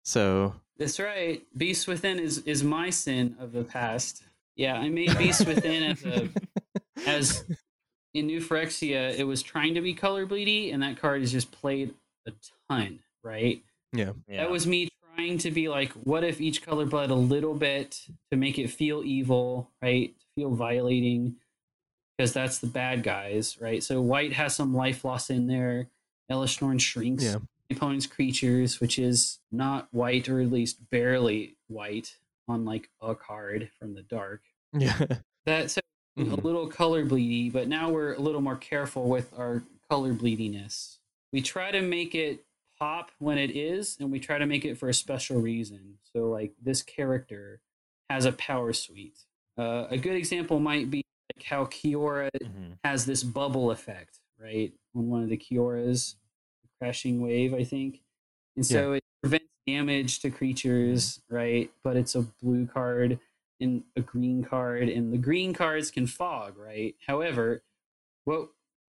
So, 0.03 0.55
That's 0.79 0.99
right. 0.99 1.43
Beast 1.55 1.87
Within 1.87 2.17
is 2.17 2.39
is 2.39 2.63
my 2.63 2.89
sin 2.89 3.35
of 3.39 3.51
the 3.51 3.63
past. 3.63 4.23
Yeah, 4.55 4.77
I 4.79 4.89
made 4.89 5.15
Beast 5.15 5.45
Within 5.45 5.83
as 5.83 6.03
a 6.05 6.27
as 7.05 7.43
in 8.15 8.25
New 8.25 8.41
Phyrexia, 8.41 9.15
it 9.15 9.25
was 9.25 9.43
trying 9.43 9.75
to 9.75 9.81
be 9.81 9.93
color 9.93 10.25
bleedy, 10.25 10.73
and 10.73 10.81
that 10.81 10.97
card 10.99 11.21
is 11.21 11.31
just 11.31 11.51
played 11.51 11.93
a 12.25 12.31
ton, 12.67 12.97
right? 13.23 13.61
yeah, 13.93 14.13
Yeah. 14.27 14.37
That 14.37 14.49
was 14.49 14.65
me 14.65 14.89
trying 15.15 15.37
to 15.39 15.51
be 15.51 15.69
like, 15.69 15.91
what 15.91 16.23
if 16.23 16.41
each 16.41 16.63
color 16.63 16.87
bled 16.87 17.11
a 17.11 17.15
little 17.15 17.53
bit 17.53 18.01
to 18.31 18.37
make 18.37 18.57
it 18.57 18.71
feel 18.71 19.03
evil, 19.03 19.69
right? 19.83 20.15
To 20.17 20.25
feel 20.35 20.55
violating, 20.55 21.35
because 22.17 22.33
that's 22.33 22.59
the 22.59 22.67
bad 22.67 23.03
guys, 23.03 23.57
right? 23.61 23.83
So 23.83 24.01
white 24.01 24.33
has 24.33 24.55
some 24.55 24.73
life 24.73 25.05
loss 25.05 25.29
in 25.29 25.47
there. 25.47 25.87
Elesh 26.31 26.61
Norn 26.61 26.79
shrinks 26.79 27.23
Yeah. 27.23 27.37
the 27.69 27.75
opponent's 27.75 28.07
creatures, 28.07 28.79
which 28.79 28.97
is 28.97 29.39
not 29.51 29.87
white 29.93 30.27
or 30.27 30.41
at 30.41 30.51
least 30.51 30.89
barely 30.89 31.55
white 31.67 32.17
on 32.47 32.65
like 32.65 32.89
a 33.01 33.13
card 33.15 33.69
from 33.77 33.93
the 33.93 34.01
dark. 34.01 34.41
yeah, 34.73 35.05
That's 35.45 35.77
a 35.77 35.81
Mhm. 36.17 36.43
little 36.43 36.67
color 36.67 37.05
bleedy, 37.05 37.51
but 37.51 37.67
now 37.67 37.89
we're 37.91 38.13
a 38.13 38.19
little 38.19 38.41
more 38.41 38.57
careful 38.57 39.07
with 39.07 39.31
our 39.37 39.63
color 39.89 40.13
bleediness. 40.13 40.99
We 41.31 41.41
try 41.41 41.71
to 41.71 41.81
make 41.81 42.15
it 42.15 42.45
pop 42.79 43.11
when 43.19 43.37
it 43.37 43.51
is, 43.55 43.97
and 43.99 44.11
we 44.11 44.19
try 44.19 44.37
to 44.37 44.45
make 44.45 44.65
it 44.65 44.75
for 44.77 44.89
a 44.89 44.93
special 44.93 45.39
reason. 45.41 45.99
So, 46.13 46.29
like 46.29 46.53
this 46.61 46.81
character 46.81 47.61
has 48.09 48.25
a 48.25 48.31
power 48.33 48.73
suite. 48.73 49.25
Uh, 49.57 49.87
a 49.89 49.97
good 49.97 50.15
example 50.15 50.59
might 50.59 50.89
be 50.91 51.03
how 51.43 51.65
Kiora 51.65 52.29
Mhm. 52.41 52.77
has 52.83 53.05
this 53.05 53.23
bubble 53.23 53.71
effect, 53.71 54.19
right? 54.39 54.73
On 54.95 55.09
one 55.09 55.23
of 55.23 55.29
the 55.29 55.37
Kioras, 55.37 56.15
crashing 56.79 57.21
wave, 57.21 57.53
I 57.53 57.63
think. 57.63 58.01
And 58.55 58.65
so 58.65 58.93
it 58.93 59.03
prevents 59.21 59.45
damage 59.65 60.19
to 60.19 60.29
creatures, 60.29 61.21
right? 61.29 61.71
But 61.83 61.97
it's 61.97 62.15
a 62.15 62.21
blue 62.21 62.65
card 62.67 63.19
and 63.59 63.83
a 63.95 64.01
green 64.01 64.43
card, 64.43 64.87
and 64.89 65.11
the 65.11 65.17
green 65.17 65.53
cards 65.53 65.89
can 65.91 66.05
fog, 66.07 66.57
right? 66.57 66.95
However, 67.07 67.63
what 68.25 68.49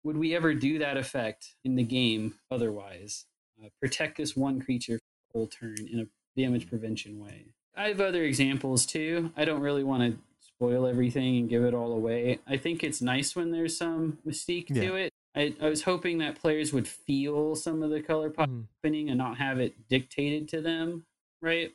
would 0.03 0.17
we 0.17 0.35
ever 0.35 0.53
do 0.53 0.77
that 0.79 0.97
effect 0.97 1.55
in 1.63 1.75
the 1.75 1.83
game 1.83 2.35
otherwise? 2.51 3.25
Uh, 3.61 3.69
protect 3.81 4.17
this 4.17 4.35
one 4.35 4.61
creature 4.61 4.97
for 4.99 5.03
the 5.33 5.39
whole 5.39 5.47
turn 5.47 5.75
in 5.91 5.99
a 6.01 6.07
damage 6.39 6.67
prevention 6.67 7.19
way. 7.19 7.45
I 7.75 7.87
have 7.89 8.01
other 8.01 8.23
examples 8.23 8.85
too. 8.85 9.31
I 9.37 9.45
don't 9.45 9.61
really 9.61 9.83
want 9.83 10.03
to 10.13 10.19
spoil 10.59 10.85
everything 10.85 11.37
and 11.37 11.49
give 11.49 11.63
it 11.63 11.73
all 11.73 11.93
away. 11.93 12.39
I 12.45 12.57
think 12.57 12.83
it's 12.83 13.01
nice 13.01 13.33
when 13.33 13.51
there's 13.51 13.77
some 13.77 14.17
mystique 14.27 14.67
to 14.67 14.95
it. 14.95 15.13
I, 15.33 15.53
I 15.61 15.69
was 15.69 15.83
hoping 15.83 16.17
that 16.17 16.41
players 16.41 16.73
would 16.73 16.87
feel 16.87 17.55
some 17.55 17.81
of 17.81 17.91
the 17.91 18.01
color 18.01 18.29
pop 18.29 18.49
mm. 18.49 18.65
happening 18.75 19.09
and 19.09 19.17
not 19.17 19.37
have 19.37 19.59
it 19.59 19.87
dictated 19.87 20.49
to 20.49 20.61
them, 20.61 21.05
right? 21.41 21.71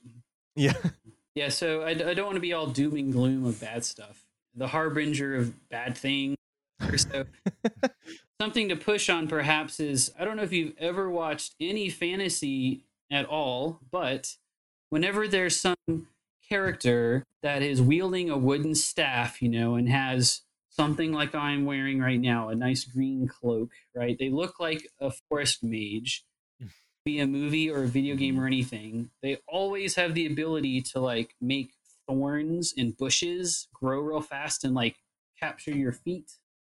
yeah, 0.54 0.74
Yeah, 1.34 1.48
so 1.48 1.82
I, 1.82 1.90
I 1.90 2.14
don't 2.14 2.26
want 2.26 2.36
to 2.36 2.40
be 2.40 2.52
all 2.52 2.66
doom 2.66 2.94
and 2.94 3.12
gloom 3.12 3.44
of 3.44 3.60
bad 3.60 3.84
stuff. 3.84 4.24
The 4.54 4.68
harbinger 4.68 5.34
of 5.34 5.68
bad 5.68 5.96
things. 5.96 6.36
or 6.80 6.96
So 6.96 7.24
something 8.40 8.68
to 8.68 8.76
push 8.76 9.08
on 9.08 9.26
perhaps 9.26 9.80
is 9.80 10.12
I 10.18 10.24
don't 10.24 10.36
know 10.36 10.44
if 10.44 10.52
you've 10.52 10.74
ever 10.78 11.10
watched 11.10 11.54
any 11.58 11.88
fantasy 11.88 12.84
at 13.10 13.26
all, 13.26 13.80
but 13.90 14.36
whenever 14.90 15.26
there's 15.26 15.58
some 15.58 16.06
character 16.54 17.24
that 17.42 17.62
is 17.62 17.82
wielding 17.82 18.30
a 18.30 18.38
wooden 18.38 18.74
staff, 18.76 19.42
you 19.42 19.48
know, 19.48 19.74
and 19.74 19.88
has 19.88 20.42
something 20.70 21.12
like 21.12 21.34
I'm 21.34 21.64
wearing 21.64 21.98
right 22.00 22.20
now, 22.20 22.48
a 22.48 22.54
nice 22.54 22.84
green 22.84 23.26
cloak, 23.26 23.70
right? 23.94 24.16
They 24.18 24.30
look 24.30 24.60
like 24.60 24.86
a 25.00 25.10
forest 25.28 25.64
mage. 25.64 26.24
Be 27.04 27.18
a 27.20 27.26
movie 27.26 27.70
or 27.70 27.82
a 27.82 27.86
video 27.86 28.16
game 28.16 28.40
or 28.40 28.46
anything, 28.46 29.10
they 29.22 29.36
always 29.46 29.94
have 29.96 30.14
the 30.14 30.24
ability 30.24 30.80
to 30.92 31.00
like 31.00 31.34
make 31.38 31.72
thorns 32.08 32.72
and 32.78 32.96
bushes 32.96 33.68
grow 33.74 34.00
real 34.00 34.22
fast 34.22 34.64
and 34.64 34.74
like 34.74 34.96
capture 35.38 35.72
your 35.76 35.92
feet 35.92 36.30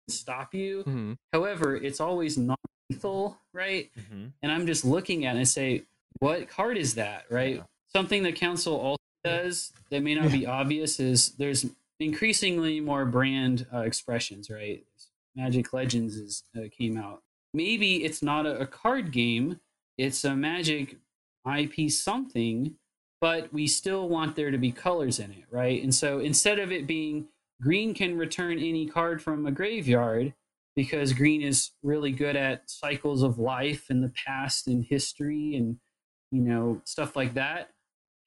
stop 0.08 0.54
you. 0.54 0.84
Mhm. 0.86 1.18
However, 1.34 1.76
it's 1.76 2.00
always 2.00 2.38
non 2.38 2.56
lethal, 2.90 3.40
right? 3.52 3.90
hmm 4.10 4.28
And 4.42 4.52
I'm 4.52 4.68
just 4.68 4.86
looking 4.86 5.26
at 5.26 5.36
it 5.36 5.40
and 5.40 5.48
say, 5.48 5.84
what 6.20 6.48
card 6.48 6.78
is 6.78 6.96
that, 6.96 7.26
right? 7.30 7.58
Yeah. 7.58 7.64
Something 7.88 8.24
the 8.24 8.32
council 8.32 8.78
also 8.78 9.01
does 9.24 9.72
that 9.90 10.02
may 10.04 10.16
not 10.16 10.26
Yeah. 10.26 10.32
be 10.38 10.46
obvious 10.46 11.00
is 11.00 11.32
there's 11.34 11.66
increasingly 12.00 12.80
more 12.80 13.06
brand 13.06 13.68
uh, 13.74 13.80
expressions, 13.80 14.50
right? 14.50 14.84
Magic 15.36 15.72
Legends 15.74 16.16
is 16.16 16.44
uh, 16.58 16.62
came 16.78 16.98
out. 16.98 17.24
Maybe 17.54 18.04
it's 18.04 18.22
not 18.22 18.46
a, 18.46 18.60
a 18.60 18.68
card 18.68 19.12
game; 19.12 19.60
it's 19.98 20.24
a 20.24 20.36
Magic 20.36 20.98
IP 21.46 21.90
something, 21.90 22.76
but 23.20 23.52
we 23.54 23.68
still 23.68 24.10
want 24.10 24.36
there 24.36 24.52
to 24.52 24.58
be 24.58 24.72
colors 24.72 25.20
in 25.20 25.32
it, 25.32 25.46
right? 25.50 25.82
And 25.82 25.94
so 25.94 26.20
instead 26.20 26.60
of 26.60 26.72
it 26.72 26.88
being 26.88 27.28
green 27.62 27.94
can 27.94 28.18
return 28.18 28.58
any 28.60 28.88
card 28.88 29.22
from 29.22 29.46
a 29.46 29.52
graveyard 29.52 30.34
because 30.76 31.14
green 31.14 31.42
is 31.42 31.72
really 31.84 32.12
good 32.12 32.36
at 32.36 32.70
cycles 32.70 33.22
of 33.24 33.38
life 33.38 33.86
and 33.90 34.04
the 34.04 34.12
past 34.26 34.68
and 34.68 34.86
history 34.86 35.56
and 35.56 35.78
you 36.32 36.42
know 36.42 36.82
stuff 36.86 37.16
like 37.16 37.34
that. 37.36 37.70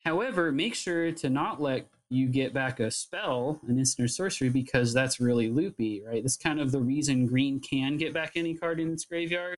However, 0.05 0.53
make 0.53 0.75
sure 0.75 1.13
to 1.13 1.31
not 1.31 1.61
let 1.61 1.87
you 2.11 2.29
get 2.29 2.53
back 2.53 2.79
a 2.81 2.91
spell, 2.91 3.61
an 3.67 3.79
instant 3.79 4.05
or 4.05 4.09
sorcery, 4.09 4.51
because 4.51 4.93
that's 4.93 5.19
really 5.19 5.49
loopy, 5.49 6.03
right? 6.07 6.23
That's 6.23 6.37
kind 6.37 6.61
of 6.61 6.73
the 6.73 6.81
reason 6.81 7.27
green 7.27 7.61
can 7.61 7.97
get 7.97 8.13
back 8.13 8.33
any 8.37 8.55
card 8.55 8.81
in 8.81 8.93
its 8.93 9.05
graveyard, 9.05 9.57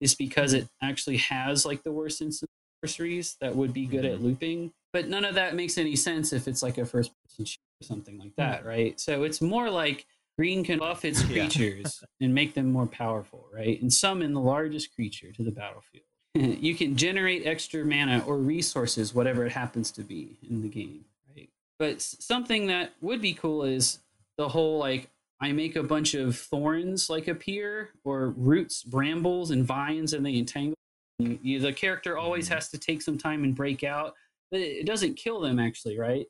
is 0.00 0.14
because 0.14 0.52
it 0.52 0.68
actually 0.82 1.16
has 1.16 1.64
like 1.64 1.82
the 1.82 1.92
worst 1.92 2.20
instant 2.20 2.50
sorceries 2.84 3.36
that 3.40 3.56
would 3.56 3.72
be 3.72 3.86
good 3.86 4.04
at 4.04 4.16
mm-hmm. 4.16 4.24
looping. 4.24 4.72
But 4.92 5.08
none 5.08 5.24
of 5.24 5.34
that 5.34 5.54
makes 5.54 5.78
any 5.78 5.96
sense 5.96 6.32
if 6.32 6.46
it's 6.46 6.62
like 6.62 6.78
a 6.78 6.84
first 6.84 7.12
person 7.24 7.44
shoot 7.44 7.58
or 7.82 7.86
something 7.86 8.18
like 8.18 8.34
that, 8.36 8.64
mm. 8.64 8.66
right? 8.66 9.00
So 9.00 9.24
it's 9.24 9.40
more 9.40 9.70
like 9.70 10.06
green 10.38 10.64
can 10.64 10.78
buff 10.78 11.04
its 11.04 11.22
Yeah. 11.28 11.48
creatures 11.48 12.02
and 12.20 12.34
make 12.34 12.54
them 12.54 12.70
more 12.70 12.86
powerful, 12.86 13.46
right? 13.52 13.80
And 13.80 13.92
summon 13.92 14.32
the 14.32 14.40
largest 14.40 14.94
creature 14.94 15.32
to 15.32 15.42
the 15.42 15.50
battlefield. 15.50 16.04
you 16.60 16.74
can 16.74 16.96
generate 16.96 17.46
extra 17.46 17.84
mana 17.84 18.22
or 18.26 18.36
resources, 18.38 19.14
whatever 19.14 19.44
it 19.46 19.52
happens 19.52 19.90
to 19.92 20.02
be 20.02 20.36
in 20.48 20.62
the 20.62 20.68
game, 20.68 21.04
right? 21.34 21.48
But 21.78 22.00
something 22.00 22.66
that 22.68 22.92
would 23.00 23.20
be 23.20 23.34
cool 23.34 23.62
is 23.64 23.98
the 24.38 24.48
whole 24.48 24.78
like 24.78 25.08
I 25.40 25.52
make 25.52 25.76
a 25.76 25.82
bunch 25.82 26.14
of 26.14 26.36
thorns 26.38 27.10
like 27.10 27.28
appear 27.28 27.90
or 28.04 28.30
roots, 28.30 28.82
brambles, 28.82 29.50
and 29.50 29.64
vines, 29.64 30.12
and 30.14 30.24
they 30.24 30.36
entangle. 30.36 30.74
You, 31.18 31.38
you- 31.42 31.60
the 31.60 31.72
character 31.72 32.16
always 32.18 32.48
Mhm. 32.48 32.54
has 32.54 32.68
to 32.70 32.78
take 32.78 33.02
some 33.02 33.18
time 33.18 33.44
and 33.44 33.54
break 33.54 33.84
out, 33.84 34.14
but 34.50 34.60
it, 34.60 34.78
it 34.80 34.86
doesn't 34.86 35.14
kill 35.14 35.40
them 35.40 35.58
actually, 35.58 35.98
right? 35.98 36.26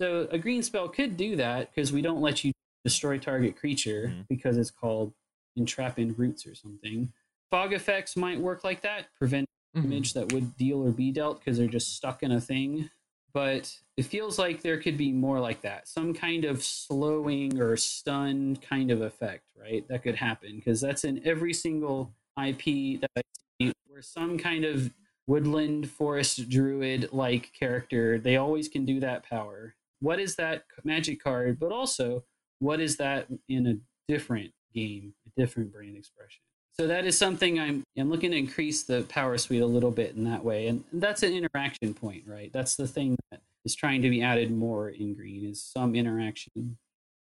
So 0.00 0.26
a 0.30 0.38
green 0.38 0.62
spell 0.62 0.88
could 0.88 1.16
do 1.16 1.36
that 1.36 1.72
because 1.72 1.92
we 1.92 2.02
don't 2.02 2.20
let 2.20 2.42
you 2.44 2.52
destroy 2.84 3.18
target 3.18 3.56
creature 3.56 4.12
Mhm. 4.14 4.26
because 4.28 4.56
it's 4.56 4.70
called 4.70 5.12
entrapping 5.56 6.14
roots 6.14 6.46
or 6.46 6.54
something. 6.54 7.12
Fog 7.50 7.72
effects 7.72 8.16
might 8.16 8.38
work 8.40 8.64
like 8.64 8.80
that, 8.82 9.06
prevent 9.16 9.48
Mhm. 9.76 9.82
damage 9.82 10.12
that 10.14 10.32
would 10.32 10.56
deal 10.56 10.82
or 10.82 10.90
be 10.92 11.10
dealt 11.12 11.38
because 11.40 11.58
they're 11.58 11.66
just 11.68 11.94
stuck 11.96 12.22
in 12.22 12.32
a 12.32 12.40
thing. 12.40 12.90
But 13.32 13.80
it 13.96 14.04
feels 14.04 14.38
like 14.38 14.62
there 14.62 14.80
could 14.80 14.96
be 14.96 15.10
more 15.12 15.40
like 15.40 15.62
that. 15.62 15.88
Some 15.88 16.14
kind 16.14 16.44
of 16.44 16.62
slowing 16.62 17.60
or 17.60 17.76
stun 17.76 18.54
kind 18.56 18.92
of 18.92 19.00
effect, 19.02 19.44
right? 19.56 19.86
That 19.88 20.04
could 20.04 20.14
happen 20.14 20.56
because 20.56 20.80
that's 20.80 21.02
in 21.04 21.20
every 21.26 21.52
single 21.52 22.14
IP 22.36 22.96
that 22.98 23.10
I 23.16 23.22
see 23.60 23.72
where 23.88 24.02
some 24.02 24.38
kind 24.38 24.64
of 24.64 24.92
woodland 25.26 25.90
forest 25.90 26.48
druid 26.48 27.12
like 27.12 27.52
character, 27.52 28.18
they 28.18 28.36
always 28.36 28.68
can 28.68 28.84
do 28.84 29.00
that 29.00 29.24
power. 29.24 29.74
What 30.00 30.20
is 30.20 30.36
that 30.36 30.64
magic 30.84 31.20
card? 31.20 31.58
But 31.58 31.72
also, 31.72 32.24
what 32.60 32.80
is 32.80 32.96
that 32.98 33.26
in 33.48 33.66
a 33.66 33.78
different 34.06 34.52
game, 34.72 35.14
a 35.26 35.30
different 35.40 35.72
brand 35.72 35.96
expression? 35.96 36.42
So 36.76 36.88
that 36.88 37.06
is 37.06 37.16
something 37.16 37.60
I'm 37.60 37.84
I'm 37.96 38.10
looking 38.10 38.32
to 38.32 38.36
increase 38.36 38.82
the 38.82 39.02
power 39.02 39.38
suite 39.38 39.62
a 39.62 39.66
little 39.66 39.92
bit 39.92 40.16
in 40.16 40.24
that 40.24 40.44
way, 40.44 40.66
and 40.66 40.82
that's 40.92 41.22
an 41.22 41.32
interaction 41.32 41.94
point, 41.94 42.24
right? 42.26 42.52
That's 42.52 42.74
the 42.74 42.88
thing 42.88 43.16
that 43.30 43.42
is 43.64 43.74
trying 43.74 44.02
to 44.02 44.10
be 44.10 44.22
added 44.22 44.50
more 44.50 44.88
in 44.88 45.14
green 45.14 45.44
is 45.44 45.62
some 45.62 45.94
interaction. 45.94 46.76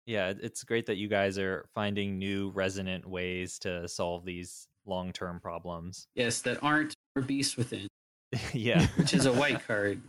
Yeah, 0.05 0.33
it's 0.41 0.63
great 0.63 0.85
that 0.87 0.95
you 0.95 1.07
guys 1.07 1.37
are 1.37 1.65
finding 1.73 2.17
new 2.17 2.49
resonant 2.51 3.05
ways 3.05 3.59
to 3.59 3.87
solve 3.87 4.25
these 4.25 4.67
long 4.85 5.11
term 5.11 5.39
problems. 5.39 6.07
Yes, 6.15 6.41
that 6.41 6.63
aren't 6.63 6.95
more 7.15 7.23
beast 7.23 7.57
within, 7.57 7.87
yeah. 8.53 8.87
which 8.95 9.13
is 9.13 9.25
a 9.25 9.33
white 9.33 9.65
card. 9.67 10.01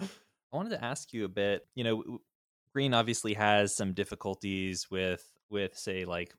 I 0.52 0.56
wanted 0.56 0.70
to 0.70 0.84
ask 0.84 1.12
you 1.12 1.24
a 1.24 1.28
bit. 1.28 1.66
You 1.74 1.84
know, 1.84 2.20
green 2.72 2.94
obviously 2.94 3.34
has 3.34 3.74
some 3.74 3.92
difficulties 3.92 4.90
with 4.90 5.24
with 5.50 5.76
say 5.76 6.04
like 6.04 6.32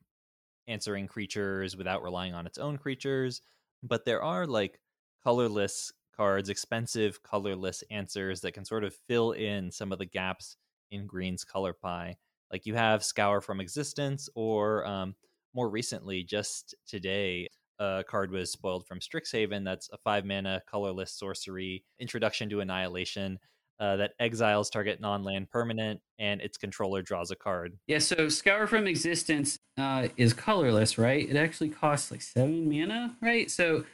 answering 0.68 1.08
creatures 1.08 1.76
without 1.76 2.04
relying 2.04 2.34
on 2.34 2.46
its 2.48 2.58
own 2.58 2.78
creatures, 2.78 3.42
but 3.82 4.06
there 4.06 4.24
are 4.24 4.46
like 4.46 4.80
colorless 5.24 5.92
cards, 6.16 6.50
expensive 6.50 7.24
colorless 7.24 7.84
answers 7.90 8.42
that 8.42 8.54
can 8.54 8.66
sort 8.66 8.84
of 8.84 8.96
fill 9.08 9.32
in 9.32 9.72
some 9.72 9.92
of 9.92 10.00
the 10.00 10.06
gaps 10.06 10.58
in 10.92 11.08
green's 11.08 11.44
color 11.44 11.74
pie. 11.74 12.16
Like 12.52 12.66
you 12.66 12.76
have 12.76 13.04
Scour 13.04 13.42
from 13.42 13.60
Existence, 13.60 14.30
or 14.36 14.86
um, 14.86 15.16
more 15.56 15.70
recently, 15.70 16.24
just 16.24 16.76
today, 16.88 17.48
a 17.80 18.04
card 18.08 18.32
was 18.32 18.52
spoiled 18.52 18.86
from 18.86 19.00
Strixhaven. 19.00 19.66
That's 19.66 19.90
a 19.92 19.98
five 19.98 20.24
mana 20.26 20.62
colorless 20.70 21.12
sorcery, 21.12 21.84
Introduction 22.00 22.50
to 22.50 22.60
Annihilation, 22.60 23.40
uh, 23.80 23.96
that 23.98 24.14
exiles 24.20 24.70
target 24.70 25.02
non 25.02 25.24
land 25.24 25.50
permanent, 25.50 26.00
and 26.20 26.42
its 26.42 26.58
controller 26.58 27.02
draws 27.02 27.32
a 27.32 27.36
card. 27.36 27.78
Yeah, 27.88 28.00
so 28.00 28.30
Scour 28.30 28.68
from 28.68 28.88
Existence 28.88 29.58
uh, 29.78 30.08
is 30.18 30.34
colorless, 30.34 30.98
right? 30.98 31.28
It 31.30 31.36
actually 31.36 31.70
costs 31.70 32.12
like 32.12 32.22
seven 32.22 32.70
mana, 32.70 33.16
right? 33.22 33.50
So 33.50 33.86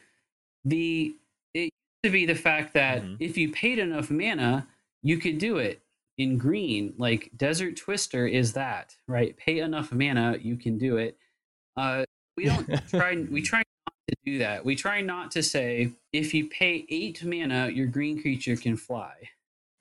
the 0.65 1.15
it 1.53 1.59
used 1.63 1.71
to 2.03 2.09
be 2.09 2.25
the 2.25 2.35
fact 2.35 2.73
that 2.73 3.01
Mhm. 3.03 3.17
if 3.19 3.37
you 3.37 3.51
paid 3.51 3.79
enough 3.79 4.09
mana, 4.11 4.67
you 5.01 5.17
could 5.17 5.37
do 5.37 5.57
it 5.57 5.81
in 6.17 6.37
green. 6.37 6.93
Like 6.97 7.31
Desert 7.37 7.77
Twister 7.77 8.27
is 8.27 8.53
that, 8.53 8.95
right? 9.07 9.35
Pay 9.37 9.59
enough 9.59 9.91
mana, 9.91 10.37
you 10.41 10.57
can 10.57 10.77
do 10.77 10.97
it. 10.97 11.17
Uh, 11.77 12.03
we 12.35 12.45
don't 12.45 12.67
try. 12.89 13.15
We 13.15 13.41
try 13.41 13.59
not 13.59 13.93
to 14.09 14.15
do 14.25 14.37
that. 14.39 14.65
We 14.65 14.75
try 14.75 15.01
not 15.01 15.31
to 15.31 15.41
say 15.43 15.93
if 16.11 16.33
you 16.33 16.47
pay 16.49 16.85
eight 16.89 17.23
mana, 17.23 17.69
your 17.69 17.87
green 17.87 18.21
creature 18.21 18.55
can 18.57 18.75
fly. 18.75 19.13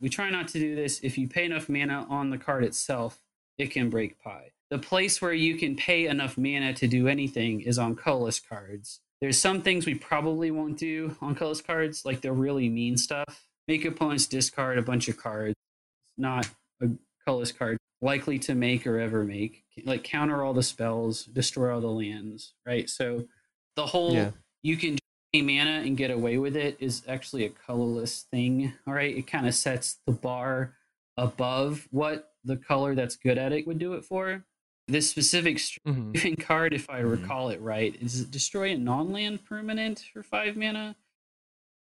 We 0.01 0.09
try 0.09 0.31
not 0.31 0.49
to 0.49 0.59
do 0.59 0.75
this. 0.77 1.01
If 1.03 1.19
you 1.19 1.29
pay 1.29 1.45
enough 1.45 1.69
mana 1.69 2.07
on 2.09 2.31
the 2.31 2.39
card 2.39 2.65
itself, 2.65 3.21
it 3.57 3.71
can 3.71 3.91
break 3.91 4.19
pie. 4.23 4.53
The 4.71 4.79
place 4.79 5.21
where 5.21 5.33
you 5.33 5.57
can 5.57 5.77
pay 5.77 6.07
enough 6.07 6.37
mana 6.39 6.73
to 6.75 6.87
do 6.87 7.09
anything 7.09 7.61
is 7.63 7.79
on 7.79 7.97
colorless 7.97 8.39
cards. 8.39 9.01
There's 9.21 9.41
some 9.41 9.63
things 9.63 9.87
we 9.87 9.95
probably 9.97 10.51
won't 10.51 10.79
do 10.79 11.17
on 11.21 11.35
colorless 11.35 11.61
cards, 11.63 12.05
like 12.05 12.21
the 12.21 12.33
really 12.33 12.69
mean 12.69 12.97
stuff. 12.97 13.49
Make 13.67 13.85
opponents 13.85 14.27
discard 14.27 14.79
a 14.79 14.83
bunch 14.83 15.09
of 15.09 15.17
cards. 15.17 15.55
It's 15.57 16.19
not 16.19 16.49
a 16.81 16.91
colorless 17.25 17.53
card 17.53 17.79
likely 18.01 18.39
to 18.39 18.55
make 18.55 18.87
or 18.87 19.01
ever 19.01 19.25
make. 19.25 19.65
Like 19.85 20.05
counter 20.05 20.45
all 20.45 20.55
the 20.55 20.63
spells, 20.63 21.25
destroy 21.25 21.75
all 21.75 21.81
the 21.81 21.89
lands, 21.89 22.55
right? 22.65 22.89
So 22.89 23.27
the 23.75 23.87
whole 23.87 24.15
Yeah. 24.15 24.31
you 24.63 24.77
can 24.77 24.99
mana 25.35 25.83
and 25.85 25.97
get 25.97 26.11
away 26.11 26.39
with 26.39 26.57
it 26.57 26.77
is 26.81 27.03
actually 27.07 27.45
a 27.45 27.51
colorless 27.51 28.23
thing. 28.31 28.73
All 28.87 28.95
right, 28.95 29.15
it 29.17 29.27
kind 29.27 29.47
of 29.47 29.55
sets 29.55 29.99
the 30.07 30.13
bar 30.13 30.75
above 31.17 31.87
what 31.91 32.33
the 32.45 32.57
color 32.57 32.95
that's 32.95 33.17
good 33.17 33.37
at 33.39 33.53
it 33.53 33.67
would 33.67 33.79
do 33.79 33.95
it 33.95 34.05
for. 34.05 34.45
This 34.87 35.11
specific 35.11 35.57
Strixhaven 35.87 36.41
card, 36.41 36.73
if 36.73 36.89
I 36.89 37.03
Mhm. 37.03 37.11
recall 37.21 37.51
it 37.51 37.61
right, 37.61 37.95
is 38.01 38.21
it 38.23 38.31
destroy 38.31 38.71
a 38.73 38.79
non-land 38.79 39.45
permanent 39.45 40.05
for 40.13 40.23
five 40.23 40.57
mana? 40.57 40.97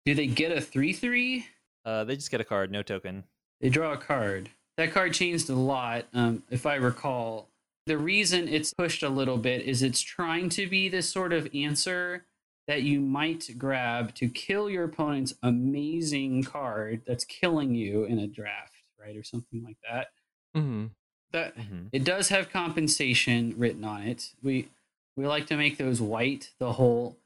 Do 0.04 0.14
they 0.14 0.26
get 0.26 0.52
a 0.52 0.60
three-three? 0.60 1.46
Uh, 1.84 2.04
they 2.04 2.16
just 2.16 2.30
get 2.30 2.40
a 2.40 2.44
card, 2.44 2.70
no 2.70 2.82
token. 2.82 3.24
They 3.60 3.70
draw 3.70 3.92
a 3.92 3.96
card. 3.96 4.50
That 4.76 4.92
card 4.92 5.14
changed 5.14 5.48
a 5.48 5.54
lot, 5.54 6.06
um, 6.12 6.42
if 6.50 6.66
I 6.66 6.74
recall. 6.74 7.48
The 7.86 7.98
reason 7.98 8.46
it's 8.48 8.72
pushed 8.74 9.02
a 9.02 9.08
little 9.08 9.38
bit 9.38 9.62
is 9.62 9.82
it's 9.82 10.00
trying 10.00 10.48
to 10.50 10.66
be 10.68 10.88
this 10.88 11.08
sort 11.08 11.32
of 11.32 11.48
answer 11.54 12.26
that 12.68 12.82
you 12.82 13.00
might 13.00 13.50
grab 13.58 14.14
to 14.14 14.28
kill 14.28 14.70
your 14.70 14.84
opponent's 14.84 15.34
amazing 15.42 16.44
card 16.44 17.02
that's 17.06 17.24
killing 17.24 17.74
you 17.74 18.04
in 18.04 18.18
a 18.18 18.26
draft, 18.26 18.82
right, 19.00 19.16
or 19.16 19.22
something 19.22 19.62
like 19.64 19.78
that. 19.88 20.08
Mhm. 20.56 20.90
That 21.32 21.56
Mhm. 21.56 21.88
it 21.92 22.04
does 22.04 22.28
have 22.28 22.50
compensation 22.50 23.54
written 23.58 23.84
on 23.84 24.02
it. 24.02 24.32
We 24.42 24.68
we 25.16 25.26
like 25.26 25.46
to 25.48 25.56
make 25.58 25.76
those 25.76 26.00
white. 26.00 26.52
The 26.58 26.72
whole 26.72 27.18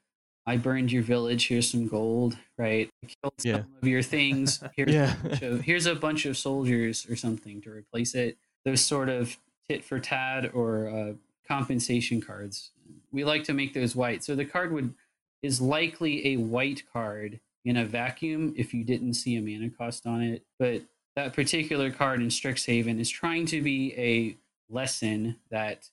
I 0.44 0.56
burned 0.56 0.90
your 0.92 1.02
village. 1.04 1.46
Here's 1.48 1.68
some 1.70 1.86
gold, 1.88 2.36
right? 2.58 2.88
I 3.04 3.06
killed 3.06 3.34
Yeah. 3.44 3.62
some 3.62 3.76
of 3.82 3.88
your 3.88 4.02
things. 4.02 4.60
Here's 4.76 4.92
Yeah. 4.92 5.16
a 5.20 5.28
bunch 5.28 5.42
of, 5.42 5.60
here's 5.62 5.86
a 5.86 5.94
bunch 5.94 6.24
of 6.26 6.36
soldiers 6.36 7.08
or 7.10 7.14
something 7.16 7.60
to 7.62 7.70
replace 7.70 8.14
it. 8.14 8.38
Those 8.64 8.80
sort 8.80 9.08
of 9.08 9.36
tit 9.68 9.84
for 9.84 9.98
tat 10.00 10.52
or 10.54 10.88
uh, 10.88 11.14
compensation 11.48 12.20
cards. 12.20 12.70
We 13.12 13.24
like 13.24 13.44
to 13.44 13.54
make 13.54 13.72
those 13.74 13.94
white. 13.96 14.22
So 14.24 14.34
the 14.36 14.44
card 14.44 14.72
would 14.72 14.94
is 15.42 15.60
likely 15.60 16.28
a 16.28 16.36
white 16.36 16.82
card 16.92 17.40
in 17.64 17.76
a 17.76 17.84
vacuum 17.84 18.54
if 18.56 18.72
you 18.72 18.84
didn't 18.84 19.14
see 19.14 19.36
a 19.36 19.40
mana 19.42 19.70
cost 19.70 20.06
on 20.06 20.22
it. 20.22 20.44
But 20.58 20.82
that 21.16 21.32
particular 21.32 21.90
card 21.90 22.20
in 22.20 22.28
Strixhaven 22.28 22.98
is 23.00 23.08
trying 23.10 23.46
to 23.46 23.62
be 23.62 23.92
a 23.96 24.36
lesson 24.72 25.36
that 25.50 25.88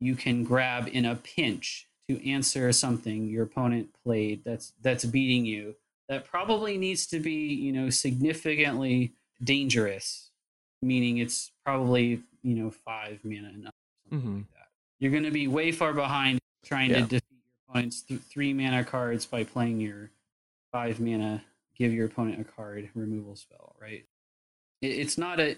you 0.00 0.14
can 0.16 0.44
grab 0.44 0.88
in 0.92 1.04
a 1.04 1.14
pinch 1.16 1.86
to 2.08 2.28
answer 2.28 2.72
something 2.72 3.28
your 3.28 3.44
opponent 3.44 3.88
played 4.04 4.42
that's 4.44 4.72
that's 4.82 5.04
beating 5.04 5.46
you 5.46 5.76
that 6.08 6.24
probably 6.24 6.76
needs 6.76 7.06
to 7.06 7.20
be 7.20 7.32
you 7.54 7.70
know 7.72 7.88
significantly 7.88 9.12
dangerous 9.44 10.30
meaning 10.82 11.18
it's 11.18 11.52
probably 11.64 12.20
you 12.42 12.56
know 12.56 12.70
five 12.72 13.20
mana 13.22 13.48
enough 13.50 13.72
something 14.10 14.28
Mhm. 14.28 14.36
like 14.38 14.50
that 14.54 14.68
you're 14.98 15.12
going 15.12 15.22
to 15.22 15.30
be 15.30 15.46
way 15.46 15.70
far 15.70 15.92
behind 15.92 16.40
trying 16.64 16.88
to 16.90 16.98
Yeah. 17.00 17.06
defeat 17.06 17.31
your 17.74 17.80
opponent's 17.80 18.02
th- 18.02 18.20
three 18.20 18.52
mana 18.52 18.84
cards 18.84 19.26
by 19.26 19.44
playing 19.44 19.80
your 19.80 20.10
five 20.72 21.00
mana 21.00 21.44
give 21.76 21.92
your 21.92 22.06
opponent 22.06 22.40
a 22.40 22.44
card 22.44 22.90
removal 22.94 23.36
spell 23.36 23.76
right 23.80 24.06
it, 24.80 24.88
it's 24.88 25.18
not 25.18 25.40
a, 25.40 25.56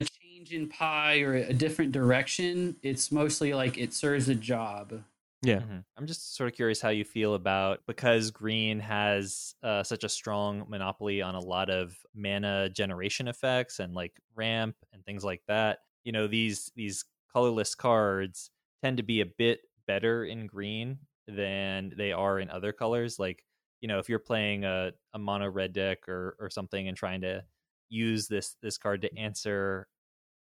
a 0.00 0.04
change 0.04 0.52
in 0.52 0.68
pie 0.68 1.20
or 1.20 1.34
a 1.34 1.52
different 1.52 1.92
direction 1.92 2.76
it's 2.82 3.12
mostly 3.12 3.54
like 3.54 3.78
it 3.78 3.92
serves 3.94 4.28
a 4.28 4.34
job 4.34 5.02
Yeah. 5.42 5.60
Mhm. 5.60 5.84
I'm 5.96 6.06
just 6.06 6.34
sort 6.34 6.48
of 6.50 6.56
curious 6.56 6.80
how 6.80 6.88
you 6.88 7.04
feel 7.04 7.34
about 7.34 7.80
because 7.86 8.30
green 8.30 8.80
has 8.80 9.54
uh, 9.62 9.82
such 9.82 10.02
a 10.04 10.08
strong 10.08 10.64
monopoly 10.68 11.22
on 11.22 11.34
a 11.34 11.40
lot 11.40 11.70
of 11.70 11.96
mana 12.14 12.68
generation 12.70 13.28
effects 13.28 13.78
and 13.78 13.94
like 13.94 14.18
ramp 14.34 14.76
and 14.92 15.04
things 15.04 15.24
like 15.24 15.42
that. 15.46 15.80
You 16.04 16.12
know, 16.12 16.26
these 16.26 16.72
these 16.74 17.04
colorless 17.32 17.74
cards 17.74 18.50
tend 18.82 18.96
to 18.96 19.02
be 19.02 19.20
a 19.20 19.26
bit 19.26 19.60
better 19.86 20.24
in 20.24 20.46
green 20.46 20.98
than 21.26 21.92
they 21.96 22.12
are 22.12 22.38
in 22.38 22.50
other 22.50 22.72
colors. 22.72 23.18
Like, 23.18 23.44
you 23.80 23.88
know, 23.88 23.98
if 23.98 24.08
you're 24.08 24.18
playing 24.18 24.64
a, 24.64 24.92
a 25.14 25.18
mono 25.18 25.48
red 25.48 25.72
deck 25.72 26.08
or 26.08 26.36
or 26.40 26.50
something 26.50 26.88
and 26.88 26.96
trying 26.96 27.20
to 27.22 27.44
use 27.88 28.28
this 28.28 28.56
this 28.62 28.78
card 28.78 29.02
to 29.02 29.18
answer 29.18 29.88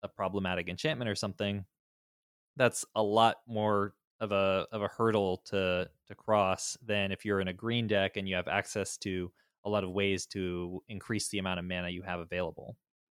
a 0.03 0.07
problematic 0.07 0.67
enchantment 0.67 1.09
or 1.09 1.15
something, 1.15 1.65
that's 2.57 2.85
a 2.95 3.03
lot 3.03 3.37
more 3.47 3.93
of 4.19 4.31
a 4.31 4.67
of 4.71 4.81
a 4.81 4.87
hurdle 4.87 5.41
to 5.45 5.89
to 6.07 6.15
cross 6.15 6.77
than 6.85 7.11
if 7.11 7.25
you're 7.25 7.41
in 7.41 7.47
a 7.47 7.53
green 7.53 7.87
deck 7.87 8.17
and 8.17 8.27
you 8.27 8.35
have 8.35 8.47
access 8.47 8.97
to 8.97 9.31
a 9.65 9.69
lot 9.69 9.83
of 9.83 9.91
ways 9.91 10.25
to 10.25 10.81
increase 10.89 11.29
the 11.29 11.39
amount 11.39 11.59
of 11.59 11.65
mana 11.65 11.89
you 11.89 12.01
have 12.01 12.19
available. 12.19 12.75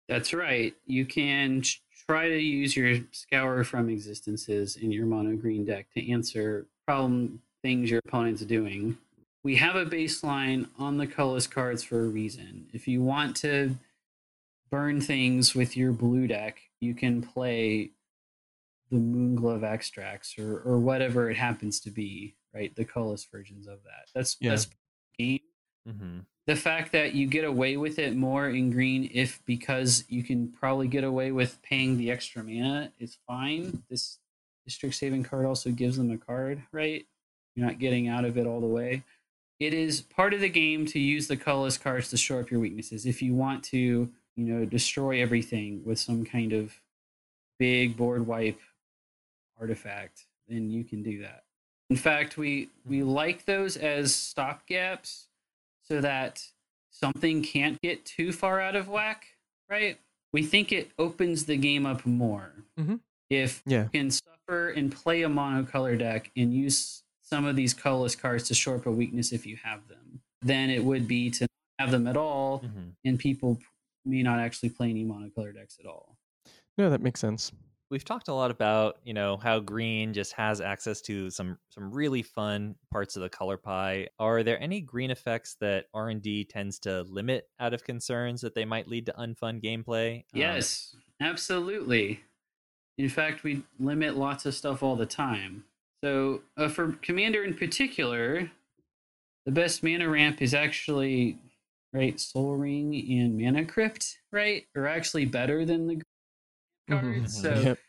That's 0.10 0.34
right. 0.34 0.74
You 0.86 1.06
can 1.06 1.64
try 2.08 2.28
to 2.28 2.38
use 2.38 2.76
your 2.76 2.98
scour 3.12 3.64
from 3.64 3.90
existences 3.90 4.76
in 4.76 4.92
your 4.92 5.06
mono 5.06 5.36
green 5.38 5.64
deck 5.64 5.88
to 5.94 6.12
answer 6.12 6.68
problem 6.86 7.40
things 7.64 7.90
your 7.90 8.02
opponent's 8.06 8.44
doing. 8.44 8.98
We 9.44 9.56
have 9.56 9.76
a 9.76 9.86
baseline 9.86 10.68
on 10.78 10.98
the 10.98 11.08
colorless 11.08 11.48
cards 11.48 11.84
for 11.84 12.02
a 12.02 12.08
reason. 12.08 12.68
If 12.74 12.88
you 12.88 13.02
want 13.02 13.36
to 13.38 13.76
burn 14.70 15.02
things 15.02 15.56
with 15.56 15.76
your 15.76 15.92
blue 15.92 16.28
deck, 16.28 16.62
you 16.80 16.94
can 16.94 17.22
play 17.22 17.92
the 18.92 18.98
Moonglove 18.98 19.64
extracts 19.64 20.38
or, 20.38 20.60
or 20.60 20.78
whatever 20.80 21.30
it 21.30 21.38
happens 21.38 21.80
to 21.82 21.90
be, 21.90 22.36
right? 22.54 22.76
The 22.76 22.86
colorless 22.86 23.26
versions 23.26 23.66
of 23.68 23.80
that. 23.84 24.10
That's 24.14 24.38
Yeah. 24.40 24.52
that's 24.52 24.68
game 25.18 25.40
Mm-hmm. 25.86 26.20
the 26.48 26.56
fact 26.56 26.94
that 26.94 27.14
you 27.14 27.28
get 27.28 27.44
away 27.44 27.76
with 27.76 28.00
it 28.00 28.16
more 28.16 28.48
in 28.48 28.72
green 28.72 29.10
if 29.14 29.42
because 29.46 30.06
you 30.08 30.24
can 30.24 30.50
probably 30.50 30.88
get 30.88 31.04
away 31.04 31.34
with 31.34 31.62
paying 31.62 31.98
the 31.98 32.10
extra 32.10 32.42
mana 32.42 32.94
is 33.00 33.18
fine 33.28 33.84
this 33.90 34.20
Strixhaven 34.70 35.26
card 35.26 35.46
also 35.46 35.72
gives 35.72 35.98
them 35.98 36.10
a 36.10 36.18
card 36.18 36.64
right 36.72 37.06
you're 37.56 37.66
not 37.66 37.80
getting 37.80 38.08
out 38.08 38.26
of 38.26 38.38
it 38.38 38.46
all 38.48 38.60
the 38.60 38.68
way 38.68 39.04
it 39.60 39.74
is 39.74 40.02
part 40.02 40.34
of 40.34 40.42
the 40.42 40.50
game 40.50 40.86
to 40.86 41.00
use 41.00 41.28
the 41.28 41.38
colorless 41.38 41.78
cards 41.78 42.10
to 42.10 42.18
shore 42.18 42.40
up 42.42 42.50
your 42.52 42.60
weaknesses 42.60 43.06
if 43.06 43.22
you 43.22 43.34
want 43.34 43.64
to 43.64 43.78
you 44.36 44.44
know 44.46 44.66
destroy 44.66 45.22
everything 45.22 45.82
with 45.86 46.00
some 46.00 46.26
kind 46.26 46.54
of 46.54 46.74
big 47.60 47.96
board 47.96 48.26
wipe 48.26 48.60
artifact 49.60 50.26
then 50.48 50.70
you 50.70 50.84
can 50.84 51.04
do 51.04 51.22
that 51.22 51.44
in 51.90 51.96
fact 51.96 52.38
we 52.38 52.70
we 52.86 53.04
like 53.04 53.46
those 53.46 53.78
as 53.78 54.12
stopgaps 54.12 55.28
so 55.84 56.02
that 56.02 56.44
something 56.90 57.42
can't 57.44 57.80
get 57.82 58.06
too 58.06 58.32
far 58.32 58.62
out 58.62 58.76
of 58.76 58.88
whack, 58.88 59.26
right? 59.70 59.98
We 60.32 60.44
think 60.44 60.72
it 60.72 60.92
opens 60.98 61.46
the 61.46 61.58
game 61.58 61.86
up 61.86 62.06
more. 62.06 62.54
Mhm. 62.80 63.02
If 63.30 63.62
Yeah. 63.66 63.84
you 63.86 63.90
can 63.90 64.12
suffer 64.12 64.70
and 64.70 64.90
play 64.92 65.24
a 65.24 65.28
monocolor 65.28 65.98
deck 66.00 66.32
and 66.38 66.54
use 66.54 67.03
some 67.34 67.46
of 67.46 67.56
these 67.56 67.74
colorless 67.74 68.16
cards 68.16 68.48
to 68.48 68.54
shore 68.54 68.76
up 68.76 68.86
a 68.86 68.92
weakness 68.92 69.32
if 69.32 69.46
you 69.46 69.58
have 69.64 69.88
them, 69.88 70.22
than 70.44 70.70
it 70.70 70.84
would 70.84 71.08
be 71.08 71.32
to 71.32 71.48
have 71.80 71.90
them 71.92 72.06
at 72.08 72.16
all, 72.18 72.60
Mm-hmm. 72.60 72.90
and 73.06 73.18
people 73.20 73.58
may 74.06 74.22
not 74.22 74.38
actually 74.40 74.70
play 74.70 74.90
any 74.92 75.04
monocolor 75.04 75.54
decks 75.54 75.78
at 75.80 75.88
all. 75.88 76.16
No, 76.78 76.90
that 76.92 77.02
makes 77.02 77.20
sense. 77.20 77.52
We've 77.90 78.04
talked 78.06 78.28
a 78.28 78.34
lot 78.34 78.52
about 78.52 78.98
you 79.04 79.14
know 79.14 79.38
how 79.38 79.60
green 79.60 80.14
just 80.14 80.34
has 80.34 80.62
access 80.62 81.02
to 81.04 81.30
some 81.30 81.58
some 81.70 81.92
really 81.92 82.22
fun 82.24 82.76
parts 82.92 83.16
of 83.16 83.22
the 83.22 83.30
color 83.30 83.58
pie. 83.58 84.08
Are 84.20 84.42
there 84.44 84.60
any 84.62 84.82
green 84.82 85.12
effects 85.12 85.56
that 85.62 85.86
R 85.94 86.10
and 86.10 86.22
D 86.22 86.44
tends 86.44 86.80
to 86.80 87.04
limit 87.04 87.48
out 87.60 87.74
of 87.74 87.84
concerns 87.84 88.42
that 88.42 88.54
they 88.56 88.66
might 88.66 88.88
lead 88.88 89.06
to 89.08 89.14
unfun 89.14 89.62
gameplay? 89.64 90.18
Um, 90.34 90.40
Yes, 90.40 90.96
absolutely. 91.22 92.22
In 92.98 93.10
fact, 93.10 93.44
we 93.44 93.64
limit 93.80 94.16
lots 94.18 94.46
of 94.48 94.54
stuff 94.56 94.82
all 94.84 94.96
the 94.96 95.06
time. 95.06 95.64
So, 96.04 96.42
uh, 96.58 96.68
for 96.68 96.92
Commander 97.02 97.46
in 97.46 97.54
particular, 97.54 98.52
the 99.46 99.52
best 99.54 99.84
mana 99.84 100.10
ramp 100.10 100.42
is 100.42 100.54
actually, 100.54 101.38
right, 101.94 102.20
Sol 102.20 102.58
Ring 102.58 102.94
and 103.10 103.38
Mana 103.38 103.64
Crypt, 103.64 104.20
right? 104.34 104.68
Are 104.76 104.86
actually 104.86 105.24
better 105.26 105.64
than 105.64 105.88
the 105.88 106.02
cards. 106.90 107.38
Mhm. 107.38 107.42
So, 107.42 107.62
Yep. 107.62 107.80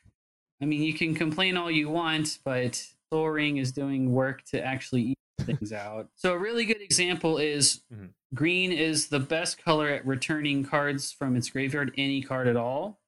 I 0.63 0.67
mean, 0.67 0.83
you 0.83 0.95
can 0.95 1.13
complain 1.15 1.57
all 1.57 1.73
you 1.73 1.89
want, 1.89 2.39
but 2.45 2.77
Sol 3.13 3.29
Ring 3.31 3.57
is 3.57 3.73
doing 3.73 4.13
work 4.13 4.45
to 4.45 4.65
actually 4.65 5.03
eat 5.03 5.19
things 5.41 5.73
out. 5.73 6.09
So 6.15 6.35
a 6.35 6.39
really 6.39 6.65
good 6.65 6.81
example 6.81 7.39
is 7.39 7.83
Mhm. 7.93 8.15
green 8.33 8.71
is 8.71 9.09
the 9.09 9.19
best 9.19 9.59
color 9.59 9.89
at 9.89 10.07
returning 10.07 10.63
cards 10.63 11.11
from 11.11 11.35
its 11.35 11.51
graveyard, 11.51 11.93
any 11.99 12.23
card 12.23 12.47
at 12.47 12.57
all, 12.57 13.01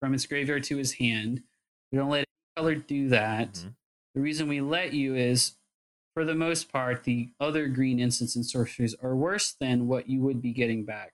from 0.00 0.14
its 0.14 0.24
graveyard 0.24 0.64
to 0.64 0.78
his 0.78 0.94
hand. 0.94 1.42
We 1.92 1.98
don't 1.98 2.08
let 2.08 2.20
any 2.20 2.26
color 2.56 2.74
do 2.74 3.08
that. 3.10 3.52
Mhm. 3.52 3.76
The 4.16 4.22
reason 4.22 4.48
we 4.48 4.62
let 4.62 4.94
you 4.94 5.14
is, 5.14 5.52
for 6.14 6.24
the 6.24 6.34
most 6.34 6.72
part, 6.72 7.04
the 7.04 7.28
other 7.38 7.68
green 7.68 8.00
instants 8.00 8.34
and 8.34 8.46
sorceries 8.46 8.94
are 9.02 9.14
worse 9.14 9.54
than 9.60 9.88
what 9.88 10.08
you 10.08 10.22
would 10.22 10.40
be 10.40 10.54
getting 10.54 10.86
back. 10.86 11.12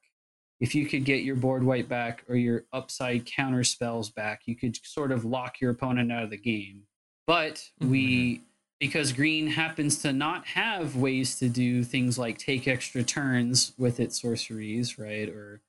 If 0.61 0.72
you 0.76 0.86
could 0.86 1.05
get 1.05 1.24
your 1.24 1.34
board 1.34 1.64
wipe 1.64 1.88
back 1.88 2.22
or 2.28 2.36
your 2.36 2.64
upside 2.72 3.26
counter 3.26 3.64
spells 3.64 4.09
back, 4.09 4.42
you 4.46 4.55
could 4.55 4.78
sort 4.86 5.11
of 5.11 5.24
lock 5.24 5.61
your 5.61 5.72
opponent 5.72 6.12
out 6.12 6.22
of 6.22 6.30
the 6.30 6.36
game. 6.36 6.82
But 7.26 7.57
mm-hmm. 7.57 7.90
we, 7.90 8.42
because 8.78 9.12
green 9.12 9.48
happens 9.48 9.98
to 10.03 10.12
not 10.12 10.46
have 10.46 10.94
ways 10.94 11.36
to 11.40 11.48
do 11.48 11.82
things 11.82 12.20
like 12.20 12.38
take 12.38 12.68
extra 12.68 13.03
turns 13.03 13.72
with 13.76 13.98
its 13.98 14.22
sorceries, 14.22 14.96
right? 14.96 15.28
Or 15.28 15.61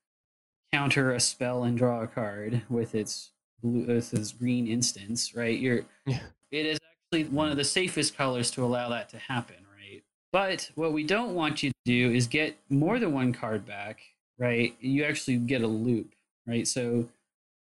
counter 0.71 1.11
a 1.11 1.19
spell 1.19 1.63
and 1.63 1.75
draw 1.75 2.03
a 2.03 2.07
card 2.07 2.61
with 2.69 2.93
its 2.93 3.31
blue, 3.63 3.88
with 3.88 4.13
its 4.13 4.34
green 4.34 4.67
instance, 4.67 5.34
right? 5.34 5.57
You're, 5.57 5.86
Yeah. 6.05 6.19
it 6.51 6.67
is 6.67 6.79
one 7.14 7.51
of 7.51 7.57
the 7.57 7.64
safest 7.64 8.18
colors 8.18 8.49
to 8.51 8.64
allow 8.64 8.89
that 8.89 9.09
to 9.09 9.18
happen, 9.18 9.57
right? 9.78 10.03
But 10.32 10.72
what 10.76 10.93
we 10.93 11.03
don't 11.03 11.36
want 11.36 11.61
you 11.61 11.70
to 11.70 11.76
do 11.86 12.11
is 12.11 12.28
get 12.28 12.57
more 12.70 12.97
than 12.99 13.14
one 13.14 13.34
card 13.34 13.66
back, 13.66 13.99
right? 14.39 14.76
You 14.80 15.03
actually 15.03 15.38
get 15.38 15.61
a 15.61 15.68
loop, 15.68 16.14
right? 16.47 16.68
So 16.68 17.09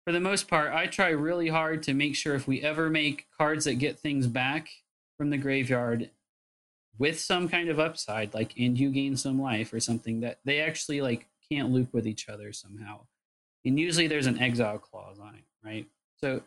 for 0.05 0.13
the 0.13 0.19
most 0.19 0.47
part, 0.47 0.73
I 0.73 0.87
try 0.87 1.09
really 1.09 1.49
hard 1.49 1.83
to 1.83 1.93
make 1.93 2.15
sure 2.15 2.35
if 2.35 2.47
we 2.47 2.61
ever 2.61 2.89
make 2.89 3.27
cards 3.37 3.65
that 3.65 3.75
get 3.75 3.99
things 3.99 4.27
back 4.27 4.69
from 5.17 5.29
the 5.29 5.37
graveyard 5.37 6.09
with 6.97 7.19
some 7.19 7.49
kind 7.49 7.69
of 7.69 7.79
upside, 7.79 8.33
like 8.33 8.53
and 8.57 8.77
you 8.77 8.91
gain 8.91 9.17
some 9.17 9.41
life 9.41 9.73
or 9.73 9.79
something, 9.79 10.21
that 10.21 10.39
they 10.45 10.59
actually 10.59 11.01
like 11.01 11.27
can't 11.51 11.71
loop 11.71 11.93
with 11.93 12.07
each 12.07 12.29
other 12.29 12.53
somehow. 12.53 13.01
And 13.65 13.79
usually 13.79 14.07
there's 14.07 14.27
an 14.27 14.39
exile 14.39 14.77
clause 14.77 15.19
on 15.19 15.35
it, 15.35 15.43
right? 15.65 15.87
So 16.19 16.41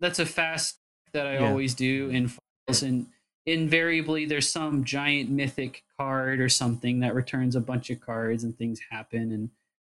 that's 0.00 0.18
a 0.18 0.26
fast 0.26 0.78
that 1.12 1.26
I 1.26 1.34
Yeah. 1.38 1.48
always 1.48 1.74
do 1.74 2.08
in 2.10 2.30
and 2.68 3.06
invariably 3.46 4.24
there's 4.24 4.48
some 4.48 4.84
giant 4.84 5.28
mythic 5.30 5.82
card 5.98 6.40
or 6.40 6.48
something 6.48 7.00
that 7.00 7.14
returns 7.14 7.56
a 7.56 7.60
bunch 7.60 7.90
of 7.90 8.00
cards 8.00 8.44
and 8.44 8.56
things 8.56 8.80
happen 8.90 9.32
and 9.32 9.50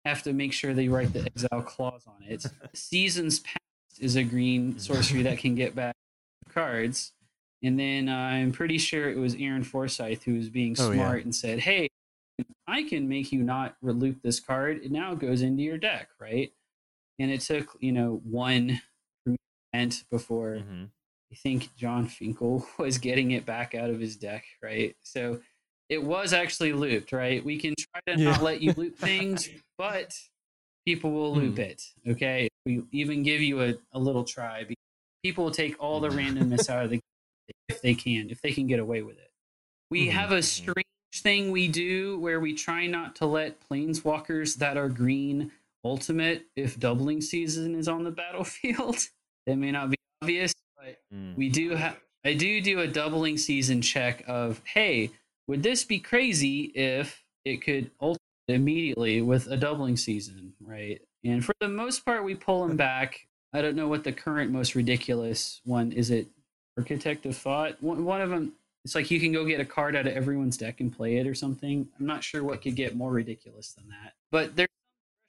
have 0.04 0.22
to 0.22 0.32
make 0.32 0.52
sure 0.52 0.74
they 0.74 0.88
write 0.88 1.12
the 1.12 1.24
exile 1.24 1.62
clause 1.62 2.04
on 2.06 2.22
it. 2.24 2.44
Seasons 2.74 3.40
past 3.40 3.58
is 4.00 4.16
a 4.16 4.24
green 4.24 4.78
sorcery 4.78 5.22
that 5.22 5.38
can 5.38 5.54
get 5.54 5.74
back 5.74 5.94
cards. 6.52 7.12
And 7.62 7.78
then 7.78 8.08
uh, 8.08 8.14
I'm 8.16 8.52
pretty 8.52 8.78
sure 8.78 9.08
it 9.10 9.16
was 9.16 9.34
Aaron 9.36 9.64
Forsythe 9.64 10.22
who 10.24 10.34
was 10.34 10.50
being 10.50 10.76
Oh, 10.78 10.90
yeah. 10.90 10.94
smart 10.96 11.24
and 11.24 11.34
said, 11.34 11.60
"Hey, 11.60 11.88
I 12.66 12.82
can 12.82 13.08
make 13.08 13.32
you 13.32 13.42
not 13.42 13.76
loop 13.82 14.20
this 14.22 14.38
card. 14.40 14.80
It 14.84 14.90
now 14.92 15.14
goes 15.14 15.40
into 15.40 15.62
your 15.62 15.78
deck, 15.78 16.10
right?" 16.20 16.52
And 17.18 17.30
it 17.30 17.40
took 17.40 17.76
you 17.80 17.92
know 17.92 18.20
one 18.24 18.82
event 19.72 20.04
before 20.10 20.56
Mhm. 20.58 20.90
I 21.32 21.34
think 21.34 21.74
Jon 21.76 22.06
Finkel 22.06 22.66
was 22.78 22.98
getting 22.98 23.32
it 23.32 23.44
back 23.46 23.74
out 23.74 23.90
of 23.90 24.00
his 24.00 24.16
deck, 24.16 24.44
right? 24.62 24.94
So 25.02 25.40
it 25.88 26.02
was 26.02 26.32
actually 26.32 26.72
looped, 26.72 27.12
right? 27.12 27.44
We 27.44 27.58
can 27.58 27.74
try 27.78 28.00
to 28.14 28.20
Yeah. 28.20 28.30
not 28.32 28.42
let 28.42 28.60
you 28.60 28.72
loop 28.76 28.96
things, 28.98 29.48
but 29.78 30.18
people 30.86 31.10
will 31.10 31.34
loop 31.34 31.54
Hmm. 31.56 31.60
it, 31.60 31.82
okay? 32.08 32.48
We 32.64 32.82
even 32.92 33.22
give 33.22 33.40
you 33.42 33.62
a, 33.62 33.74
a 33.92 33.98
little 33.98 34.24
try. 34.24 34.66
People 35.22 35.44
will 35.44 35.50
take 35.52 35.80
all 35.82 36.00
the 36.00 36.08
randomness 36.08 36.68
out 36.70 36.84
of 36.84 36.90
the 36.90 37.00
if 37.68 37.80
they 37.82 37.94
can, 37.94 38.30
if 38.30 38.40
they 38.40 38.52
can 38.52 38.66
get 38.66 38.78
away 38.78 39.02
with 39.02 39.18
it. 39.18 39.30
We 39.90 40.06
Mhm. 40.06 40.10
have 40.12 40.32
a 40.32 40.42
strange 40.42 40.84
thing 41.14 41.50
we 41.50 41.68
do 41.68 42.18
where 42.20 42.40
we 42.40 42.54
try 42.54 42.86
not 42.86 43.16
to 43.16 43.26
let 43.26 43.60
planeswalkers 43.68 44.56
that 44.56 44.76
are 44.76 44.88
green 44.88 45.52
ultimate 45.84 46.46
if 46.56 46.78
doubling 46.78 47.20
season 47.20 47.74
is 47.76 47.86
on 47.88 48.02
the 48.04 48.10
battlefield. 48.10 49.08
that 49.46 49.56
may 49.56 49.70
not 49.72 49.90
be 49.90 49.96
obvious, 50.22 50.52
but 50.86 50.98
Mm. 51.14 51.36
we 51.36 51.48
do 51.48 51.70
have 51.74 52.00
I 52.24 52.34
do 52.34 52.60
do 52.60 52.80
a 52.80 52.88
doubling 52.88 53.38
season 53.38 53.82
check 53.82 54.24
of 54.26 54.60
hey, 54.64 55.10
would 55.46 55.62
this 55.62 55.84
be 55.84 56.00
crazy 56.00 56.72
if 56.74 57.24
it 57.44 57.58
could 57.62 57.90
ultimate 58.00 58.20
immediately 58.48 59.22
with 59.22 59.46
a 59.48 59.56
doubling 59.56 59.96
season, 59.96 60.54
right? 60.60 61.00
And 61.24 61.44
for 61.44 61.54
the 61.60 61.68
most 61.68 62.04
part, 62.04 62.24
we 62.24 62.34
pull 62.34 62.66
them 62.66 62.76
back. 62.76 63.26
I 63.52 63.62
don't 63.62 63.76
know 63.76 63.88
what 63.88 64.04
the 64.04 64.12
current 64.12 64.50
most 64.50 64.74
ridiculous 64.74 65.60
one 65.64 65.92
is. 65.92 66.10
It 66.10 66.28
Architect 66.76 67.24
of 67.26 67.36
Thought. 67.36 67.82
One, 67.82 68.04
one 68.04 68.20
of 68.20 68.30
them. 68.30 68.52
It's 68.84 68.94
like 68.94 69.10
you 69.10 69.18
can 69.18 69.32
go 69.32 69.44
get 69.44 69.60
a 69.60 69.64
card 69.64 69.96
out 69.96 70.06
of 70.06 70.12
everyone's 70.12 70.56
deck 70.56 70.80
and 70.80 70.94
play 70.94 71.16
it 71.16 71.26
or 71.26 71.34
something. 71.34 71.88
I'm 71.98 72.06
not 72.06 72.22
sure 72.22 72.44
what 72.44 72.62
could 72.62 72.76
get 72.76 72.94
more 72.94 73.10
ridiculous 73.10 73.72
than 73.72 73.88
that. 73.88 74.14
But 74.30 74.54
there's 74.54 74.68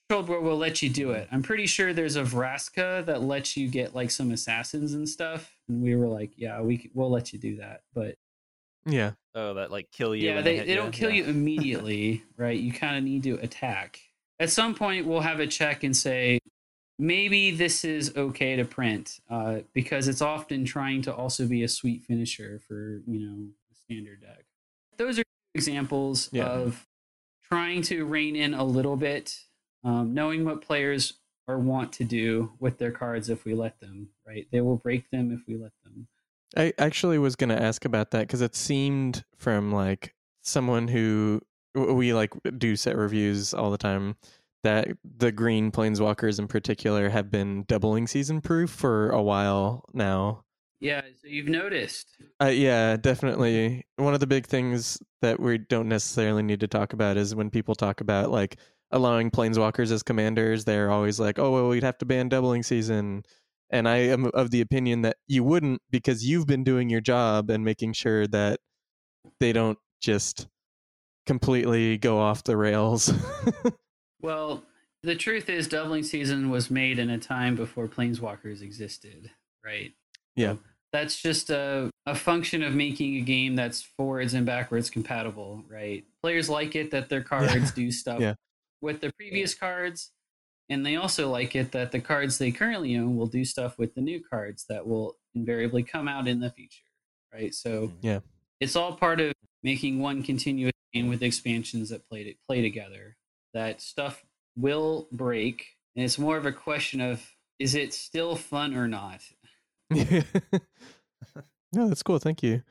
a 0.09 0.13
threshold 0.13 0.29
where 0.29 0.39
we'll 0.41 0.57
let 0.57 0.81
you 0.81 0.89
do 0.89 1.11
it. 1.11 1.27
I'm 1.31 1.43
pretty 1.43 1.65
sure 1.67 1.93
there's 1.93 2.15
a 2.15 2.23
Vraska 2.23 3.05
that 3.05 3.21
lets 3.21 3.57
you 3.57 3.67
get 3.67 3.93
like 3.95 4.11
some 4.11 4.31
assassins 4.31 4.93
and 4.93 5.07
stuff. 5.07 5.51
And 5.67 5.81
we 5.81 5.95
were 5.95 6.07
like, 6.07 6.31
yeah, 6.37 6.61
we 6.61 6.89
we'll 6.93 7.09
let 7.11 7.33
you 7.33 7.39
do 7.39 7.57
that. 7.57 7.81
But 7.93 8.15
Yeah. 8.85 9.11
Oh, 9.35 9.55
that 9.55 9.71
like 9.71 9.91
kill 9.91 10.15
you. 10.15 10.29
yeah, 10.29 10.35
when 10.35 10.43
they, 10.43 10.59
they 10.59 10.75
don't 10.75 10.91
kill 10.91 11.09
Yeah. 11.09 11.23
you 11.23 11.29
immediately, 11.29 12.23
right? 12.37 12.57
You 12.57 12.71
kind 12.71 12.97
of 12.97 13.03
need 13.03 13.23
to 13.23 13.35
attack. 13.35 13.99
At 14.39 14.49
some 14.49 14.75
point, 14.75 15.05
we'll 15.07 15.21
have 15.21 15.39
a 15.39 15.47
check 15.47 15.83
and 15.83 15.95
say, 15.95 16.39
maybe 16.99 17.51
this 17.51 17.83
is 17.83 18.15
okay 18.15 18.55
to 18.55 18.65
print 18.65 19.19
uh, 19.29 19.59
because 19.73 20.07
it's 20.07 20.21
often 20.21 20.63
trying 20.63 21.01
to 21.03 21.13
also 21.13 21.47
be 21.47 21.63
a 21.63 21.67
sweet 21.67 22.03
finisher 22.03 22.59
for, 22.67 23.01
you 23.07 23.19
know, 23.19 23.47
a 23.71 23.75
standard 23.75 24.21
deck. 24.21 24.45
Those 24.97 25.19
are 25.19 25.23
examples 25.53 26.29
Yeah. 26.31 26.45
of 26.45 26.87
trying 27.43 27.81
to 27.83 28.05
rein 28.05 28.35
in 28.35 28.53
a 28.53 28.63
little 28.63 28.95
bit, 28.95 29.35
um, 29.88 30.13
knowing 30.13 30.43
what 30.43 30.61
players 30.61 31.13
are 31.47 31.57
want 31.57 31.93
to 31.93 32.03
do 32.03 32.51
with 32.59 32.77
their 32.77 32.91
cards 32.91 33.29
if 33.29 33.45
we 33.45 33.53
let 33.53 33.79
them, 33.79 34.09
right? 34.27 34.45
They 34.51 34.59
will 34.59 34.75
break 34.75 35.09
them 35.11 35.31
if 35.31 35.47
we 35.47 35.55
let 35.55 35.71
them. 35.83 36.07
I 36.57 36.73
actually 36.77 37.17
was 37.17 37.38
going 37.38 37.49
to 37.49 37.61
ask 37.61 37.85
about 37.85 38.11
that 38.11 38.21
because 38.21 38.41
it 38.41 38.53
seemed 38.53 39.23
from 39.38 39.71
like 39.71 40.13
someone 40.41 40.89
who 40.89 41.41
we 41.73 42.13
like 42.13 42.33
do 42.57 42.75
set 42.75 42.97
reviews 42.97 43.53
all 43.53 43.71
the 43.71 43.77
time 43.77 44.17
that 44.63 44.89
the 45.05 45.31
green 45.31 45.71
planeswalkers 45.71 46.38
in 46.38 46.47
particular 46.47 47.07
have 47.07 47.31
been 47.31 47.63
doubling 47.63 48.07
season 48.07 48.41
proof 48.41 48.69
for 48.69 49.09
a 49.11 49.21
while 49.21 49.85
now. 49.93 50.43
Yeah, 50.81 51.01
so 51.21 51.27
you've 51.27 51.47
noticed. 51.47 52.17
Uh, 52.41 52.47
yeah, 52.47 52.97
definitely. 52.97 53.85
One 53.95 54.13
of 54.13 54.19
the 54.19 54.27
big 54.27 54.45
things 54.45 55.01
that 55.21 55.39
we 55.39 55.57
don't 55.57 55.88
necessarily 55.88 56.43
need 56.43 56.59
to 56.59 56.67
talk 56.67 56.93
about 56.93 57.17
is 57.17 57.33
when 57.33 57.49
people 57.49 57.73
talk 57.73 58.01
about 58.01 58.31
like 58.31 58.57
allowing 58.91 59.31
planeswalkers 59.31 59.91
as 59.91 60.03
commanders, 60.03 60.65
they're 60.65 60.91
always 60.91 61.19
like, 61.19 61.39
"Oh, 61.39 61.51
well, 61.51 61.69
we'd 61.69 61.83
have 61.83 61.97
to 61.99 62.05
ban 62.05 62.29
doubling 62.29 62.63
season." 62.63 63.23
And 63.69 63.88
I 63.88 63.97
am 63.97 64.25
of 64.33 64.51
the 64.51 64.61
opinion 64.61 65.01
that 65.01 65.17
you 65.27 65.43
wouldn't 65.43 65.81
because 65.91 66.25
you've 66.25 66.47
been 66.47 66.63
doing 66.63 66.89
your 66.89 67.01
job 67.01 67.49
and 67.49 67.65
making 67.65 67.93
sure 67.93 68.25
that 68.27 68.59
they 69.39 69.51
don't 69.51 69.77
just 70.01 70.47
completely 71.25 71.97
go 71.97 72.17
off 72.17 72.43
the 72.43 72.55
rails. 72.55 73.11
Well, 74.21 74.63
the 75.03 75.15
truth 75.15 75.49
is, 75.49 75.67
doubling 75.67 76.03
season 76.03 76.49
was 76.49 76.71
made 76.71 76.99
in 76.99 77.09
a 77.09 77.17
time 77.17 77.55
before 77.55 77.88
planeswalkers 77.88 78.61
existed, 78.61 79.29
right? 79.63 79.93
Yeah. 80.35 80.53
So 80.53 80.59
that's 80.91 81.21
just 81.21 81.49
a, 81.49 81.89
a 82.05 82.15
function 82.15 82.63
of 82.63 82.73
making 82.73 83.15
a 83.15 83.21
game 83.21 83.55
that's 83.55 83.81
forwards 83.81 84.33
and 84.33 84.45
backwards 84.45 84.89
compatible, 84.89 85.63
right? 85.69 86.03
Players 86.21 86.49
like 86.49 86.75
it 86.75 86.91
that 86.91 87.09
their 87.09 87.21
cards 87.21 87.71
do 87.71 87.91
stuff 87.91 88.19
Yeah. 88.19 88.33
With 88.82 89.01
the 89.01 89.11
previous 89.13 89.53
cards, 89.53 90.11
and 90.69 90.86
they 90.86 90.95
also 90.95 91.30
like 91.30 91.55
it 91.55 91.71
that 91.71 91.91
the 91.91 91.99
cards 91.99 92.38
they 92.38 92.51
currently 92.51 92.95
own 92.97 93.15
will 93.15 93.28
do 93.28 93.45
stuff 93.45 93.78
with 93.78 93.95
the 93.95 94.01
new 94.01 94.21
cards 94.21 94.65
that 94.69 94.86
will 94.86 95.17
invariably 95.36 95.84
come 95.84 96.07
out 96.07 96.28
in 96.28 96.39
the 96.39 96.49
future, 96.51 96.84
right? 97.34 97.53
So 97.53 97.88
mm-hmm. 97.88 98.05
Yeah. 98.05 98.19
it's 98.59 98.75
all 98.75 98.93
part 98.93 99.21
of 99.21 99.34
making 99.63 99.99
one 99.99 100.23
continuous 100.23 100.73
game 100.93 101.07
with 101.07 101.23
expansions 101.23 101.89
that 101.89 102.07
play 102.07 102.23
to, 102.23 102.34
play 102.47 102.61
together. 102.61 103.17
That 103.53 103.82
stuff 103.82 104.23
will 104.55 105.07
break, 105.11 105.65
and 105.95 106.03
it's 106.03 106.19
more 106.19 106.38
of 106.38 106.45
a 106.45 106.51
question 106.51 107.01
of 107.01 107.25
is 107.59 107.75
it 107.75 107.93
still 107.93 108.36
fun 108.36 108.75
or 108.75 108.88
not? 108.88 109.21
no, 109.89 110.23
that's 111.73 112.03
cool. 112.03 112.19
Thank 112.19 112.43
you. 112.43 112.61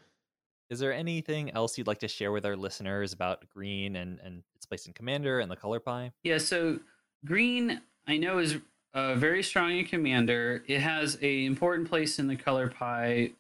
Is 0.69 0.79
there 0.79 0.93
anything 0.93 1.51
else 1.53 1.79
you'd 1.79 1.87
like 1.87 2.01
to 2.01 2.09
share 2.09 2.33
with 2.33 2.45
our 2.45 2.57
listeners 2.57 3.13
about 3.13 3.49
green 3.49 3.97
and, 3.97 4.19
and 4.25 4.43
its 4.57 4.67
place 4.67 4.87
in 4.87 4.93
Commander 4.93 5.41
and 5.41 5.51
the 5.51 5.57
color 5.57 5.79
pie? 5.79 6.13
Yeah, 6.25 6.39
so 6.39 6.81
green 7.25 7.81
I 8.07 8.17
know 8.17 8.39
is 8.39 8.57
uh, 8.95 9.15
very 9.15 9.43
strong 9.43 9.77
in 9.77 9.85
commander. 9.85 10.65
It 10.67 10.81
has 10.81 11.19
a 11.21 11.45
important 11.45 11.89
place 11.89 12.19
in 12.19 12.29
the 12.29 12.37
color 12.37 12.69
pie 12.69 13.33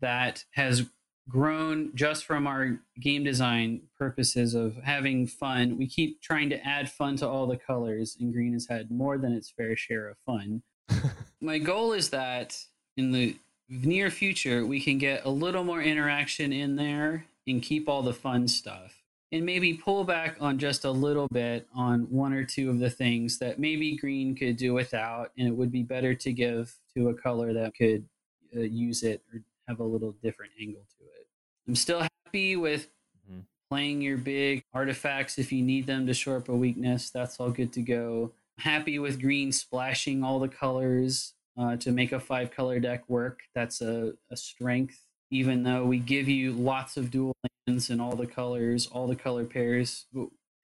that 0.00 0.44
has 0.52 0.86
grown 1.28 1.90
just 1.94 2.24
from 2.24 2.46
our 2.46 2.78
game 3.00 3.24
design 3.24 3.82
purposes 3.98 4.54
of 4.54 4.76
having 4.84 5.26
fun. 5.26 5.76
We 5.76 5.86
keep 5.86 6.20
trying 6.22 6.50
to 6.50 6.66
add 6.66 6.90
fun 6.90 7.16
to 7.16 7.28
all 7.28 7.46
the 7.46 7.56
colors, 7.56 8.16
and 8.20 8.32
green 8.32 8.52
has 8.52 8.66
had 8.68 8.90
more 8.90 9.18
than 9.18 9.32
its 9.32 9.50
fair 9.50 9.76
share 9.76 10.08
of 10.08 10.16
fun. 10.24 10.62
My 11.40 11.58
goal 11.58 11.92
is 11.92 12.10
that 12.10 12.58
in 12.96 13.12
the 13.12 13.36
near 13.68 14.10
future 14.10 14.64
we 14.64 14.80
can 14.80 14.98
get 14.98 15.24
a 15.24 15.30
little 15.30 15.64
more 15.64 15.82
interaction 15.82 16.52
in 16.52 16.76
there 16.76 17.26
and 17.46 17.62
keep 17.62 17.88
all 17.88 18.02
the 18.02 18.12
fun 18.14 18.46
stuff. 18.48 19.02
And 19.32 19.44
maybe 19.44 19.74
pull 19.74 20.04
back 20.04 20.36
on 20.40 20.56
just 20.56 20.84
a 20.84 20.90
little 20.90 21.26
bit 21.28 21.66
on 21.74 22.02
one 22.10 22.32
or 22.32 22.44
two 22.44 22.70
of 22.70 22.78
the 22.78 22.88
things 22.88 23.38
that 23.40 23.58
maybe 23.58 23.96
green 23.96 24.36
could 24.36 24.56
do 24.56 24.72
without 24.72 25.32
and 25.36 25.48
it 25.48 25.50
would 25.50 25.72
be 25.72 25.82
better 25.82 26.14
to 26.14 26.32
give 26.32 26.72
to 26.94 27.08
a 27.08 27.14
color 27.14 27.52
that 27.52 27.74
could 27.76 28.08
uh, 28.56 28.60
use 28.60 29.02
it 29.02 29.22
or 29.32 29.40
have 29.66 29.80
a 29.80 29.84
little 29.84 30.12
different 30.22 30.52
angle 30.60 30.86
to 30.98 31.04
it. 31.04 31.26
I'm 31.66 31.74
still 31.74 32.06
happy 32.24 32.54
with 32.54 32.88
Mhm. 33.28 33.42
playing 33.68 34.00
your 34.00 34.16
big 34.16 34.62
artifacts 34.72 35.38
if 35.38 35.50
you 35.50 35.62
need 35.62 35.86
them 35.86 36.06
to 36.06 36.14
shore 36.14 36.36
up 36.36 36.48
a 36.48 36.54
weakness. 36.56 37.10
That's 37.10 37.40
all 37.40 37.50
good 37.50 37.72
to 37.72 37.82
go. 37.82 38.32
Happy 38.58 39.00
with 39.00 39.20
green 39.20 39.50
splashing 39.50 40.22
all 40.22 40.38
the 40.38 40.48
colors 40.48 41.34
uh, 41.58 41.76
to 41.76 41.92
make 41.92 42.12
a 42.12 42.20
five 42.20 42.50
color 42.50 42.78
deck 42.78 43.04
work 43.08 43.40
that's 43.54 43.80
a, 43.80 44.12
a 44.30 44.36
strength 44.36 45.06
even 45.30 45.62
though 45.62 45.84
we 45.84 45.98
give 45.98 46.28
you 46.28 46.52
lots 46.52 46.96
of 46.96 47.10
dual 47.10 47.34
lands 47.66 47.90
and 47.90 48.00
all 48.00 48.16
the 48.16 48.26
colors, 48.26 48.86
all 48.86 49.06
the 49.06 49.16
color 49.16 49.44
pairs. 49.44 50.06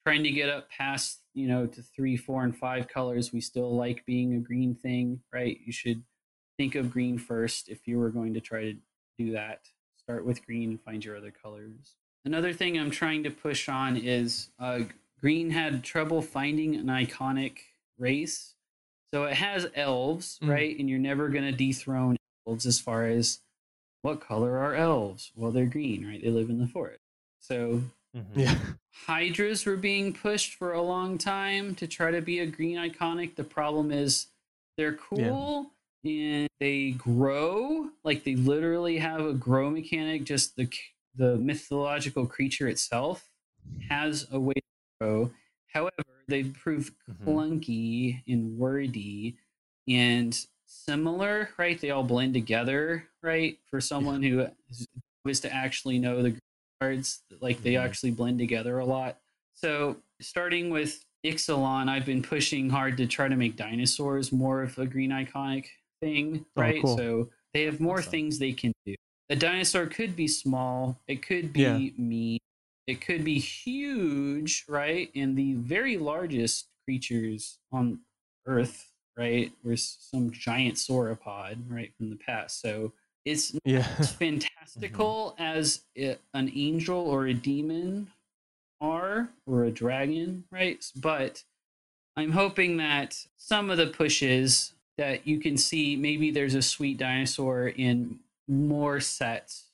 Trying 0.06 0.24
to 0.24 0.30
get 0.30 0.48
up 0.48 0.70
past, 0.70 1.20
you 1.34 1.46
know, 1.46 1.66
to 1.66 1.82
three, 1.82 2.16
four, 2.16 2.42
and 2.42 2.56
five 2.56 2.88
colors, 2.88 3.32
we 3.32 3.40
still 3.40 3.74
like 3.74 4.04
being 4.04 4.34
a 4.34 4.38
green 4.38 4.74
thing, 4.74 5.20
right? 5.32 5.58
You 5.64 5.72
should 5.72 6.02
think 6.56 6.74
of 6.74 6.90
green 6.90 7.18
first 7.18 7.68
if 7.68 7.86
you 7.86 7.98
were 7.98 8.10
going 8.10 8.34
to 8.34 8.40
try 8.40 8.62
to 8.64 8.74
do 9.18 9.32
that. 9.32 9.60
Start 9.96 10.24
with 10.26 10.44
green 10.44 10.70
and 10.70 10.82
find 10.82 11.04
your 11.04 11.16
other 11.16 11.30
colors. 11.30 11.94
Another 12.24 12.52
thing 12.52 12.78
I'm 12.78 12.90
trying 12.90 13.22
to 13.24 13.30
push 13.30 13.68
on 13.68 13.96
is 13.96 14.50
uh, 14.58 14.80
green 15.20 15.50
had 15.50 15.84
trouble 15.84 16.22
finding 16.22 16.74
an 16.76 16.86
iconic 16.86 17.58
race. 17.98 18.54
So 19.12 19.24
it 19.24 19.34
has 19.34 19.66
elves, 19.74 20.38
Mm. 20.42 20.48
right? 20.48 20.78
And 20.78 20.88
you're 20.88 20.98
never 20.98 21.28
going 21.28 21.44
to 21.44 21.52
dethrone 21.52 22.16
elves 22.46 22.66
as 22.66 22.80
far 22.80 23.06
as 23.06 23.40
what 24.00 24.20
color 24.20 24.58
are 24.58 24.74
elves? 24.74 25.30
Well, 25.36 25.52
they're 25.52 25.66
green, 25.66 26.06
right? 26.06 26.20
They 26.20 26.30
live 26.30 26.50
in 26.50 26.58
the 26.58 26.66
forest. 26.66 27.00
So 27.40 27.82
Mhm. 28.16 28.24
Yeah. 28.34 28.58
hydras 29.06 29.66
were 29.66 29.76
being 29.76 30.12
pushed 30.12 30.54
for 30.54 30.72
a 30.72 30.82
long 30.82 31.18
time 31.18 31.74
to 31.76 31.86
try 31.86 32.10
to 32.10 32.20
be 32.22 32.38
a 32.40 32.46
green 32.46 32.76
iconic. 32.78 33.36
The 33.36 33.44
problem 33.44 33.90
is 33.92 34.28
they're 34.76 34.94
cool 34.94 35.70
and 36.04 36.48
they 36.58 36.92
grow. 36.92 37.90
Like 38.04 38.24
they 38.24 38.34
literally 38.34 38.98
have 38.98 39.20
a 39.24 39.34
grow 39.34 39.70
mechanic. 39.70 40.24
Just 40.24 40.56
the 40.56 40.70
the 41.14 41.36
mythological 41.36 42.26
creature 42.26 42.68
itself 42.68 43.30
has 43.90 44.26
a 44.32 44.40
way 44.40 44.54
to 44.54 44.62
grow. 44.98 45.30
However, 45.72 45.90
they 46.28 46.44
prove 46.44 46.92
Mhm. 47.08 47.26
clunky 47.26 48.22
and 48.28 48.58
wordy 48.58 49.36
and 49.88 50.46
similar, 50.66 51.50
right? 51.58 51.80
They 51.80 51.90
all 51.90 52.04
blend 52.04 52.34
together, 52.34 53.08
right? 53.22 53.58
For 53.66 53.80
someone 53.80 54.22
who 54.22 54.46
is, 55.26 55.40
to 55.40 55.52
actually 55.52 55.98
know 55.98 56.22
the 56.22 56.36
cards, 56.80 57.22
like 57.40 57.62
they 57.62 57.74
Mhm. 57.74 57.84
actually 57.84 58.10
blend 58.10 58.38
together 58.38 58.78
a 58.78 58.84
lot. 58.84 59.20
So, 59.54 60.02
starting 60.20 60.70
with 60.70 61.04
Ixalan, 61.24 61.88
I've 61.88 62.06
been 62.06 62.22
pushing 62.22 62.68
hard 62.68 62.96
to 62.96 63.06
try 63.06 63.28
to 63.28 63.36
make 63.36 63.56
dinosaurs 63.56 64.32
more 64.32 64.62
of 64.62 64.76
a 64.78 64.86
green 64.86 65.10
iconic 65.10 65.66
thing, 66.00 66.44
Oh, 66.56 66.60
right? 66.60 66.80
cool. 66.82 66.96
So, 66.96 67.30
they 67.54 67.62
have 67.64 67.80
more 67.80 67.98
Awesome. 67.98 68.10
things 68.10 68.38
they 68.38 68.52
can 68.52 68.72
do. 68.84 68.94
A 69.30 69.36
dinosaur 69.36 69.86
could 69.86 70.16
be 70.16 70.26
small, 70.26 71.00
it 71.06 71.22
could 71.22 71.52
be 71.52 71.60
Yeah. 71.60 71.78
mean, 72.02 72.40
it 72.86 73.00
could 73.00 73.24
be 73.24 73.38
huge, 73.38 74.64
right? 74.68 75.10
And 75.14 75.36
the 75.36 75.54
very 75.54 75.96
largest 75.96 76.68
creatures 76.84 77.58
on 77.70 78.00
Earth, 78.46 78.92
right, 79.16 79.52
were 79.62 79.76
some 79.76 80.30
giant 80.32 80.74
sauropod, 80.76 81.58
right, 81.68 81.92
from 81.96 82.10
the 82.10 82.16
past. 82.16 82.60
So 82.60 82.92
It's 83.24 83.56
Yeah. 83.64 83.86
as 84.00 84.12
fantastical 84.12 85.36
mm-hmm. 85.38 85.42
as 85.44 85.84
a- 85.96 86.18
an 86.34 86.50
angel 86.56 86.98
or 86.98 87.28
a 87.28 87.34
demon 87.34 88.10
are, 88.80 89.28
or 89.46 89.62
a 89.64 89.70
dragon, 89.70 90.42
right? 90.50 90.84
But 90.96 91.44
I'm 92.16 92.32
hoping 92.32 92.78
that 92.78 93.24
some 93.36 93.70
of 93.70 93.76
the 93.78 93.86
pushes 93.86 94.74
that 94.98 95.24
you 95.24 95.38
can 95.38 95.56
see, 95.56 95.94
maybe 95.94 96.32
there's 96.32 96.56
a 96.56 96.62
sweet 96.62 96.98
dinosaur 96.98 97.68
in 97.68 98.18
more 98.48 98.98
sets 98.98 99.68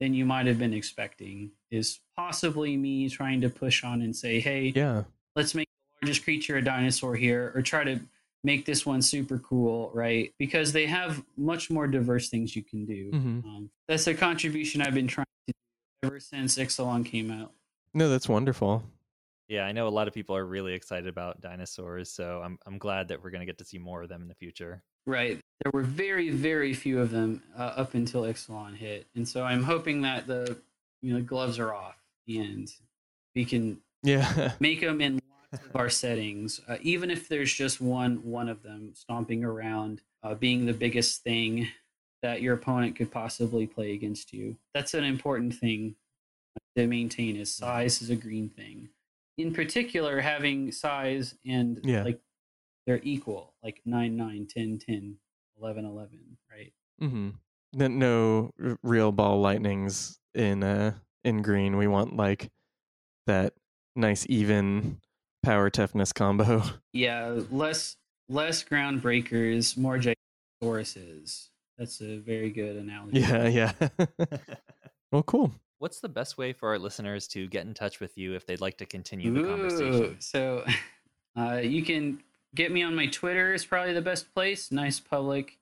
than 0.00 0.14
you 0.14 0.24
might 0.24 0.46
have 0.46 0.58
been 0.58 0.72
expecting, 0.72 1.52
is 1.74 2.00
possibly 2.16 2.76
me 2.76 3.08
trying 3.08 3.40
to 3.40 3.48
push 3.48 3.84
on 3.84 4.02
and 4.02 4.14
say, 4.14 4.40
hey, 4.40 4.72
yeah. 4.74 5.04
let's 5.36 5.54
make 5.54 5.68
the 6.00 6.06
largest 6.06 6.24
creature 6.24 6.56
a 6.56 6.62
dinosaur 6.62 7.16
here, 7.16 7.52
or 7.54 7.62
try 7.62 7.84
to 7.84 8.00
make 8.42 8.64
this 8.66 8.84
one 8.84 9.00
super 9.02 9.38
cool, 9.38 9.90
right? 9.94 10.32
Because 10.38 10.72
they 10.72 10.86
have 10.86 11.22
much 11.36 11.70
more 11.70 11.86
diverse 11.86 12.28
things 12.28 12.54
you 12.54 12.62
can 12.62 12.84
do. 12.84 13.10
hmm 13.10 13.40
Um, 13.48 13.70
that's 13.88 14.06
a 14.06 14.14
contribution 14.14 14.82
I've 14.82 14.94
been 14.94 15.08
trying 15.08 15.26
to 15.48 15.52
do 15.52 16.08
ever 16.08 16.20
since 16.20 16.56
Ixalan 16.56 17.04
came 17.06 17.30
out. 17.30 17.52
No, 17.94 18.08
that's 18.08 18.28
wonderful. 18.28 18.82
Yeah, 19.48 19.64
I 19.64 19.72
know 19.72 19.86
a 19.86 19.90
lot 19.90 20.08
of 20.08 20.14
people 20.14 20.34
are 20.36 20.46
really 20.46 20.72
excited 20.72 21.06
about 21.06 21.40
dinosaurs, 21.40 22.10
so 22.10 22.40
I'm 22.42 22.58
I'm 22.66 22.78
glad 22.78 23.08
that 23.08 23.22
we're 23.22 23.30
going 23.30 23.40
to 23.40 23.46
get 23.46 23.58
to 23.58 23.64
see 23.64 23.78
more 23.78 24.02
of 24.02 24.08
them 24.08 24.22
in 24.22 24.28
the 24.28 24.34
future. 24.34 24.82
Right. 25.06 25.38
There 25.62 25.70
were 25.72 25.82
very, 25.82 26.30
very 26.30 26.72
few 26.72 26.98
of 26.98 27.10
them 27.10 27.42
uh, 27.56 27.72
up 27.76 27.92
until 27.94 28.22
Ixalan 28.22 28.74
hit, 28.74 29.06
and 29.14 29.28
so 29.28 29.44
I'm 29.44 29.62
hoping 29.62 30.00
that 30.02 30.26
the 30.26 30.56
you 31.04 31.12
know 31.14 31.20
gloves 31.22 31.58
are 31.58 31.74
off 31.74 31.96
and 32.26 32.72
we 33.34 33.44
can 33.44 33.78
Yeah. 34.02 34.52
make 34.60 34.80
them 34.80 35.00
in 35.00 35.20
lots 35.52 35.64
of 35.66 35.76
our 35.76 35.90
settings, 35.90 36.60
uh, 36.68 36.78
even 36.80 37.10
if 37.10 37.28
there's 37.28 37.52
just 37.52 37.80
one 37.80 38.16
one 38.24 38.48
of 38.48 38.62
them 38.62 38.92
stomping 38.94 39.44
around, 39.44 40.00
uh, 40.22 40.34
being 40.34 40.64
the 40.66 40.72
biggest 40.72 41.22
thing 41.22 41.68
that 42.22 42.40
your 42.40 42.54
opponent 42.54 42.96
could 42.96 43.10
possibly 43.12 43.66
play 43.66 43.92
against 43.92 44.32
you. 44.32 44.56
That's 44.72 44.94
an 44.94 45.04
important 45.04 45.54
thing 45.54 45.94
to 46.76 46.86
maintain. 46.86 47.36
Is 47.36 47.54
size 47.54 48.00
is 48.00 48.08
a 48.10 48.16
green 48.16 48.48
thing. 48.48 48.88
In 49.36 49.52
particular, 49.52 50.20
having 50.20 50.72
size 50.72 51.34
and 51.44 51.80
Yeah. 51.84 52.02
like 52.04 52.20
they're 52.86 53.00
equal, 53.02 53.54
like 53.62 53.80
9, 53.84 54.16
9, 54.16 54.46
10, 54.46 54.78
10, 54.78 55.16
11, 55.58 55.84
11, 55.84 56.38
right? 56.50 56.72
Mm-hmm. 57.02 57.30
Then 57.72 57.98
no 57.98 58.52
real 58.82 59.10
ball 59.12 59.40
lightnings 59.40 60.18
in 60.34 60.62
uh 60.62 60.94
in 61.24 61.42
green. 61.42 61.76
We 61.76 61.86
want 61.86 62.16
like 62.16 62.50
that 63.26 63.54
nice 63.96 64.26
even 64.28 65.00
power 65.42 65.70
toughness 65.70 66.12
combo. 66.12 66.62
Yeah, 66.92 67.40
less 67.50 67.96
less 68.28 68.62
Groundbreakers, 68.62 69.76
more 69.76 69.98
Gigantosauruses. 69.98 71.48
That's 71.76 72.00
a 72.00 72.18
very 72.18 72.50
good 72.50 72.76
analogy. 72.76 73.18
yeah, 73.18 73.48
yeah. 73.48 73.72
well, 75.12 75.24
cool. 75.24 75.52
What's 75.78 75.98
the 75.98 76.08
best 76.08 76.38
way 76.38 76.52
for 76.52 76.68
our 76.68 76.78
listeners 76.78 77.26
to 77.28 77.48
get 77.48 77.66
in 77.66 77.74
touch 77.74 77.98
with 77.98 78.16
you 78.16 78.34
if 78.34 78.46
they'd 78.46 78.60
like 78.60 78.78
to 78.78 78.86
continue 78.86 79.34
the 79.34 79.42
conversation? 79.42 80.16
So 80.20 80.64
uh, 81.36 81.56
you 81.56 81.82
can 81.82 82.22
get 82.54 82.70
me 82.70 82.84
on 82.84 82.94
my 82.94 83.06
Twitter 83.06 83.52
is 83.52 83.64
probably 83.64 83.92
the 83.92 84.00
best 84.00 84.32
place. 84.32 84.70
Nice 84.70 85.00
public. 85.00 85.58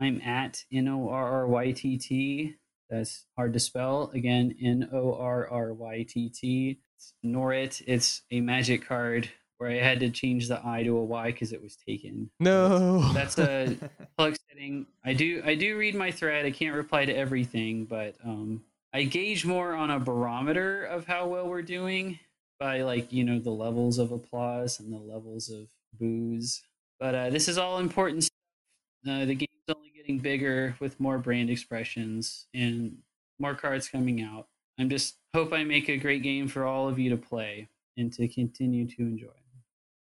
I'm 0.00 0.20
at 0.22 0.64
N 0.72 0.88
O 0.88 1.08
R 1.10 1.32
R 1.32 1.46
Y 1.46 1.72
T 1.72 1.98
T. 1.98 2.56
That's 2.94 3.26
hard 3.36 3.52
to 3.54 3.60
spell. 3.60 4.10
Again, 4.14 4.54
N 4.62 4.88
O 4.92 5.14
R 5.14 5.48
R 5.48 5.72
Y 5.72 6.06
T 6.08 6.28
T. 6.28 6.78
Norritt. 7.24 7.82
It's 7.86 8.22
a 8.30 8.40
magic 8.40 8.86
card 8.86 9.28
where 9.58 9.70
I 9.70 9.76
had 9.76 10.00
to 10.00 10.10
change 10.10 10.48
the 10.48 10.64
I 10.64 10.82
to 10.84 10.96
a 10.96 11.04
Y 11.04 11.32
because 11.32 11.52
it 11.52 11.62
was 11.62 11.76
taken. 11.76 12.30
No. 12.40 13.12
That's 13.12 13.38
a 13.38 13.76
plug 14.18 14.36
setting. 14.48 14.86
I 15.04 15.12
do 15.12 15.42
I 15.44 15.54
do 15.54 15.76
read 15.76 15.94
my 15.94 16.10
thread. 16.10 16.46
I 16.46 16.50
can't 16.50 16.76
reply 16.76 17.04
to 17.04 17.12
everything, 17.12 17.84
but 17.84 18.14
um, 18.24 18.62
I 18.92 19.04
gauge 19.04 19.44
more 19.44 19.74
on 19.74 19.90
a 19.90 19.98
barometer 19.98 20.84
of 20.84 21.06
how 21.06 21.26
well 21.26 21.48
we're 21.48 21.62
doing 21.62 22.18
by 22.60 22.82
like 22.82 23.12
you 23.12 23.24
know 23.24 23.38
the 23.38 23.50
levels 23.50 23.98
of 23.98 24.12
applause 24.12 24.78
and 24.80 24.92
the 24.92 24.98
levels 24.98 25.48
of 25.50 25.68
boos. 25.98 26.62
But 27.00 27.14
uh, 27.14 27.30
this 27.30 27.48
is 27.48 27.58
all 27.58 27.78
important. 27.78 28.24
Stuff. 28.24 28.30
Uh, 29.08 29.24
the 29.24 29.34
game's 29.34 29.50
only 29.74 29.90
getting 30.04 30.18
bigger 30.18 30.76
with 30.80 31.00
more 31.00 31.18
brand 31.18 31.50
expressions 31.50 32.46
and 32.54 32.96
more 33.38 33.54
cards 33.54 33.88
coming 33.88 34.22
out. 34.22 34.48
I'm 34.78 34.90
just 34.90 35.16
hope 35.34 35.52
I 35.52 35.64
make 35.64 35.88
a 35.88 35.96
great 35.96 36.22
game 36.22 36.46
for 36.46 36.64
all 36.64 36.88
of 36.88 36.98
you 36.98 37.10
to 37.10 37.16
play 37.16 37.68
and 37.96 38.12
to 38.14 38.28
continue 38.28 38.86
to 38.86 39.02
enjoy. 39.02 39.28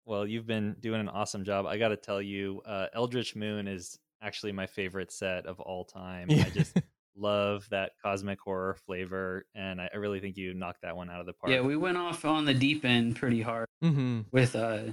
Well, 0.04 0.26
you've 0.26 0.46
been 0.46 0.74
doing 0.80 1.00
an 1.00 1.08
awesome 1.08 1.44
job. 1.44 1.66
I 1.66 1.78
got 1.78 1.88
to 1.88 1.96
tell 1.96 2.20
you, 2.20 2.62
uh, 2.66 2.86
Eldritch 2.92 3.36
Moon 3.36 3.68
is 3.68 3.98
actually 4.20 4.52
my 4.52 4.66
favorite 4.66 5.12
set 5.12 5.46
of 5.46 5.60
all 5.60 5.84
time. 5.84 6.28
Yeah. 6.28 6.44
I 6.46 6.50
just 6.50 6.76
love 7.16 7.68
that 7.70 7.92
cosmic 8.02 8.40
horror 8.40 8.76
flavor, 8.86 9.46
and 9.54 9.80
I, 9.80 9.88
I 9.92 9.98
really 9.98 10.18
think 10.18 10.36
you 10.36 10.54
knocked 10.54 10.82
that 10.82 10.96
one 10.96 11.10
out 11.10 11.20
of 11.20 11.26
the 11.26 11.32
park. 11.34 11.52
Yeah, 11.52 11.60
we 11.60 11.76
went 11.76 11.98
off 11.98 12.24
on 12.24 12.44
the 12.44 12.54
deep 12.54 12.84
end 12.84 13.14
pretty 13.16 13.42
hard. 13.42 13.68
hmm 13.80 14.22
with 14.32 14.56
uh 14.56 14.92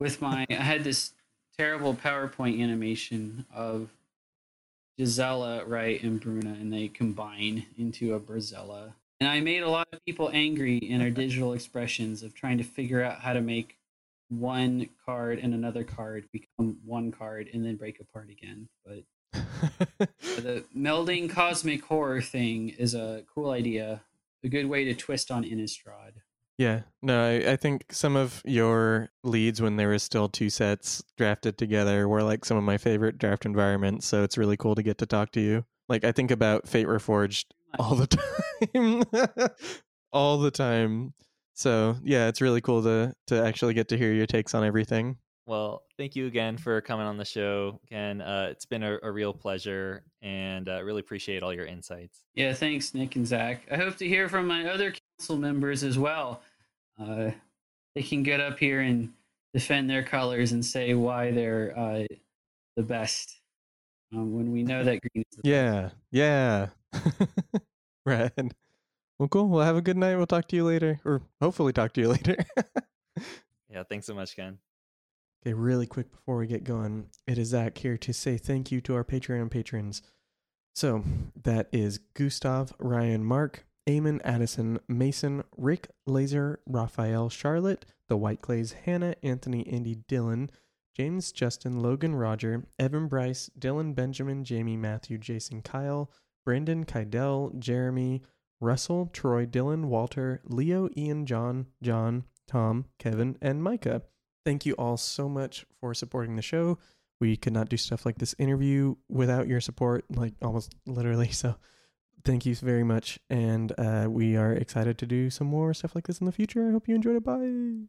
with 0.00 0.20
my 0.20 0.44
I 0.50 0.54
had 0.54 0.82
this 0.82 1.12
terrible 1.56 1.94
PowerPoint 1.94 2.62
animation 2.62 3.46
of 3.54 3.90
Gisela, 4.98 5.64
right, 5.64 6.02
and 6.02 6.20
Bruna, 6.20 6.50
and 6.50 6.72
they 6.72 6.88
combine 6.88 7.66
into 7.78 8.14
a 8.14 8.20
Brisela. 8.20 8.92
And 9.20 9.28
I 9.28 9.40
made 9.40 9.62
a 9.62 9.70
lot 9.70 9.88
of 9.92 10.04
people 10.04 10.30
angry 10.32 10.78
in 10.78 11.00
our 11.00 11.10
digital 11.10 11.52
expressions 11.52 12.22
of 12.22 12.34
trying 12.34 12.58
to 12.58 12.64
figure 12.64 13.02
out 13.02 13.20
how 13.20 13.32
to 13.32 13.40
make 13.40 13.78
one 14.28 14.88
card 15.04 15.38
and 15.38 15.54
another 15.54 15.84
card 15.84 16.24
become 16.32 16.78
one 16.84 17.12
card 17.12 17.48
and 17.52 17.64
then 17.64 17.76
break 17.76 18.00
apart 18.00 18.30
again. 18.30 18.68
But 18.84 19.04
the 20.20 20.64
melding 20.76 21.30
cosmic 21.30 21.84
horror 21.84 22.20
thing 22.20 22.70
is 22.70 22.94
a 22.94 23.22
cool 23.34 23.50
idea, 23.50 24.02
a 24.42 24.48
good 24.48 24.66
way 24.66 24.84
to 24.84 24.94
twist 24.94 25.30
on 25.30 25.44
Innistrad. 25.44 26.12
Yeah. 26.58 26.82
No, 27.02 27.24
I, 27.24 27.52
I 27.52 27.56
think 27.56 27.86
some 27.90 28.16
of 28.16 28.42
your 28.44 29.10
leads 29.24 29.60
when 29.60 29.76
there 29.76 29.88
was 29.88 30.02
still 30.02 30.28
two 30.28 30.50
sets 30.50 31.02
drafted 31.16 31.58
together 31.58 32.08
were 32.08 32.22
like 32.22 32.44
some 32.44 32.56
of 32.56 32.64
my 32.64 32.78
favorite 32.78 33.18
draft 33.18 33.44
environments. 33.44 34.06
So 34.06 34.22
it's 34.22 34.38
really 34.38 34.56
cool 34.56 34.74
to 34.74 34.82
get 34.82 34.98
to 34.98 35.06
talk 35.06 35.32
to 35.32 35.40
you. 35.40 35.64
Like 35.88 36.04
I 36.04 36.12
think 36.12 36.30
about 36.30 36.68
Fate 36.68 36.86
Reforged 36.86 37.46
all 37.78 37.94
the 37.94 38.06
time. 39.16 39.50
all 40.12 40.38
the 40.38 40.50
time. 40.50 41.14
So 41.54 41.96
yeah, 42.02 42.28
it's 42.28 42.40
really 42.40 42.60
cool 42.60 42.82
to 42.82 43.14
to 43.28 43.44
actually 43.44 43.74
get 43.74 43.88
to 43.88 43.98
hear 43.98 44.12
your 44.12 44.26
takes 44.26 44.54
on 44.54 44.64
everything. 44.64 45.16
Well, 45.44 45.82
thank 45.98 46.14
you 46.14 46.28
again 46.28 46.56
for 46.56 46.80
coming 46.80 47.04
on 47.04 47.16
the 47.16 47.24
show, 47.24 47.80
Ken. 47.88 48.20
Uh, 48.20 48.48
it's 48.52 48.64
been 48.64 48.84
a, 48.84 48.98
a 49.02 49.10
real 49.10 49.34
pleasure, 49.34 50.04
and 50.22 50.68
uh, 50.68 50.82
really 50.84 51.00
appreciate 51.00 51.42
all 51.42 51.52
your 51.52 51.66
insights. 51.66 52.20
Yeah, 52.34 52.52
thanks, 52.54 52.94
Nick 52.94 53.16
and 53.16 53.26
Zach. 53.26 53.66
I 53.70 53.76
hope 53.76 53.96
to 53.96 54.06
hear 54.06 54.28
from 54.28 54.46
my 54.46 54.70
other 54.70 54.94
council 55.22 55.36
members 55.36 55.84
as 55.84 55.96
well. 55.96 56.42
Uh, 57.00 57.30
they 57.94 58.02
can 58.02 58.24
get 58.24 58.40
up 58.40 58.58
here 58.58 58.80
and 58.80 59.12
defend 59.54 59.88
their 59.88 60.02
colors 60.02 60.50
and 60.50 60.64
say 60.64 60.94
why 60.94 61.30
they're 61.30 61.78
uh, 61.78 62.02
the 62.74 62.82
best. 62.82 63.38
Um, 64.12 64.34
when 64.34 64.50
we 64.50 64.64
know 64.64 64.82
that 64.82 65.00
green 65.00 65.24
is 65.30 65.38
the 65.38 65.48
Yeah, 65.48 65.90
yeah. 66.10 66.68
Rad. 68.06 68.52
Well, 69.18 69.28
cool. 69.28 69.48
Well, 69.48 69.64
have 69.64 69.76
a 69.76 69.80
good 69.80 69.96
night. 69.96 70.16
We'll 70.16 70.26
talk 70.26 70.48
to 70.48 70.56
you 70.56 70.64
later, 70.64 70.98
or 71.04 71.22
hopefully 71.40 71.72
talk 71.72 71.92
to 71.92 72.00
you 72.00 72.08
later. 72.16 72.36
Yeah, 73.70 73.84
thanks 73.88 74.06
so 74.06 74.14
much, 74.14 74.34
Ken. 74.34 74.58
Okay, 75.46 75.54
really 75.54 75.86
quick 75.86 76.10
before 76.10 76.36
we 76.36 76.48
get 76.48 76.64
going, 76.64 77.06
it 77.28 77.38
is 77.38 77.48
Zach 77.48 77.78
here 77.78 77.96
to 77.96 78.12
say 78.12 78.36
thank 78.36 78.72
you 78.72 78.80
to 78.80 78.96
our 78.96 79.04
Patreon 79.04 79.52
patrons. 79.52 80.02
So 80.74 81.04
that 81.44 81.68
is 81.70 81.98
Gustav, 81.98 82.72
Ryan, 82.78 83.24
Mark, 83.24 83.64
Eamon, 83.88 84.20
Addison, 84.24 84.78
Mason, 84.88 85.42
Rick, 85.56 85.88
Laser, 86.06 86.60
Raphael, 86.66 87.28
Charlotte, 87.28 87.84
The 88.08 88.16
White 88.16 88.40
Clays, 88.40 88.72
Hannah, 88.72 89.16
Anthony, 89.22 89.66
Andy, 89.66 89.96
Dylan, 90.08 90.50
James, 90.94 91.32
Justin, 91.32 91.80
Logan, 91.80 92.14
Roger, 92.14 92.64
Evan, 92.78 93.08
Bryce, 93.08 93.50
Dylan, 93.58 93.94
Benjamin, 93.94 94.44
Jamie, 94.44 94.76
Matthew, 94.76 95.18
Jason, 95.18 95.62
Kyle, 95.62 96.10
Brandon, 96.44 96.84
Kydell, 96.84 97.58
Jeremy, 97.58 98.22
Russell, 98.60 99.10
Troy, 99.12 99.46
Dylan, 99.46 99.86
Walter, 99.86 100.40
Leo, 100.44 100.88
Ian, 100.96 101.26
John, 101.26 101.66
John, 101.82 102.24
Tom, 102.46 102.86
Kevin, 102.98 103.36
and 103.40 103.62
Micah. 103.62 104.02
Thank 104.44 104.66
you 104.66 104.74
all 104.74 104.96
so 104.96 105.28
much 105.28 105.64
for 105.80 105.94
supporting 105.94 106.36
the 106.36 106.42
show. 106.42 106.78
We 107.20 107.36
could 107.36 107.52
not 107.52 107.68
do 107.68 107.76
stuff 107.76 108.04
like 108.04 108.18
this 108.18 108.34
interview 108.38 108.96
without 109.08 109.48
your 109.48 109.60
support, 109.60 110.04
like 110.10 110.34
almost 110.42 110.74
literally. 110.86 111.28
So, 111.32 111.56
thank 112.24 112.46
you 112.46 112.54
very 112.54 112.84
much. 112.84 113.18
And 113.30 113.72
uh, 113.78 114.06
we 114.08 114.36
are 114.36 114.52
excited 114.52 114.98
to 114.98 115.06
do 115.06 115.30
some 115.30 115.46
more 115.46 115.74
stuff 115.74 115.94
like 115.94 116.06
this 116.06 116.18
in 116.18 116.26
the 116.26 116.32
future. 116.32 116.68
I 116.68 116.72
hope 116.72 116.88
you 116.88 116.94
enjoyed 116.94 117.16
it. 117.16 117.24
Bye. 117.24 117.88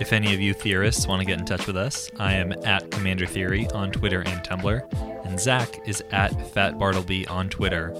If 0.00 0.12
any 0.12 0.34
of 0.34 0.40
you 0.40 0.54
theorists 0.54 1.06
want 1.06 1.20
to 1.20 1.26
get 1.26 1.38
in 1.38 1.44
touch 1.44 1.66
with 1.66 1.76
us, 1.76 2.10
I 2.18 2.34
am 2.34 2.52
at 2.64 2.90
Commander 2.90 3.26
Theory 3.26 3.68
on 3.68 3.92
Twitter 3.92 4.22
and 4.22 4.42
Tumblr, 4.42 5.24
and 5.24 5.38
Zach 5.38 5.86
is 5.86 6.02
at 6.10 6.52
Fat 6.52 6.78
Bartleby 6.78 7.28
on 7.28 7.48
Twitter. 7.48 7.94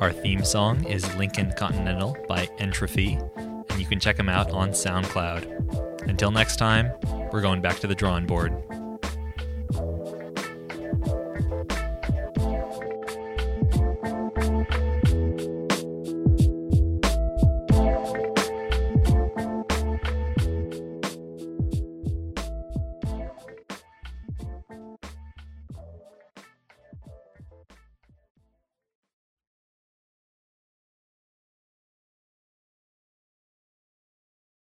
Our 0.00 0.12
theme 0.12 0.44
song 0.44 0.84
is 0.84 1.14
Lincoln 1.14 1.52
Continental 1.56 2.16
by 2.28 2.48
Entropy, 2.58 3.18
and 3.36 3.78
you 3.78 3.86
can 3.86 4.00
check 4.00 4.16
them 4.16 4.28
out 4.28 4.50
on 4.50 4.70
SoundCloud. 4.70 6.08
Until 6.08 6.32
next 6.32 6.56
time, 6.56 6.90
we're 7.32 7.42
going 7.42 7.60
back 7.60 7.78
to 7.80 7.86
the 7.86 7.94
drawing 7.94 8.26
board. 8.26 8.52